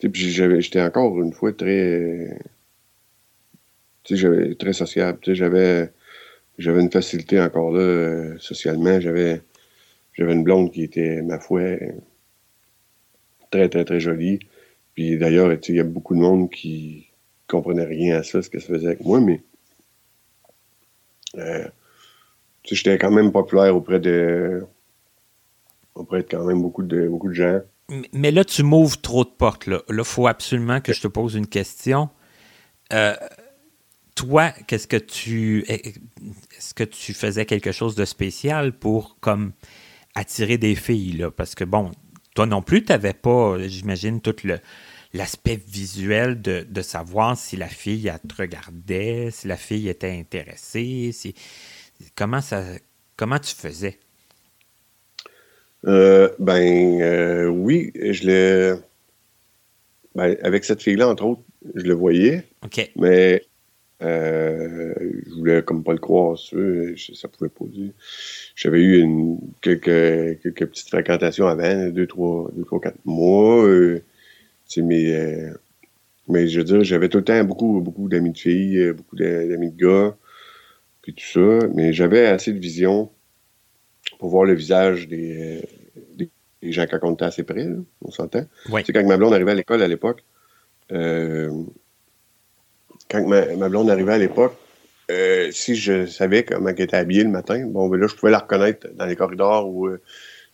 [0.01, 2.39] Puis j'étais encore une fois très.
[4.05, 5.19] Tu sais, très sociable.
[5.23, 5.91] Tu sais, j'avais
[6.59, 9.01] j'avais une facilité encore là euh, socialement.
[9.01, 9.43] J'avais
[10.19, 11.63] j'avais une blonde qui était, ma foi,
[13.51, 14.41] très, très, très jolie.
[14.95, 17.07] Puis d'ailleurs, il y a beaucoup de monde qui
[17.47, 19.43] comprenait rien à ça, ce que ça faisait avec moi, mais
[22.65, 24.67] j'étais quand même populaire auprès de
[25.95, 27.61] auprès de quand même beaucoup de beaucoup de gens.
[28.13, 29.67] Mais là, tu m'ouvres trop de portes.
[29.67, 32.11] Là, il faut absolument que je te pose une question.
[32.93, 33.15] Euh,
[34.15, 39.53] toi, qu'est-ce que tu est-ce que tu faisais quelque chose de spécial pour comme
[40.15, 41.93] attirer des filles parce que bon
[42.35, 44.59] toi non plus tu n'avais pas j'imagine tout le
[45.15, 50.11] l'aspect visuel de, de, savoir si la fille elle te regardait si la fille était
[50.11, 51.35] intéressée si
[52.15, 52.63] comment ça
[53.17, 53.99] comment tu faisais?
[55.87, 58.75] Euh, ben euh, oui je l'ai
[60.15, 61.43] ben, avec cette fille là entre autres
[61.75, 62.91] je le voyais OK.
[62.97, 63.43] mais
[64.01, 64.95] euh,
[65.27, 66.57] je voulais comme pas le croire, ça,
[67.15, 67.91] ça pouvait pas dire.
[68.55, 73.65] J'avais eu une, quelques, quelques petites fréquentations avant, deux, trois, deux, trois, quatre mois.
[73.65, 74.03] Euh,
[74.77, 75.53] mais, euh,
[76.29, 79.17] mais je veux dire, j'avais tout le temps beaucoup, beaucoup d'amis de filles, euh, beaucoup
[79.17, 80.17] d'amis de gars,
[81.03, 81.67] puis tout ça.
[81.75, 83.11] Mais j'avais assez de vision
[84.19, 85.63] pour voir le visage des,
[86.15, 86.31] des,
[86.73, 87.67] gens quand on était assez près,
[88.03, 88.45] on s'entend.
[88.71, 88.83] Ouais.
[88.83, 90.25] quand ma blonde arrivait à l'école à l'époque,
[90.93, 91.51] euh,
[93.11, 94.55] quand ma, blonde arrivait à l'époque,
[95.11, 98.33] euh, si je savais comment elle était habillée le matin, bon, ben là, je pouvais
[98.33, 100.01] la reconnaître dans les corridors ou euh,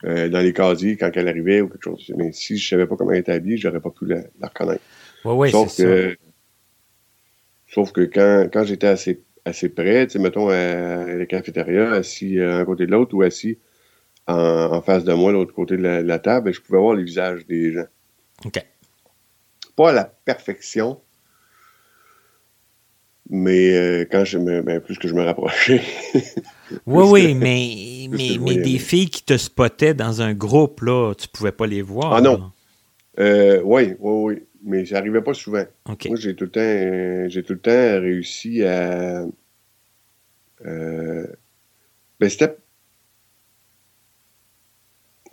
[0.05, 2.13] euh, dans les casiers quand elle arrivait ou quelque chose.
[2.17, 4.83] Mais si je savais pas comment elle était habillée, j'aurais pas pu la, reconnaître.
[5.25, 6.17] Oui, oui, sauf que, ça.
[7.69, 12.41] Sauf que quand, quand j'étais assez, assez près, tu sais, mettons, à, la cafétéria, assis
[12.41, 13.59] à un côté de l'autre ou assis
[14.27, 17.73] en, face de moi, l'autre côté de la, table, je pouvais voir les visages des
[17.73, 17.87] gens.
[18.45, 18.65] OK.
[19.77, 21.01] Pas à la perfection,
[23.31, 25.81] mais euh, quand je me, ben, plus que je me rapprochais.
[26.87, 31.29] oui, oui, mais, mais, mais des filles qui te spottaient dans un groupe, là, tu
[31.29, 32.13] pouvais pas les voir.
[32.13, 32.53] Ah non.
[33.19, 34.43] Euh, oui, oui, oui.
[34.67, 35.65] Mais ça n'arrivait pas souvent.
[35.89, 36.07] OK.
[36.07, 39.25] Moi, j'ai tout le temps, j'ai tout le temps réussi à.
[40.67, 41.27] Euh,
[42.21, 42.57] ben, c'était.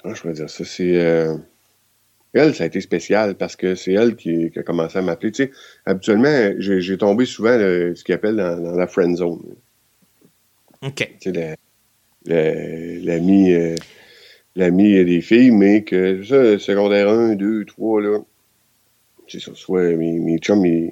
[0.02, 0.66] Comment je pourrais dire ça?
[0.66, 1.28] C'est.
[2.34, 5.32] Elle, ça a été spécial parce que c'est elle qui, a commencé à m'appeler.
[5.32, 5.52] Tu sais,
[5.86, 9.56] habituellement, j'ai tombé souvent ce qu'ils appellent dans, la friend zone.
[10.82, 11.16] OK.
[11.20, 11.56] Tu sais,
[12.26, 13.76] l'ami euh,
[14.56, 18.20] l'ami des filles, mais que ça, secondaire 1, 2, 3, là,
[19.28, 20.92] c'est ça, soit mes, mes chums,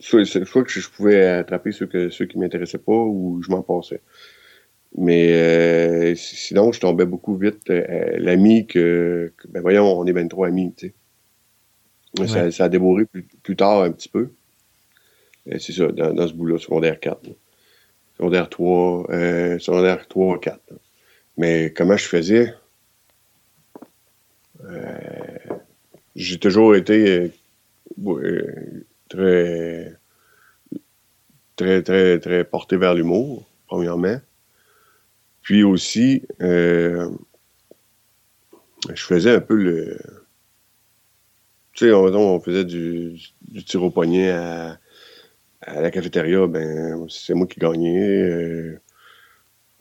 [0.00, 3.62] soit, soit, que je pouvais attraper ceux, que, ceux qui m'intéressaient pas ou je m'en
[3.62, 4.00] passais.
[5.00, 7.70] Mais euh, sinon, je tombais beaucoup vite.
[7.70, 10.92] Euh, l'ami que, Ben voyons, on est 23 amis, tu
[12.18, 12.50] sais.
[12.50, 14.32] Ça, a débourré plus, tard un petit peu.
[15.52, 17.30] Euh, c'est ça, dans, ce bout-là, secondaire 4.
[18.16, 20.60] Secondaire 3, euh, secondaire 3, 4.
[21.36, 22.54] Mais comment je faisais?
[26.16, 27.30] J'ai toujours été
[29.08, 29.94] très,
[31.54, 34.18] très, très, très porté vers l'humour, premièrement.
[35.48, 37.08] Puis aussi, euh,
[38.92, 39.96] je faisais un peu le.
[41.72, 43.18] Tu sais, on, faisait du,
[43.64, 44.78] tir au poignet à,
[45.66, 48.20] la cafétéria, ben c'est moi qui gagnais.
[48.20, 48.78] Euh,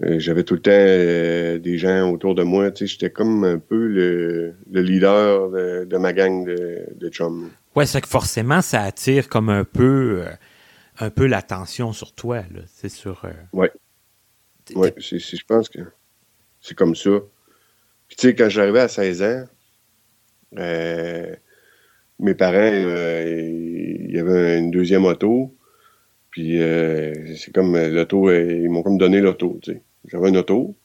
[0.03, 2.72] euh, j'avais tout le temps des gens autour de moi.
[2.72, 7.49] Tu sais, j'étais comme un peu le, leader de, ma gang de, de chums.
[7.76, 10.24] Ouais, c'est que forcément, ça attire comme un peu,
[10.97, 12.43] un peu l'attention sur toi.
[12.68, 13.26] C'est sur.
[13.51, 13.70] Ouais.
[14.76, 15.80] Oui, je pense que
[16.61, 17.11] c'est comme ça.
[18.07, 19.45] Puis, tu sais, quand j'arrivais à 16 ans,
[20.57, 21.36] euh,
[22.20, 23.49] mes parents, euh,
[23.99, 25.53] il y avait une deuxième auto.
[26.32, 29.82] Puis, euh, c'est comme l'auto, ils m'ont comme donné l'auto, tu sais.
[30.07, 30.76] J'avais une auto.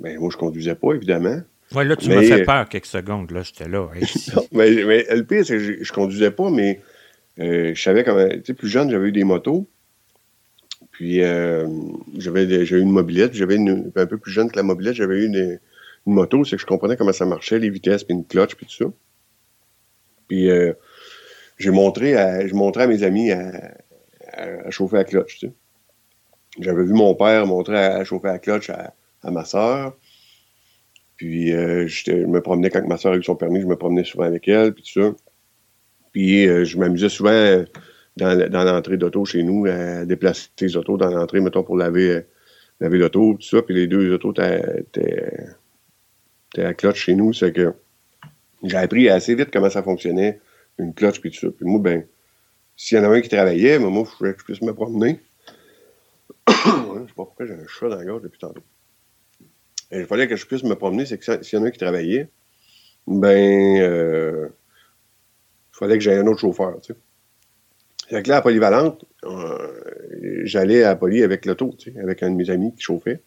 [0.00, 1.40] Mais moi, je conduisais pas, évidemment.
[1.74, 3.30] Oui, là, tu m'as fait peur quelques secondes.
[3.30, 3.88] Là, j'étais là.
[4.52, 6.80] mais, mais, le pire, c'est que je, je, conduisais pas, mais
[7.38, 8.28] je savais comment.
[8.28, 9.66] Tu sais, plus jeune, j'avais eu des motos.
[10.94, 11.66] Puis euh,
[12.16, 15.26] j'avais eu une mobilette, j'avais une, un peu plus jeune que la mobilette, j'avais eu
[15.26, 15.58] une,
[16.06, 18.84] moto, c'est que je comprenais comment ça marchait, les vitesses, puis une clutch, puis tout
[18.84, 18.92] ça.
[20.28, 20.72] Puis euh,
[21.58, 25.52] j'ai montré à, je montrais à mes amis à, chauffer la clutch, tu sais.
[26.60, 29.96] J'avais vu mon père montrer à, chauffer la clutch à, ma soeur.
[31.16, 34.04] Puis euh, je me promenais quand ma soeur a eu son permis, je me promenais
[34.04, 35.16] souvent avec elle, puis tout ça.
[36.12, 37.64] Puis euh, je m'amusais souvent
[38.16, 42.22] dans, dans l'entrée d'auto chez nous à déplacer les autos dans l'entrée, mettons, pour laver,
[42.80, 43.62] laver l'auto, tout ça.
[43.62, 45.48] Puis les deux autos étaient
[46.56, 47.32] à cloche chez nous.
[47.32, 47.74] C'est que
[48.62, 50.40] j'ai appris assez vite comment ça fonctionnait,
[50.78, 51.48] une cloche, puis tout ça.
[51.50, 52.06] Puis moi, ben,
[52.76, 54.74] s'il y en a un qui travaillait, ben, moi, il fallait que je puisse me
[54.74, 55.20] promener.
[56.48, 58.62] je sais pas pourquoi j'ai un chat dans la gorge depuis tantôt.
[59.90, 61.70] Et il fallait que je puisse me promener, c'est que s'il y en a un
[61.70, 62.28] qui travaillait,
[63.06, 66.98] ben, euh, il fallait que j'aie un autre chauffeur, tu sais.
[68.08, 72.30] Fait que là, à Polyvalente, euh, j'allais à Poly avec l'auto, tu sais, avec un
[72.30, 73.22] de mes amis qui chauffait.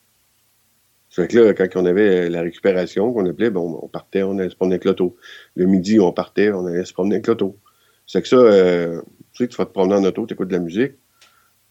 [1.09, 4.49] Fait que là, quand on avait la récupération, qu'on appelait, bon, on partait, on allait
[4.49, 5.15] se promener avec l'auto.
[5.55, 7.57] Le midi, on partait, on allait se promener avec l'auto.
[8.05, 9.01] C'est que ça, euh,
[9.33, 10.93] tu sais, tu vas te promener en auto, tu écoutes de la musique.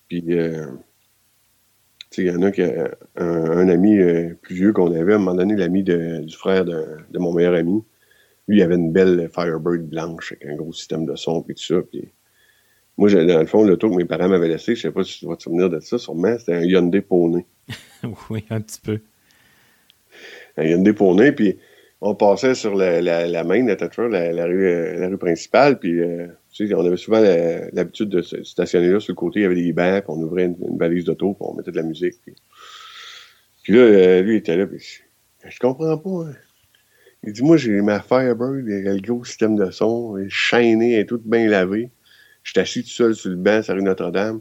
[0.09, 0.67] Puis, euh,
[2.11, 5.13] tu sais, il y en a qui, un, un ami euh, plus vieux qu'on avait,
[5.13, 7.85] à un moment donné, l'ami du frère de, de, mon meilleur ami.
[8.49, 11.63] Lui, il avait une belle Firebird blanche avec un gros système de son, puis tout
[11.63, 11.81] ça.
[12.97, 15.27] Moi, dans le fond, l'auto que mes parents m'avaient laissé, je sais pas si tu
[15.27, 17.45] vas te souvenir de ça, sûrement, c'était un Hyundai Pony.
[18.31, 19.01] oui, un petit peu.
[20.57, 21.59] Un Hyundai Pony, puis
[22.01, 26.01] on passait sur la, la, la main, la, la, rue, euh, la rue principale, puis
[26.01, 29.43] euh, tu sais, on avait souvent l'habitude de se stationner là sur le côté, il
[29.43, 31.83] y avait des bancs, puis on ouvrait une, valise d'auto, puis on mettait de la
[31.83, 32.15] musique.
[32.23, 32.35] Puis,
[33.63, 35.01] puis là, euh, lui, il était là, puis
[35.47, 36.31] je comprends pas.
[36.31, 36.35] Hein.
[37.25, 41.01] Il dit, moi, j'ai ma Firebird, le gros système de son, elle est chaînée, elle
[41.01, 41.91] est toute bien lavée.
[42.47, 44.41] Je suis assis tout seul sur le banc, sur rue Notre-Dame.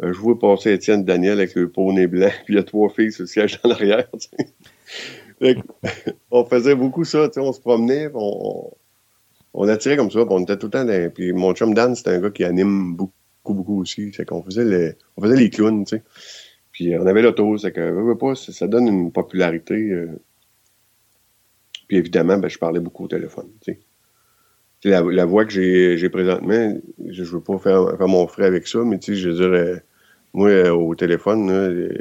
[0.00, 3.10] je vois passer Étienne Daniel avec le poney blanc, puis il y a trois filles
[3.10, 4.06] sur le siège dans l'arrière.
[6.30, 8.70] on faisait beaucoup ça, on se promenait, on,
[9.52, 11.10] on attirait comme ça, on était tout le temps dans...
[11.12, 13.12] Puis mon chum Dan, c'est un gars qui anime beaucoup,
[13.54, 14.12] beaucoup aussi.
[14.14, 16.02] C'est qu'on faisait les, on faisait les clowns, tu sais.
[16.70, 19.74] Puis on avait l'auto, c'est que, pas, ça donne une popularité.
[19.74, 20.20] Euh.
[21.88, 23.50] Puis évidemment, ben, je parlais beaucoup au téléphone.
[24.82, 28.78] La, voix que j'ai présentement, je, ne veux pas faire, faire, mon frais avec ça,
[28.84, 29.76] mais tu sais, je veux dire, euh,
[30.32, 31.92] moi, euh, au téléphone,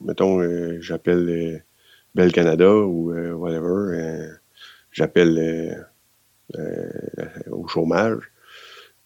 [0.00, 0.42] mettons,
[0.80, 1.62] j'appelle
[2.14, 4.30] Belle Canada ou whatever,
[4.90, 5.86] j'appelle
[6.56, 6.90] euh,
[7.50, 8.22] au chômage,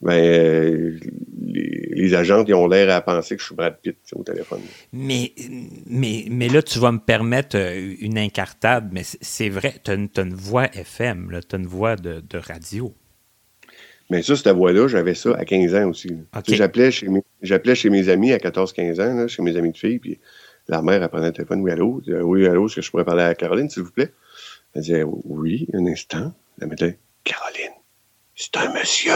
[0.01, 0.97] ben, euh,
[1.45, 4.61] les, les, agentes ils ont l'air à penser que je suis Brad Pitt au téléphone.
[4.93, 5.33] Mais,
[5.87, 9.95] mais, mais là, tu vas me permettre euh, une incartade, mais c'est vrai, tu as,
[9.95, 12.95] une voix FM, tu as une voix de radio.
[14.13, 16.11] Mais ça, cette voix-là, j'avais ça à 15 ans aussi.
[16.47, 17.23] J'appelais chez, mes,
[17.75, 20.21] chez mes amis à 14-15 ans, là, chez mes amis de filles, puis
[20.69, 23.23] la mère, elle prenait le téléphone, oui, allô, oui, allô, est-ce que je pourrais parler
[23.23, 24.13] à Caroline, s'il vous plaît?
[24.75, 26.35] Elle disait, oui, un instant.
[26.61, 27.73] Elle mettait, Caroline,
[28.35, 29.15] c'est un monsieur.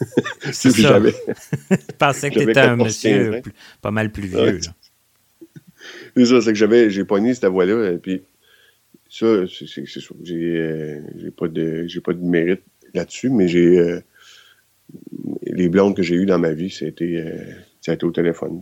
[0.50, 0.98] C'est ça.
[1.70, 3.42] Je pensais que tu étais un monsieur
[3.82, 4.60] pas mal plus vieux.
[6.16, 8.22] c'est ça, c'est que j'avais, j'ai pogné cette voix-là, et puis
[9.10, 10.16] ça, c'est sûr.
[10.22, 12.62] J'ai, euh, j'ai pas de, j'ai pas de mérite
[12.94, 14.00] là-dessus, mais j'ai, euh,
[15.42, 18.60] les blondes que j'ai eues dans ma vie, c'était, euh, ça a été au téléphone.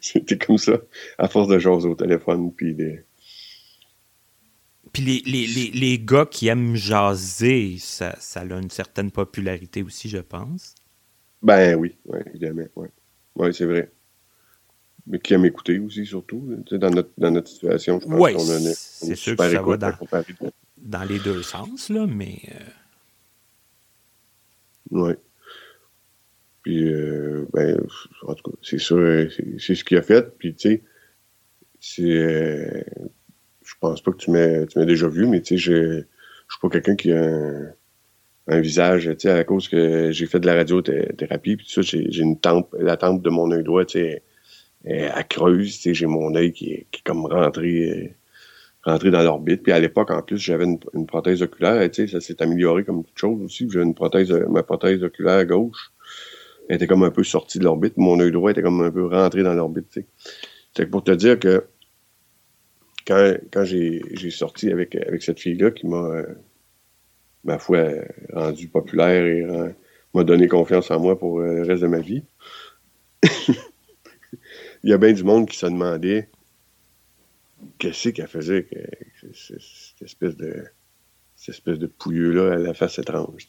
[0.00, 0.78] C'était comme ça,
[1.18, 2.76] à force de jaser au téléphone, puis
[4.92, 9.84] puis les, les, les, les, gars qui aiment jaser, ça, ça, a une certaine popularité
[9.84, 10.74] aussi, je pense.
[11.42, 12.64] Ben oui, ouais, évidemment.
[12.74, 12.88] Oui,
[13.36, 13.92] ouais, c'est vrai.
[15.06, 16.56] Mais qui aiment écouter aussi, surtout.
[16.72, 19.76] Dans notre, dans notre situation, je pense ouais, qu'on a une, sûr que ça va
[19.76, 19.92] dans,
[20.78, 22.40] dans, les deux sens, là, mais.
[22.50, 22.79] Euh...
[24.90, 25.12] Oui.
[26.62, 27.80] Puis, euh, ben,
[28.26, 30.36] en tout cas, c'est sûr, c'est ce qu'il a fait.
[30.38, 30.82] Puis, tu sais,
[31.80, 32.02] c'est.
[32.02, 32.82] Euh,
[33.64, 36.96] je pense pas que tu m'as déjà vu, mais tu sais, je suis pas quelqu'un
[36.96, 37.72] qui a
[38.48, 41.82] un, visage, tu sais, à cause que j'ai fait de la radiothérapie, puis tout ça,
[41.82, 44.22] j'ai une tempe, la tempe de mon œil droit, tu sais,
[45.10, 48.16] à creuse, tu sais, j'ai mon œil qui qui est comme rentré,
[48.82, 49.62] rentré dans l'orbite.
[49.62, 53.18] Puis à l'époque, en plus, j'avais une, prothèse oculaire, sais, ça s'est amélioré comme toute
[53.18, 53.68] chose aussi.
[53.70, 55.92] J'avais une prothèse, ma prothèse oculaire gauche,
[56.68, 57.96] elle était comme un peu sortie de l'orbite.
[57.96, 60.00] Mon œil droit était comme un peu rentré dans l'orbite.
[60.76, 61.64] C'est pour te dire que
[63.06, 66.22] quand, j'ai sorti avec, avec cette fille-là qui m'a,
[67.44, 67.88] ma foi,
[68.32, 69.74] rendu populaire et
[70.14, 72.22] m'a donné confiance en moi pour euh, le reste de ma vie,
[74.84, 76.28] il y a bien du monde qui se demandait
[77.78, 78.68] qu'est-ce qu'elle faisait,
[79.32, 80.64] cette espèce de
[81.36, 83.46] cette espèce de pouilleux-là à la face étrange.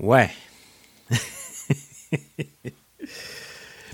[0.00, 0.30] Ouais.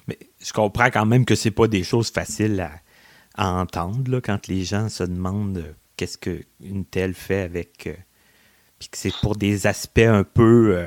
[0.07, 2.73] Mais je comprends quand même que c'est pas des choses faciles à,
[3.35, 7.87] à entendre là, quand les gens se demandent euh, qu'est-ce qu'une telle fait avec.
[7.87, 7.95] Euh,
[8.79, 10.77] puis que c'est pour des aspects un peu.
[10.77, 10.87] Euh,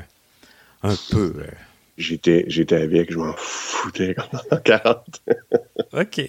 [0.83, 1.45] un peu.
[1.97, 5.21] J'étais, j'étais avec, je m'en foutais comme en 40.
[5.93, 6.21] OK.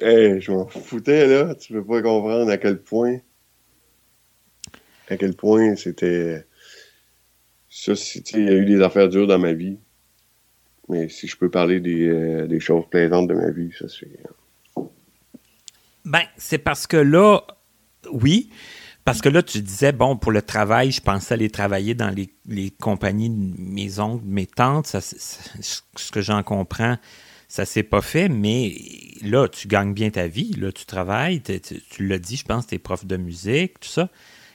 [0.00, 1.54] Je m'en foutais, là.
[1.54, 3.18] Tu peux pas comprendre à quel point.
[5.08, 6.46] À quel point c'était.
[7.68, 7.92] ça,
[8.34, 9.78] il y a eu des affaires dures dans ma vie.
[10.88, 14.10] Mais si je peux parler des, euh, des choses plaisantes de ma vie, ça c'est.
[16.04, 17.42] Ben, c'est parce que là,
[18.10, 18.50] oui,
[19.04, 22.70] parce que là, tu disais, bon, pour le travail, je pensais aller travailler dans les,
[22.70, 24.86] compagnies de mes oncles, mes tantes.
[24.86, 26.96] Ça, ce que j'en comprends,
[27.50, 28.76] ça s'est pas fait, mais
[29.22, 30.52] là, tu gagnes bien ta vie.
[30.52, 34.08] Là, tu travailles, tu, l'as dit, je pense, tu es prof de musique, tout ça.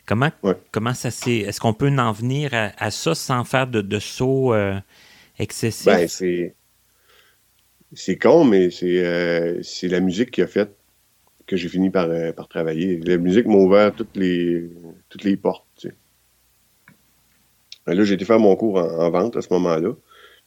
[0.05, 0.31] Comment,
[0.71, 1.39] comment ça s'est.
[1.39, 4.79] Est-ce qu'on peut en venir à, ça sans faire de, de saut euh,
[5.37, 5.85] excessif?
[5.85, 6.55] Ben, c'est.
[7.91, 10.69] C'est con, mais euh, c'est la musique qui a fait
[11.47, 13.01] que j'ai fini par, euh, par travailler.
[13.01, 14.69] La musique m'a ouvert toutes les,
[15.09, 15.87] toutes les portes.
[17.87, 19.91] Là, j'ai été faire mon cours en, vente à ce moment-là.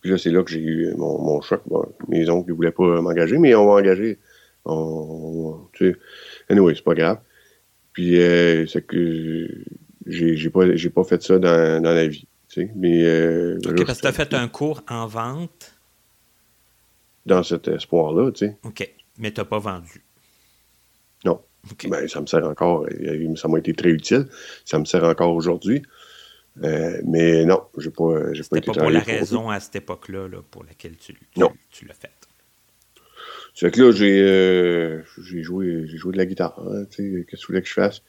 [0.01, 1.63] Puis là, c'est là que j'ai eu mon, mon choc.
[2.09, 4.19] mes oncles ne voulaient pas m'engager, mais on va engager.
[4.65, 5.99] On, tu sais,
[6.49, 7.19] anyway, c'est pas grave.
[7.93, 9.49] Puis euh, c'est que
[10.07, 12.29] j'ai pas, pas fait ça dans, dans la vie.
[12.49, 15.75] Tu sais, mais, euh, parce que tu as fait un cours en vente.
[17.27, 18.57] Dans cet espoir-là, tu sais.
[18.65, 20.03] OK, mais tu n'as pas vendu.
[21.27, 21.43] Non.
[21.89, 22.87] Ben, ça me sert encore.
[23.37, 24.27] Ça m'a été très utile.
[24.65, 25.83] Ça me sert encore aujourd'hui.
[26.65, 30.29] Euh, mais non, j'ai pas, j'ai pas été pas pour la raison à cette époque-là
[30.51, 31.15] pour laquelle tu,
[31.71, 32.11] tu, l'as fait.
[33.55, 36.59] C'est que là, j'ai, euh, j'ai, joué, j'ai joué de la guitare.
[36.67, 38.03] Hein, Qu'est-ce que tu voulais que je fasse?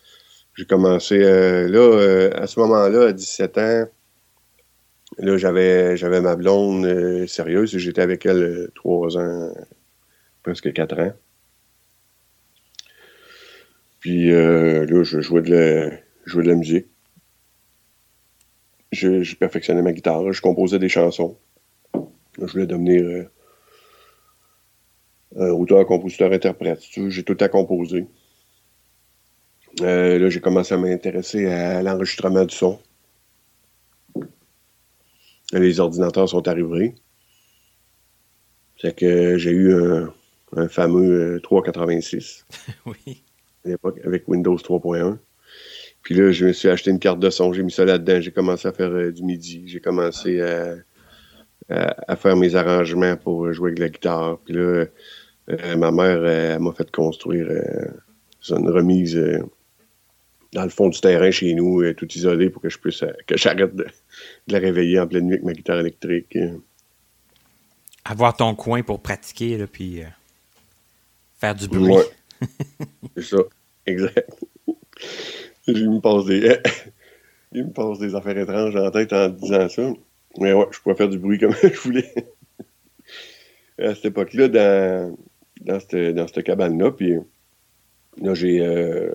[0.55, 3.85] J'ai commencé euh, là, à ce moment-là, à 17 ans.
[5.17, 9.53] Là, j'avais, j'avais ma blonde sérieuse et j'étais avec elle trois ans,
[10.43, 11.13] presque quatre ans.
[13.99, 16.87] Puis là, je jouais de la, jouais de la musique.
[18.91, 21.37] Je, perfectionnais ma guitare, je composais des chansons.
[21.93, 23.27] Je voulais devenir
[25.37, 26.81] euh, auteur, compositeur, interprète.
[26.91, 28.07] J'ai tout à composer.
[29.81, 32.79] Euh, là, j'ai commencé à m'intéresser à l'enregistrement du son.
[35.51, 36.95] Les ordinateurs sont arrivés.
[38.77, 40.13] C'est que j'ai eu un,
[40.55, 42.45] un fameux 386.
[42.85, 43.23] oui
[43.65, 45.17] à l'époque avec Windows 3.1.
[46.09, 48.31] Puis là, je me suis acheté une carte de son, j'ai mis ça là-dedans, j'ai
[48.31, 50.73] commencé à faire euh, du MIDI, j'ai commencé à,
[51.69, 54.39] à, faire mes arrangements pour jouer avec la guitare.
[54.39, 54.85] Puis là,
[55.51, 59.21] euh, ma mère, elle, m'a fait construire euh, une remise
[60.53, 63.75] dans le fond du terrain chez nous, tout isolé pour que je puisse, que j'arrête
[63.75, 63.85] de,
[64.47, 66.35] la réveiller en pleine nuit avec ma guitare électrique.
[68.03, 70.01] Avoir ton coin pour pratiquer, là, puis
[71.37, 71.93] faire du bruit.
[73.15, 73.37] c'est ça,
[73.85, 74.27] exact.
[75.75, 76.57] Il me passe des.
[77.51, 79.91] Il me passe des affaires étranges en tête en disant ça.
[80.39, 82.13] Mais ouais, je pouvais faire du bruit comme je voulais.
[83.79, 87.15] à cette époque-là, dans, cette, dans cabane-là, puis
[88.21, 89.11] là, j'ai, euh,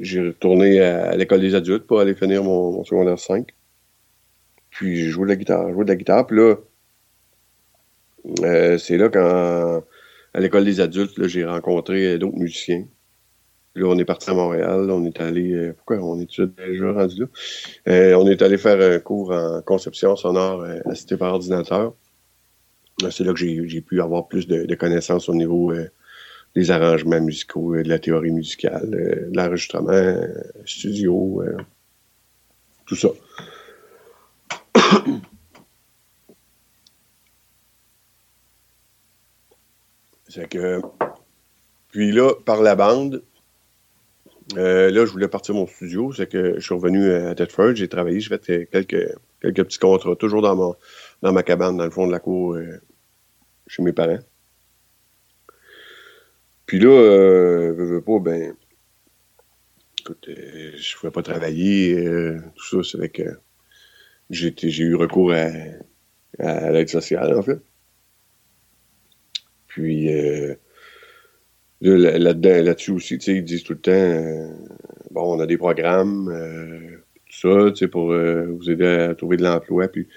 [0.00, 3.46] retourné à, l'école des adultes pour aller finir mon, secondaire 5.
[4.70, 6.56] Puis j'ai joué de la guitare, joué de la guitare, puis là,
[8.42, 9.82] euh, c'est là quand
[10.34, 12.84] à l'école des adultes, j'ai rencontré d'autres musiciens.
[13.78, 14.90] Là, on est parti à Montréal.
[14.90, 15.52] On est allé.
[15.52, 17.26] Euh, pourquoi on est déjà rendu là?
[17.88, 21.94] Euh, on est allé faire un cours en conception sonore euh, assisté par ordinateur.
[23.10, 25.72] C'est là que j'ai pu avoir plus de, connaissances au niveau
[26.56, 30.16] des arrangements musicaux, de la théorie musicale, de l'enregistrement,
[30.64, 31.44] studio,
[32.86, 33.10] tout ça.
[40.28, 40.80] C'est que.
[41.90, 43.22] Puis là, par la bande,
[44.56, 46.12] euh, là, je voulais partir mon studio.
[46.12, 50.16] C'est que je suis revenu à Thetford, j'ai travaillé, j'ai fait quelques, quelques petits contrats,
[50.16, 50.74] toujours dans, mon,
[51.22, 52.80] dans ma cabane, dans le fond de la cour, euh,
[53.66, 54.20] chez mes parents.
[56.66, 58.54] Puis là, euh, je veux pas, ben,
[60.00, 61.96] écoute, euh, je pouvais pas travailler,
[62.56, 63.38] tout ça, c'est que
[64.30, 65.48] j'ai eu recours à,
[66.38, 67.60] à l'aide sociale, en fait.
[69.66, 70.08] Puis
[71.84, 74.48] euh, là-dedans, là-dessus aussi, ils disent tout le temps euh,
[75.10, 79.88] bon, on a des programmes, euh, tout ça, pour vous aider à trouver de l'emploi.
[79.88, 80.08] Puis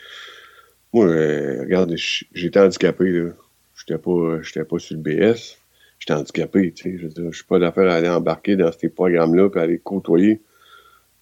[0.94, 1.94] moi, regarde,
[2.34, 3.30] j'étais handicapé, là.
[3.76, 5.58] J'étais pas, j'étais pas sur le BS.
[6.00, 7.10] J'étais handicapé, tu sais.
[7.16, 10.42] Je suis pas d'affaire à aller embarquer dans ces programmes-là puis aller côtoyer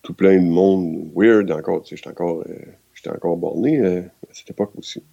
[0.02, 1.96] tout plein de monde weird encore, tu sais.
[1.98, 2.46] J'étais encore,
[2.94, 5.04] j'étais encore borné à cette époque aussi.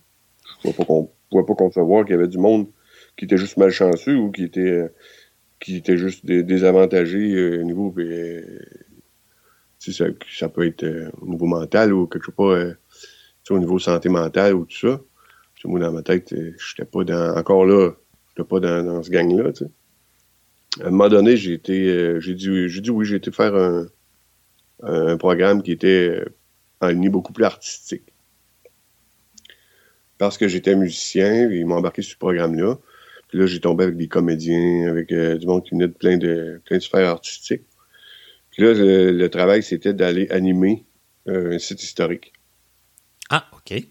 [0.62, 2.68] Je pouvais pas concevoir qu'il y avait du monde
[3.16, 4.90] qui était juste malchanceux ou qui était
[5.60, 8.58] qui était juste désavantagé euh, au niveau euh,
[9.78, 12.76] ça, ça peut être euh, au niveau mental ou quelque chose
[13.48, 15.00] au niveau santé mentale ou tout ça.
[15.64, 17.36] moi, dans ma tête, j'étais pas dans.
[17.36, 17.92] Encore là,
[18.28, 19.52] j'étais pas dans, ce gang-là.
[20.80, 22.20] À un moment donné, j'ai été.
[22.20, 23.86] j'ai dit dit oui, j'ai été faire un,
[24.82, 26.24] un programme qui était
[26.80, 28.12] en ligne beaucoup plus artistique.
[30.18, 32.78] parce que j'étais musicien, ils m'ont embarqué sur ce programme-là.
[33.28, 36.16] Puis là, j'ai tombé avec des comédiens, avec euh, du monde qui venait de plein
[36.16, 37.64] de, plein de sphères artistiques.
[38.50, 40.84] Puis là, le, travail, c'était d'aller animer
[41.28, 42.32] euh, un site historique.
[43.28, 43.82] Ah, OK.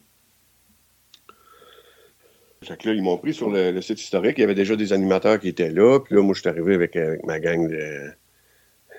[2.64, 4.38] Fait que là, ils m'ont pris sur le, site historique.
[4.38, 6.00] Il y avait déjà des animateurs qui étaient là.
[6.00, 8.12] Puis là, moi, je suis arrivé avec, avec ma gang de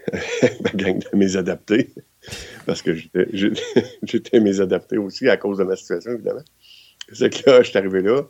[0.62, 1.90] ma gang de mes adaptés.
[2.64, 2.92] Parce que
[4.02, 6.44] j'étais mes adaptés aussi à cause de ma situation, évidemment.
[7.12, 8.22] C'est que là, je suis arrivé là.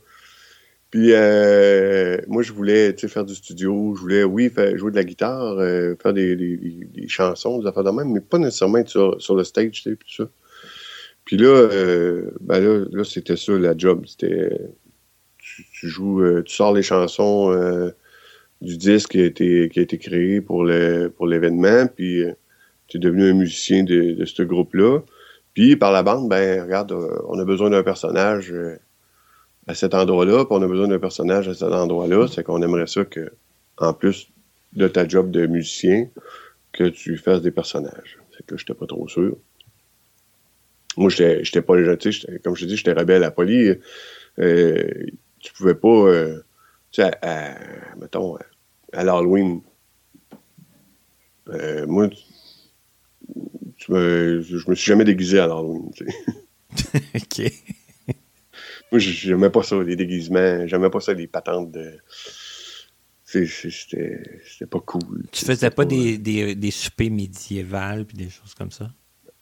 [0.96, 3.94] Puis euh, moi, je voulais faire du studio.
[3.94, 7.84] Je voulais, oui, faire, jouer de la guitare, euh, faire des, des, chansons, des affaires
[7.84, 10.30] de même, mais pas nécessairement être sur, sur le stage, tu sais, tout ça.
[11.26, 14.06] Puis là, euh, ben là, là c'était ça la job.
[14.06, 14.58] C'était
[15.36, 17.54] tu, joues, tu sors les chansons
[18.62, 22.24] du disque qui a été, qui a été créé pour le pour l'événement, puis
[22.88, 25.02] tu es devenu un musicien de, de ce groupe-là.
[25.56, 28.78] Puis par la bande, ben regarde, euh, on a besoin d'un personnage euh,
[29.66, 32.28] à cet endroit-là, puis on a besoin d'un personnage à cet endroit-là.
[32.28, 33.32] C'est qu'on aimerait ça que,
[33.78, 34.28] en plus
[34.72, 36.08] de ta job de musicien,
[36.72, 38.18] que tu fasses des personnages.
[38.36, 39.36] C'est que j'étais pas trop sûr.
[40.96, 43.74] Moi, j'étais pas tu sais, comme je te dis, j'étais rebelle à poli.
[44.38, 45.06] Euh,
[45.40, 46.26] tu pouvais pas,
[46.90, 47.10] tu sais,
[47.98, 48.36] mettons,
[48.92, 49.60] à l'Halloween.
[51.86, 52.08] moi,
[53.76, 55.90] je me, je me suis jamais déguisé à l'Halloween.
[57.14, 57.52] OK.
[58.92, 60.66] Moi, j'aimais pas ça, les déguisements.
[60.66, 61.98] J'aimais pas ça, les patentes de.
[63.24, 65.26] C'était pas cool.
[65.32, 68.90] Tu faisais pas, Des, des, des, soupers médiévales puis des choses comme ça?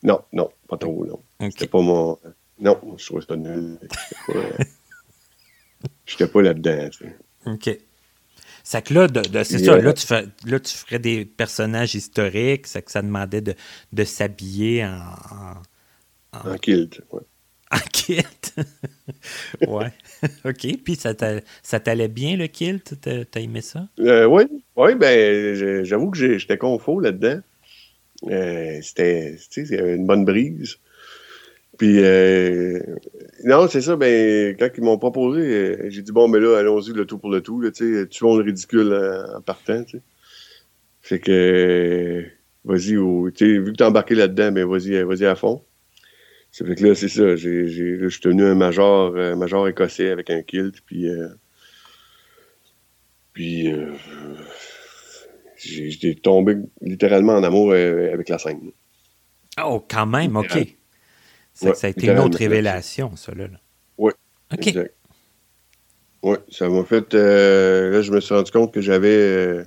[0.02, 1.22] Non, non, pas trop, non.
[1.50, 2.18] C'était pas mon.
[2.58, 3.78] Non, je trouvais ça nul.
[6.06, 6.88] J'étais pas, pas là-dedans.
[7.46, 7.78] OK.
[8.66, 9.06] C'est que là,
[9.44, 13.42] c'est ça, là tu, fais, là, tu ferais des personnages historiques, c'est que ça demandait
[13.42, 13.54] de,
[13.92, 15.02] de s'habiller en,
[16.32, 17.20] en, en, kilt, ouais.
[17.74, 18.54] En kilt?
[19.66, 19.92] ouais.
[20.44, 20.66] OK.
[20.84, 22.94] Puis ça t'allait bien, le kilt?
[23.00, 23.88] T'as aimé ça?
[24.00, 24.44] Euh, oui.
[24.76, 27.40] Oui, ben, j'avoue que j'étais confort là-dedans.
[28.30, 30.76] Euh, c'était, tu une bonne brise.
[31.76, 32.78] Puis, euh,
[33.44, 36.92] non, c'est ça, ben, quand ils m'ont proposé, euh, j'ai dit, bon, mais là, allons-y,
[36.92, 38.94] le tout pour le tout, tu sais, tuons le ridicule
[39.36, 40.00] en, partant, tu.
[41.02, 42.24] Fait que,
[42.64, 42.96] vas-y,
[43.34, 45.62] tu vu que t'es embarqué là-dedans, ben, vas-y, vas-y à fond.
[46.54, 50.10] Ça fait que là, c'est ça, j'ai, je suis tenu un major, euh, major écossais
[50.10, 51.08] avec un kilt, puis,
[53.32, 53.74] puis,
[55.56, 58.70] j'ai tombé littéralement en amour avec la scène.
[59.60, 60.76] Oh, quand même, OK
[61.54, 63.46] ça a été une autre révélation, ça, là.
[63.98, 64.12] Oui.
[64.52, 64.74] OK.
[66.22, 67.12] Oui, ça m'a fait.
[67.14, 69.64] Euh, là, je me suis rendu compte que j'avais euh,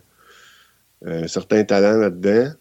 [1.06, 2.52] un certain talent là-dedans.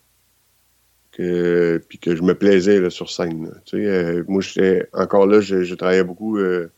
[1.17, 3.51] Que, puis que je me plaisais sur scène.
[3.65, 6.37] Tu sais, euh, moi, j'étais encore là, je, travaillais beaucoup.
[6.37, 6.69] là,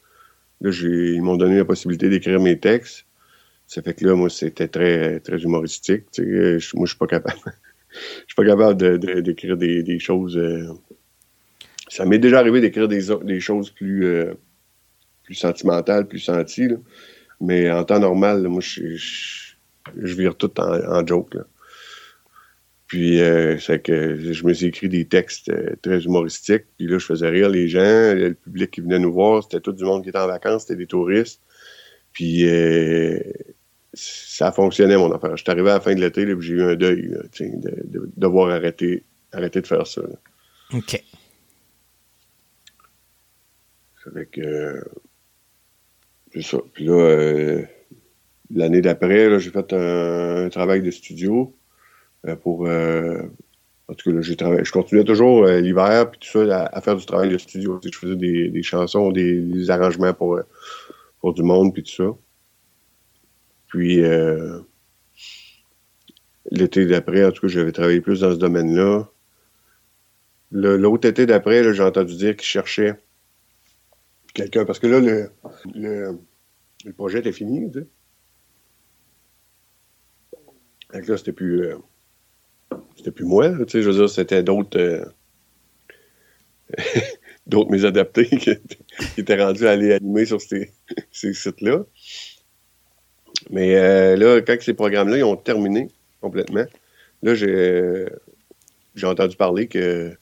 [0.60, 3.04] ils m'ont donné la possibilité d'écrire mes textes.
[3.66, 6.04] Ça fait que là, moi, c'était très, très humoristique.
[6.12, 6.22] Tu
[6.60, 7.40] sais, moi, je suis pas capable.
[7.90, 10.38] Je suis pas capable d'écrire des, choses
[11.88, 14.34] ça m'est déjà arrivé d'écrire des, choses plus, euh,
[15.24, 16.68] plus sentimentales, plus senties.
[17.40, 21.36] Mais en temps normal, moi, je, je, vire tout en, joke.
[22.88, 26.64] Puis, euh, c'est que je me suis écrit des textes euh, très humoristiques.
[26.76, 27.80] Puis là, je faisais rire les gens.
[27.80, 30.76] Le public qui venait nous voir, c'était tout du monde qui était en vacances, c'était
[30.76, 31.42] des touristes.
[32.12, 32.44] Puis,
[33.94, 35.36] ça fonctionnait, mon affaire.
[35.36, 37.46] Je suis arrivé à la fin de l'été, puis j'ai eu un deuil de,
[37.84, 40.02] de, devoir arrêter, arrêter de faire ça.
[40.72, 41.02] OK.
[44.06, 44.80] Avec, euh,
[46.32, 46.58] c'est ça.
[46.72, 47.62] Puis là, euh,
[48.50, 51.57] l'année d'après, j'ai fait un, travail de studio euh,
[52.42, 52.68] pour.
[52.68, 54.64] en tout cas, là, j'ai travaillé.
[54.64, 57.80] Je continuais toujours l'hiver, puis tout ça, à, faire du travail de studio.
[57.82, 60.40] je faisais des, chansons, des, arrangements pour,
[61.20, 62.16] pour du monde, puis tout ça.
[63.68, 64.02] Puis,
[66.50, 69.08] l'été d'après, en tout cas, j'avais travaillé plus dans ce domaine-là.
[70.50, 72.98] L'autre été d'après, j'ai entendu dire qu'ils cherchaient
[74.34, 74.64] quelqu'un.
[74.64, 75.30] Parce que là, le,
[75.74, 77.68] le, projet était fini.
[80.92, 81.66] Donc là, c'était plus.
[81.66, 81.76] Euh,
[82.96, 83.82] c'était plus moi, tu sais.
[83.82, 84.78] Je veux dire, c'était d'autres.
[84.78, 85.04] Euh,
[87.46, 88.50] d'autres mes adaptés qui,
[89.16, 90.72] étaient rendus à aller animer sur ces,
[91.12, 91.84] sites-là.
[93.50, 95.88] Mais euh, là, quand ces programmes-là, ils ont terminé
[96.20, 96.64] complètement,
[97.22, 98.06] là, j'ai,
[99.04, 100.12] entendu parler que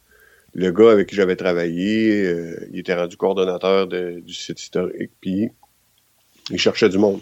[0.54, 5.50] le gars avec qui j'avais travaillé, euh, il était rendu coordonnateur du site historique, puis
[6.50, 7.20] il cherchait du monde.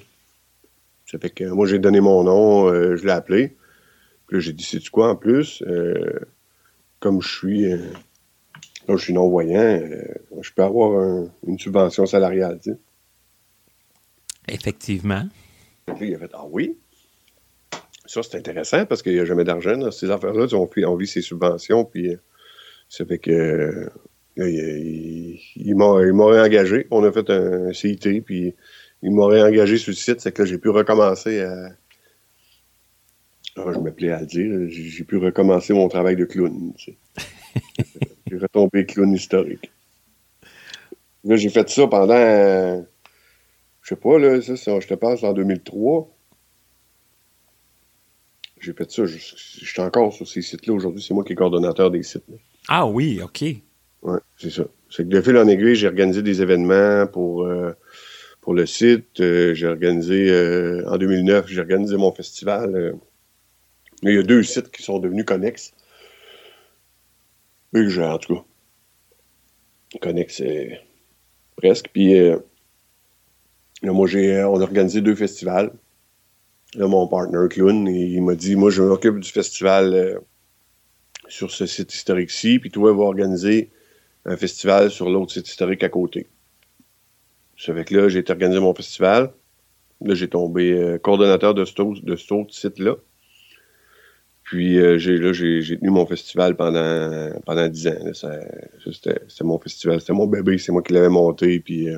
[1.07, 3.57] Ça fait que moi, j'ai donné mon nom, je l'ai appelé.
[4.35, 5.63] Puis là, j'ai dit, c'est-tu quoi en plus?
[5.63, 6.19] Euh,
[6.99, 7.71] comme je suis,
[8.89, 9.81] je suis non-voyant,
[10.41, 12.79] je peux avoir une subvention salariale, tu sais.
[14.49, 15.29] Effectivement.
[16.01, 16.77] il a fait Ah oui?
[18.07, 20.47] Ça, c'est intéressant parce qu'il n'y a jamais d'argent dans ces affaires-là.
[20.55, 22.17] On, on, vit ses subventions, puis euh,
[22.89, 23.89] ça fait que.
[24.37, 26.89] il, il m'a réengagé.
[26.91, 28.57] On a fait un, CIT, puis
[29.01, 30.21] il m'a réengagé sur le site.
[30.21, 31.69] C'est que là, j'ai pu recommencer à.
[33.57, 34.69] Ah, je m'appelais à le dire.
[34.69, 36.73] J'ai pu recommencer mon travail de clown.
[38.27, 39.71] j'ai retombé clown historique.
[41.25, 42.85] Là, j'ai fait ça pendant.
[43.83, 46.11] Je sais pas, là, ça, je te passe en 2003.
[48.61, 49.05] J'ai fait ça.
[49.05, 51.03] Je, suis encore sur ces sites-là aujourd'hui.
[51.07, 52.25] C'est moi qui est coordonnateur des sites.
[52.69, 53.45] Ah oui, OK.
[54.03, 54.65] Oui, c'est ça.
[54.91, 57.73] C'est que de fil en aiguille, j'ai organisé des événements pour, euh,
[58.41, 59.21] pour le site.
[59.21, 62.97] Euh, j'ai organisé, euh, en 2009, j'ai organisé mon festival.
[64.13, 65.73] Il y a deux sites qui sont devenus connexes.
[67.75, 68.45] Et j'ai, en tout cas,
[70.01, 70.43] connexe,
[71.57, 71.89] presque.
[71.93, 72.15] Puis,
[73.83, 75.73] moi, j'ai, on a organisé deux festivals.
[76.75, 80.19] Là, mon partner clown, il m'a dit Moi, je m'occupe du festival euh,
[81.29, 83.71] sur ce site historique-ci, puis toi, va organiser
[84.25, 86.27] un festival sur l'autre site historique à côté.
[87.57, 89.33] Ça fait que là, j'ai organisé mon festival.
[90.01, 92.97] Là, j'ai tombé euh, coordonnateur de, de cet autre site-là.
[94.45, 98.13] Puis euh, j'ai là, j'ai, tenu mon festival pendant pendant dix ans.
[98.93, 101.61] c'était, mon festival, c'était mon bébé, c'est moi qui l'avais monté.
[101.61, 101.89] Puis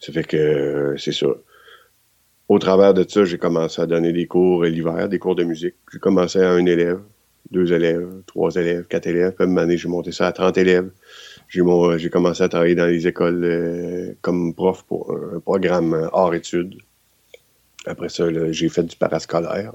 [0.00, 1.28] ça fait que c'est ça
[2.52, 5.74] au travers de ça, j'ai commencé à donner des cours l'hiver, des cours de musique.
[5.90, 7.00] J'ai commencé à un élève,
[7.50, 9.32] deux élèves, trois élèves, quatre élèves.
[9.32, 10.90] Puis à j'ai monté ça à 30 élèves.
[11.48, 11.62] J'ai,
[12.10, 16.74] commencé à travailler dans les écoles euh, comme prof pour un, programme hors-études.
[17.86, 19.72] Après ça, j'ai fait du parascolaire.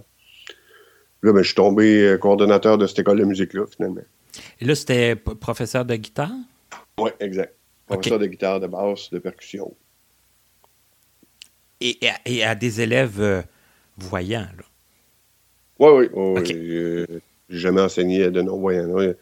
[1.23, 4.01] Là, ben, je suis tombé euh, coordonnateur de cette école de musique-là, finalement.
[4.59, 6.31] Et là, c'était professeur de guitare?
[6.99, 7.55] Oui, exact.
[7.87, 9.73] Professeur de guitare, de basse, de percussion
[11.81, 13.41] et, à, des élèves euh,
[13.97, 14.47] voyants.
[14.57, 14.63] Là?
[15.79, 17.05] Oui, oui.
[17.49, 19.13] J'ai jamais enseigné de non-voyants.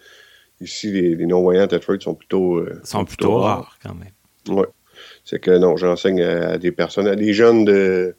[0.61, 2.57] Ici, les, non-voyants à Tetford sont plutôt.
[2.57, 4.13] Euh, sont plutôt, rares, quand même.
[4.47, 4.65] Oui.
[5.25, 8.15] C'est que non, j'enseigne à, des personnes, à des jeunes de.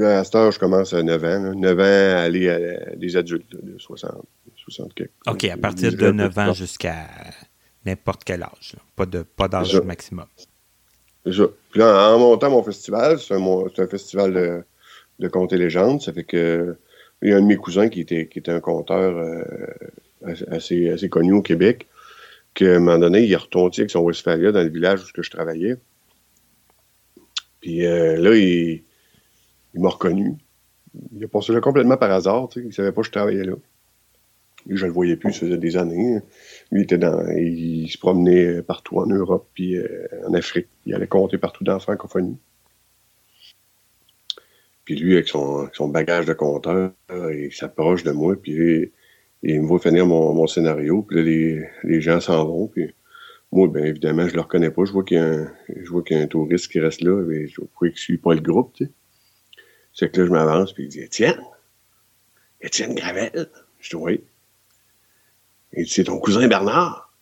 [0.00, 1.54] À cet âge, je commence à 9 ans.
[1.54, 4.24] 9 ans à aller à, des adultes de 60,
[4.56, 5.10] 60 quelques.
[5.26, 7.08] OK, à partir de 9 ans jusqu'à
[7.84, 8.76] n'importe quel âge.
[8.96, 10.26] Pas d'âge pas maximum.
[11.26, 11.44] C'est ça.
[11.70, 14.64] Puis là, en montant mon festival, c'est un, festival de,
[15.18, 16.00] de contes et légendes.
[16.00, 16.76] Ça fait que
[17.22, 19.44] il y a un de mes cousins qui était, qui était un conteur euh,
[20.50, 21.86] assez, assez connu au Québec,
[22.54, 25.30] qu'à un moment donné, il est retourné avec son Westphalia dans le village où je
[25.30, 25.76] travaillais.
[27.60, 28.82] Puis euh, là, il,
[29.74, 30.36] il m'a reconnu.
[31.14, 32.48] Il a passé là complètement par hasard.
[32.48, 33.54] Tu sais, il savait pas que je travaillais là.
[34.68, 36.20] Je le voyais plus, ça faisait des années.
[36.70, 40.68] Lui, était dans, il se promenait partout en Europe puis euh, en Afrique.
[40.86, 42.38] Il allait compter partout dans la francophonie.
[44.84, 48.92] Puis lui, avec son, bagage de compteur, il s'approche de moi, puis
[49.42, 51.22] il me voit finir mon, scénario, puis là,
[51.84, 52.92] les, gens s'en vont, puis
[53.52, 54.84] moi, bien évidemment, je le reconnais pas.
[54.84, 57.02] Je vois qu'il y a un, je vois qu'il y a un touriste qui reste
[57.02, 58.90] là, mais je vois que je suis pas le groupe, tu sais.
[59.94, 61.40] C'est que là, je m'avance, puis il dit Étienne
[62.60, 63.48] Étienne Gravel
[63.80, 64.20] Je dis Oui.
[65.74, 67.12] Il dit, c'est ton cousin Bernard?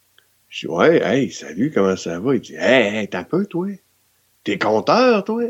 [0.49, 2.35] Je dis, ouais, hey, salut, comment ça va?
[2.35, 3.69] Il dit, hey, hey, t'as peu, toi?
[4.43, 5.45] T'es compteur, toi?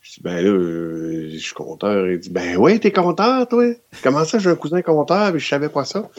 [0.00, 2.08] Je dis, ben là, euh, je suis compteur.
[2.08, 3.74] Il dit, ben oui, t'es compteur, toi?
[4.02, 6.10] Comment ça, j'ai un cousin compteur, mais je savais pas ça?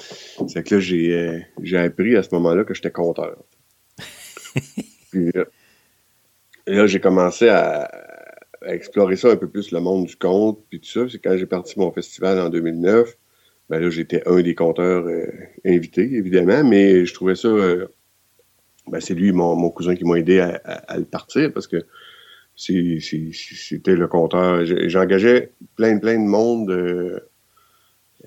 [0.47, 3.38] C'est que là, j'ai, euh, j'ai appris à ce moment-là que j'étais compteur.
[5.11, 5.45] puis là,
[6.68, 7.89] là j'ai commencé à,
[8.67, 11.07] explorer ça un peu plus, le monde du conte, puis tout ça.
[11.09, 13.15] C'est quand j'ai parti mon festival en 2009
[13.69, 15.27] ben là, j'étais un des compteurs euh,
[15.65, 17.47] invités, évidemment, mais je trouvais ça.
[17.47, 17.87] Euh,
[18.87, 21.83] ben c'est lui, mon, cousin, qui m'a aidé à, le partir parce que
[22.55, 24.63] c'était le compteur.
[24.65, 27.19] J'engageais plein, plein de monde euh,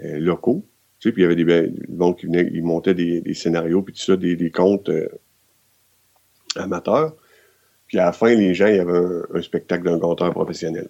[0.02, 0.66] locaux.
[0.98, 3.94] Tu sais, puis il y avait des, monde qui venaient, ils montaient des, scénarios, puis
[3.94, 4.90] tout ça, des, des contes
[6.56, 7.14] amateurs.
[7.88, 8.98] Puis à la fin, les gens, il y avait
[9.34, 10.88] un, spectacle d'un compteur professionnel.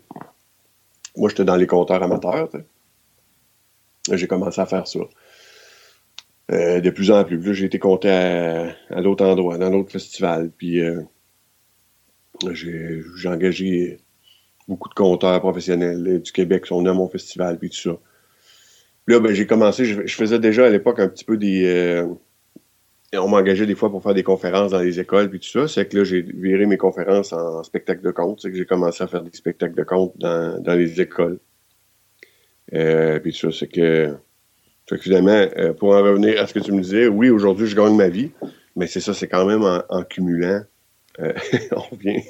[1.16, 2.50] Moi, j'étais dans les compteurs amateurs.
[4.12, 5.00] J'ai commencé à faire ça.
[6.50, 7.54] Euh, de plus en plus.
[7.54, 10.50] j'ai été compté à, d'autres endroits, dans d'autres festivals.
[10.56, 11.02] Puis euh,
[12.52, 13.98] j'ai, engagé
[14.66, 17.98] beaucoup de compteurs professionnels du Québec qui sont venus à mon festival, puis tout ça.
[19.06, 21.64] là, ben, j'ai commencé, je, faisais déjà à l'époque un petit peu des.
[21.66, 22.06] Euh,
[23.14, 25.66] on m'engageait des fois pour faire des conférences dans les écoles, puis tout ça.
[25.66, 28.40] C'est que là, j'ai viré mes conférences en spectacle de conte.
[28.43, 31.39] C'est que j'ai commencé à faire des spectacles de conte dans, dans les écoles.
[32.74, 34.14] Euh, puis ça, c'est que,
[34.89, 37.76] fait finalement, euh, pour en revenir à ce que tu me disais, oui, aujourd'hui, je
[37.76, 38.30] gagne ma vie,
[38.76, 40.62] mais c'est ça, c'est quand même en, cumulant.
[41.20, 41.32] Euh,
[41.72, 42.22] on revient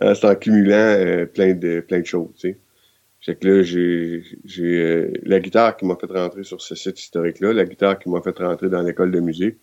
[0.00, 2.58] c'est en cumulant plein, de, plein de choses, tu sais.
[3.20, 7.52] Fait que là, j'ai j'ai la guitare qui m'a fait rentrer sur ce site historique-là,
[7.52, 9.58] la guitare qui m'a fait rentrer dans l'école de musique.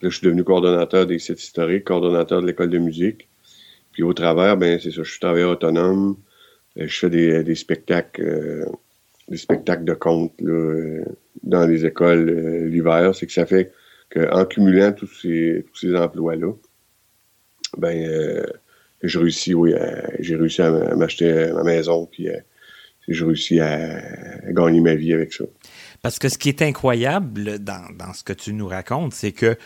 [0.00, 3.28] Là, je suis devenu coordonnateur des sites historiques, coordonnateur de l'école de musique.
[3.92, 6.16] Puis au travers, ben c'est ça, je suis travailleur autonome.
[6.76, 8.68] je fais des, des spectacles
[9.28, 11.04] des spectacles de contes là,
[11.42, 13.14] dans les écoles l'hiver.
[13.14, 13.72] C'est que ça fait
[14.10, 16.52] qu'en cumulant tous ces, tous ces emplois-là,
[17.76, 18.46] ben euh,
[19.02, 19.74] réussi, oui,
[20.18, 22.38] j'ai réussi à m'acheter ma maison, puis euh,
[23.06, 24.00] j'ai réussi à,
[24.50, 25.44] gagner ma vie avec ça.
[26.02, 29.56] Parce que ce qui est incroyable dans, dans ce que tu nous racontes, c'est que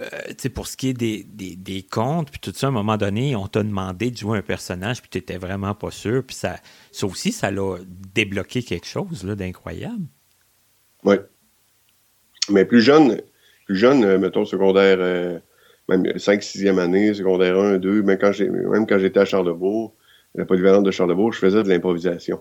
[0.00, 2.96] euh, pour ce qui est des, des, des, contes, puis tout ça, à un moment
[2.96, 6.22] donné, on t'a demandé de jouer un personnage, puis tu n'étais vraiment pas sûr.
[6.24, 6.56] Puis ça,
[6.92, 7.78] ça aussi, ça l'a
[8.14, 10.06] débloqué quelque chose d'incroyable.
[11.04, 11.16] Oui.
[12.50, 13.20] Mais plus jeune,
[13.66, 15.38] plus jeune, euh, mettons, secondaire, euh,
[15.88, 19.94] même 5 6e année, secondaire 1, 2, même quand j'étais à Charlebourg,
[20.34, 22.40] la polyvalente de Charlebourg, je faisais de l'improvisation.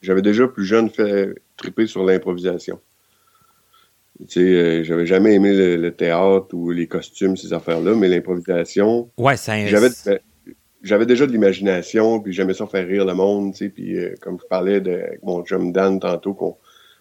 [0.00, 2.80] J'avais déjà plus jeune fait triper sur l'improvisation.
[4.28, 9.10] Tu sais, euh, j'avais jamais aimé le, théâtre ou les costumes, ces affaires-là, mais l'improvisation.
[9.18, 9.88] Ouais, ça J'avais
[10.82, 14.14] j'avais déjà de l'imagination, puis j'aimais ça faire rire le monde, tu sais, puis euh,
[14.20, 16.56] comme je parlais de mon chum Dan tantôt, qu'on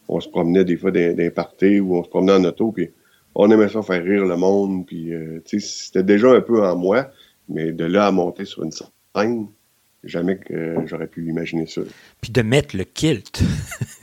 [0.07, 2.91] on se promenait des fois des parties ou on se promenait en auto, puis
[3.33, 6.63] on aimait ça faire rire le monde, puis euh, tu sais, c'était déjà un peu
[6.63, 7.09] en moi,
[7.49, 9.47] mais de là à monter sur une scène,
[10.03, 11.81] jamais que j'aurais pu imaginer ça.
[12.21, 13.41] Puis de mettre le kilt.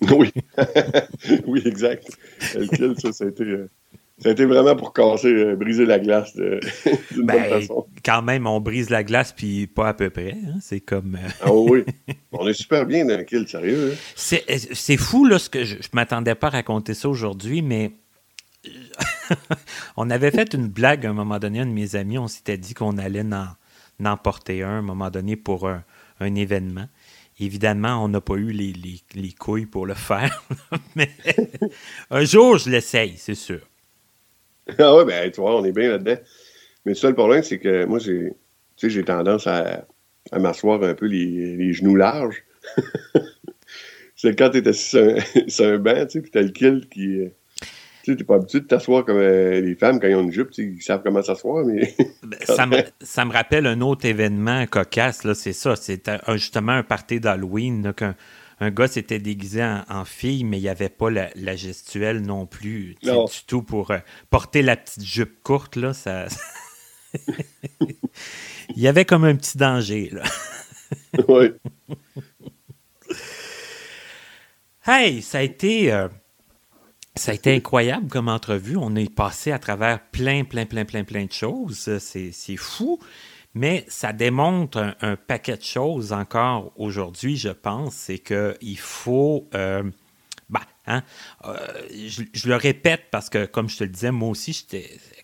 [0.16, 0.32] oui.
[1.46, 2.06] oui, exact.
[2.54, 3.44] Le kilt, ça, ça a été...
[3.44, 3.70] Euh,
[4.22, 6.36] ça a été vraiment pour casser, euh, briser la glace
[7.10, 7.86] d'une ben, façon.
[8.04, 10.36] Quand même, on brise la glace, puis pas à peu près.
[10.46, 10.58] Hein.
[10.60, 11.14] C'est comme.
[11.14, 11.84] Euh, ah oui.
[12.32, 13.94] On est super bien dans le kill, sérieux.
[13.94, 13.96] Hein.
[14.14, 17.92] C'est fou, là, ce que je, ne m'attendais pas à raconter ça aujourd'hui, mais.
[19.96, 22.58] on avait fait une blague à un moment donné, un de mes amis, on s'était
[22.58, 25.82] dit qu'on allait en, porter un à un moment donné pour un,
[26.34, 26.88] événement.
[27.40, 28.74] Évidemment, on n'a pas eu les,
[29.14, 30.44] les, couilles pour le faire,
[30.94, 31.08] mais
[32.10, 33.60] un jour, je l'essaye, c'est sûr.
[34.78, 36.20] ah ouais, ben, tu vois, on est bien là-dedans.
[36.84, 38.34] Mais le seul problème, c'est que moi, j'ai,
[38.76, 39.86] j'ai tendance à,
[40.32, 42.44] à m'asseoir un peu les, les genoux larges.
[44.16, 44.98] c'est quand t'es assis
[45.48, 47.30] sur un, banc, tu sais, puis t'as le kill qui.
[48.02, 50.32] Tu sais, t'es pas habitué de t'asseoir comme euh, les femmes quand ils ont une
[50.32, 51.94] jupe, ils savent comment s'asseoir, mais.
[52.22, 55.74] Ben, ça, me, ça, me, rappelle un autre événement cocasse, là, c'est ça.
[55.74, 58.14] C'est justement un party d'Halloween, qu'un
[58.60, 62.94] un gars s'était déguisé en, fille, mais il n'y avait pas la, gestuelle non plus
[63.02, 63.10] du
[63.46, 63.98] tout pour euh,
[64.28, 65.76] porter la petite jupe courte.
[65.76, 66.26] Là, ça...
[67.80, 70.10] il y avait comme un petit danger.
[70.12, 70.22] Là.
[71.28, 71.52] oui.
[74.86, 75.92] Hey, ça a été.
[75.92, 76.08] Euh,
[77.16, 78.76] ça a été incroyable comme entrevue.
[78.76, 81.98] On est passé à travers plein, plein, plein, plein, plein de choses.
[81.98, 82.98] C'est fou
[83.54, 87.94] mais ça démontre un, paquet de choses encore aujourd'hui, je pense.
[87.94, 89.48] C'est qu'il faut.
[89.54, 89.82] Euh,
[90.48, 91.02] bah, hein,
[91.44, 91.56] euh,
[91.92, 94.66] je, le répète parce que, comme je te le disais, moi aussi,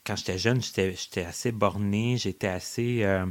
[0.05, 3.05] quand j'étais jeune, j'étais assez borné, j'étais assez.
[3.05, 3.27] Euh,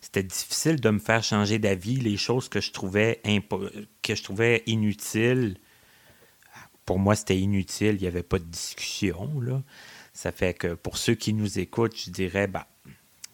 [0.00, 1.96] c'était difficile de me faire changer d'avis.
[1.96, 3.22] Les choses que je trouvais
[4.02, 5.56] que je trouvais inutiles,
[6.84, 7.96] pour moi, c'était inutile.
[7.96, 9.40] Il n'y avait pas de discussion.
[9.40, 9.62] Là.
[10.12, 12.66] Ça fait que pour ceux qui nous écoutent, je dirais, bah,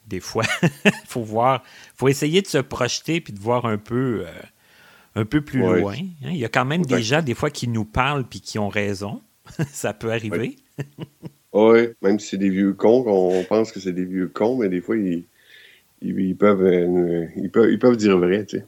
[0.09, 0.45] des fois.
[0.85, 1.63] Il faut voir,
[1.95, 4.33] faut essayer de se projeter puis de voir un peu, euh,
[5.15, 5.93] un peu plus loin.
[5.95, 6.31] Hein.
[6.31, 8.69] Il y a quand même des gens, des fois, qui nous parlent puis qui ont
[8.69, 9.21] raison.
[9.73, 10.57] Ça peut arriver.
[11.53, 14.69] oui, même si c'est des vieux cons, on pense que c'est des vieux cons, mais
[14.69, 15.25] des fois, ils,
[16.03, 18.67] ils, peuvent, euh, ils, peuvent, ils peuvent dire vrai, tu sais.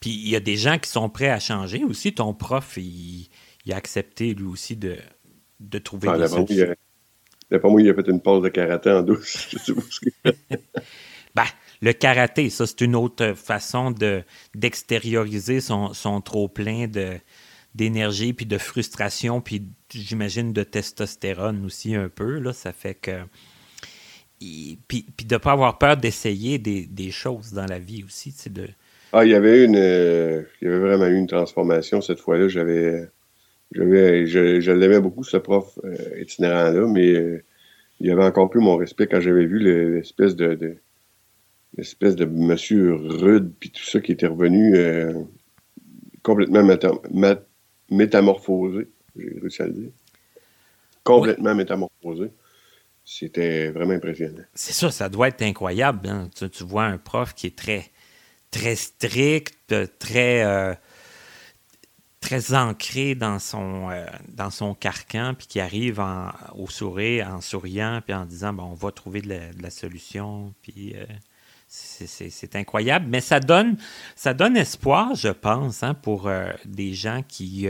[0.00, 2.14] Puis il y a des gens qui sont prêts à changer aussi.
[2.14, 3.28] Ton prof, il,
[3.68, 4.96] a accepté lui aussi de,
[5.60, 6.74] de trouver ah, des solutions.
[7.50, 9.48] D'après moi, il a fait une pause de karaté en douce.
[9.66, 9.72] Je
[11.34, 11.44] ben,
[11.82, 14.22] le karaté, ça, c'est une autre façon de,
[14.54, 17.18] d'extérioriser son, son trop-plein de,
[17.74, 19.62] d'énergie, puis de frustration, puis
[19.92, 22.38] j'imagine de testostérone aussi un peu.
[22.38, 23.22] Là, ça fait que.
[24.38, 28.34] puis, puis de ne pas avoir peur d'essayer des, des, choses dans la vie aussi.
[28.48, 28.68] De...
[29.12, 29.76] Ah, il y avait une.
[29.76, 32.48] Euh, il y avait vraiment eu une transformation cette fois-là.
[32.48, 33.08] J'avais
[33.72, 37.44] je, je l'aimais beaucoup, ce prof euh, itinérant-là, mais euh,
[38.00, 40.76] il avait encore plus mon respect quand j'avais vu l'espèce de, de
[41.76, 45.12] l'espèce de monsieur rude puis tout ça qui était revenu euh,
[46.22, 46.64] complètement
[47.90, 49.90] métamorphosé, j'ai réussi à le dire.
[51.04, 52.30] Complètement métamorphosé.
[53.04, 54.42] C'était vraiment impressionnant.
[54.54, 56.08] C'est ça, ça doit être incroyable.
[56.08, 56.28] Hein.
[56.36, 57.86] Tu, tu, vois un prof qui est très,
[58.50, 60.76] très strict, très
[62.20, 66.02] très ancré dans son, euh, dans son carcan, puis qui arrive
[66.54, 70.54] au sourire, en souriant, puis en disant bon, on va trouver de la, solution.
[70.62, 71.04] Puis euh,
[71.66, 73.76] c'est incroyable, mais ça donne,
[74.16, 77.68] ça donne espoir, je pense, hein, pour euh, des gens qui,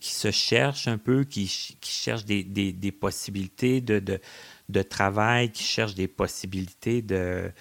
[0.00, 1.46] se cherchent un peu, qui,
[1.82, 7.52] cherchent des, possibilités de, travail, qui cherchent des possibilités de,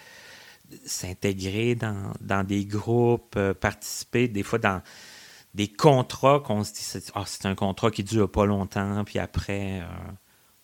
[0.86, 4.82] s'intégrer dans, dans, des groupes, participer des fois dans
[5.54, 9.82] des contrats qu'on se dit, oh, c'est un contrat qui dure pas longtemps, puis après,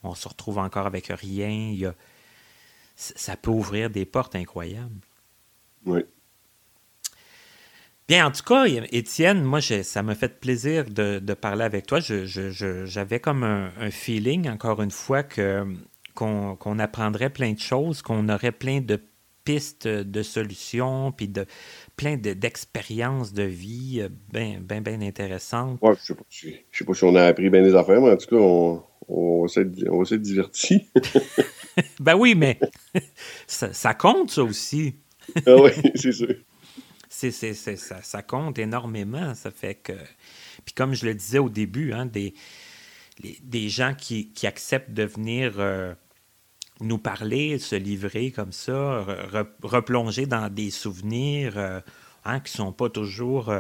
[0.04, 1.50] on se retrouve encore avec rien.
[1.50, 1.94] Il y a,
[2.96, 5.00] ça peut ouvrir des portes incroyables.
[5.86, 6.02] Oui.
[8.10, 12.00] Bien, en tout cas, Étienne, moi, ça m'a fait plaisir de, parler avec toi.
[12.00, 15.66] J'avais comme un, feeling, encore une fois, que
[16.16, 19.00] qu'on apprendrait plein de choses, qu'on aurait plein de
[19.46, 21.46] pistes de solutions, puis de
[22.00, 25.80] plein d'expériences de, vie bien, bien, bien intéressantes.
[25.82, 26.18] Ouais, je ne
[26.72, 29.42] sais, pas si on a appris bien des affaires, mais en tout cas, on, on
[29.42, 30.88] va s'être diverti.
[32.00, 32.58] ben oui, mais
[33.48, 34.96] ça, compte, ça aussi.
[35.46, 36.36] ah oui, c'est sûr.
[37.10, 39.36] C'est, ça, ça, compte énormément.
[39.36, 39.92] Ça fait que.
[40.64, 42.34] Puis comme je le disais au début, hein, des,
[43.44, 45.94] des gens qui, acceptent de venir euh,
[46.82, 49.06] nous parler, se livrer comme ça,
[49.62, 51.80] replonger dans des souvenirs euh,
[52.26, 53.60] hein, qui ne sont pas toujours euh,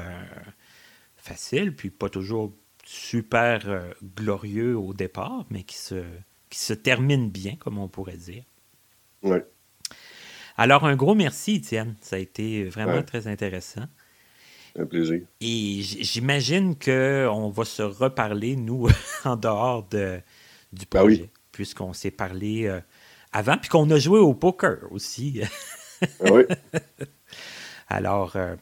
[1.18, 2.54] faciles, puis pas toujours
[2.86, 3.84] super
[4.16, 6.04] glorieux au départ, mais qui se,
[6.50, 8.44] qui se termine bien, comme on pourrait dire.
[9.22, 9.38] Oui.
[10.58, 11.96] Alors, un gros merci, Étienne.
[12.02, 13.86] Ça a été vraiment très intéressant.
[14.78, 15.22] Un plaisir.
[15.40, 18.88] Et j'imagine qu'on va se reparler, nous,
[19.24, 20.20] en dehors de,
[20.74, 22.80] du ben projet, puisqu'on s'est parlé euh,
[23.32, 25.42] avant, puis qu'on a joué au poker aussi.
[26.02, 26.44] Ah oui.
[27.90, 28.56] Alors, euh,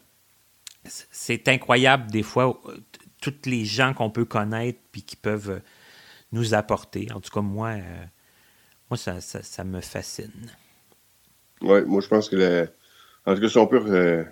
[0.85, 2.77] c'est incroyable des fois, euh,
[3.21, 5.61] toutes les gens qu'on peut connaître, puis qui peuvent
[6.31, 7.07] nous apporter.
[7.13, 8.05] En tout cas, moi, euh,
[8.89, 10.31] moi ça, ça, me fascine.
[11.61, 12.67] Oui, moi, je pense que,
[13.25, 14.25] en tout cas, si on peut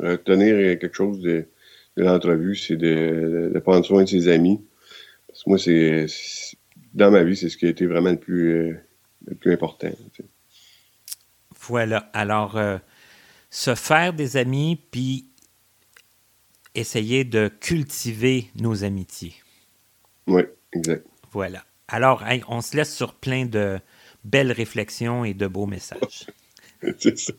[0.00, 1.46] retenir quelque chose de,
[1.96, 4.60] l'entrevue, c'est de, prendre soin de ses amis.
[5.28, 6.06] Parce que moi, c'est
[6.94, 8.78] dans ma vie, c'est ce qui a été vraiment le plus,
[9.26, 9.90] le plus important.
[11.60, 12.10] Voilà.
[12.12, 12.78] Alors, euh,
[13.50, 15.28] se faire des amis, puis
[16.74, 19.34] essayer de cultiver nos amitiés.
[20.26, 20.42] Oui,
[20.72, 21.06] exact.
[21.32, 21.64] Voilà.
[21.88, 23.78] Alors, on se laisse sur plein de
[24.24, 26.26] belles réflexions et de beaux messages.
[26.98, 27.32] C'est ça.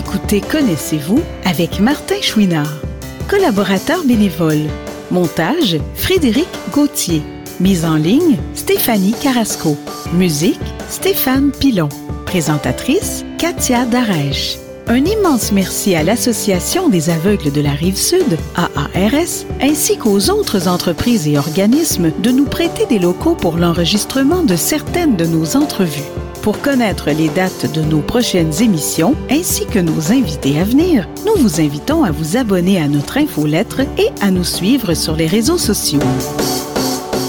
[0.00, 2.80] D'écouter Connaissez-vous avec Martin Chouinard,
[3.28, 4.62] collaborateur bénévole.
[5.10, 7.20] Montage Frédéric Gauthier.
[7.60, 9.76] Mise en ligne Stéphanie Carrasco.
[10.14, 10.58] Musique
[10.88, 11.90] Stéphane Pilon.
[12.24, 14.56] Présentatrice Katia Darèche.
[14.86, 20.66] Un immense merci à l'Association des aveugles de la rive sud, AARS, ainsi qu'aux autres
[20.66, 26.08] entreprises et organismes de nous prêter des locaux pour l'enregistrement de certaines de nos entrevues.
[26.42, 31.34] Pour connaître les dates de nos prochaines émissions ainsi que nos invités à venir, nous
[31.36, 35.58] vous invitons à vous abonner à notre infolettre et à nous suivre sur les réseaux
[35.58, 36.00] sociaux.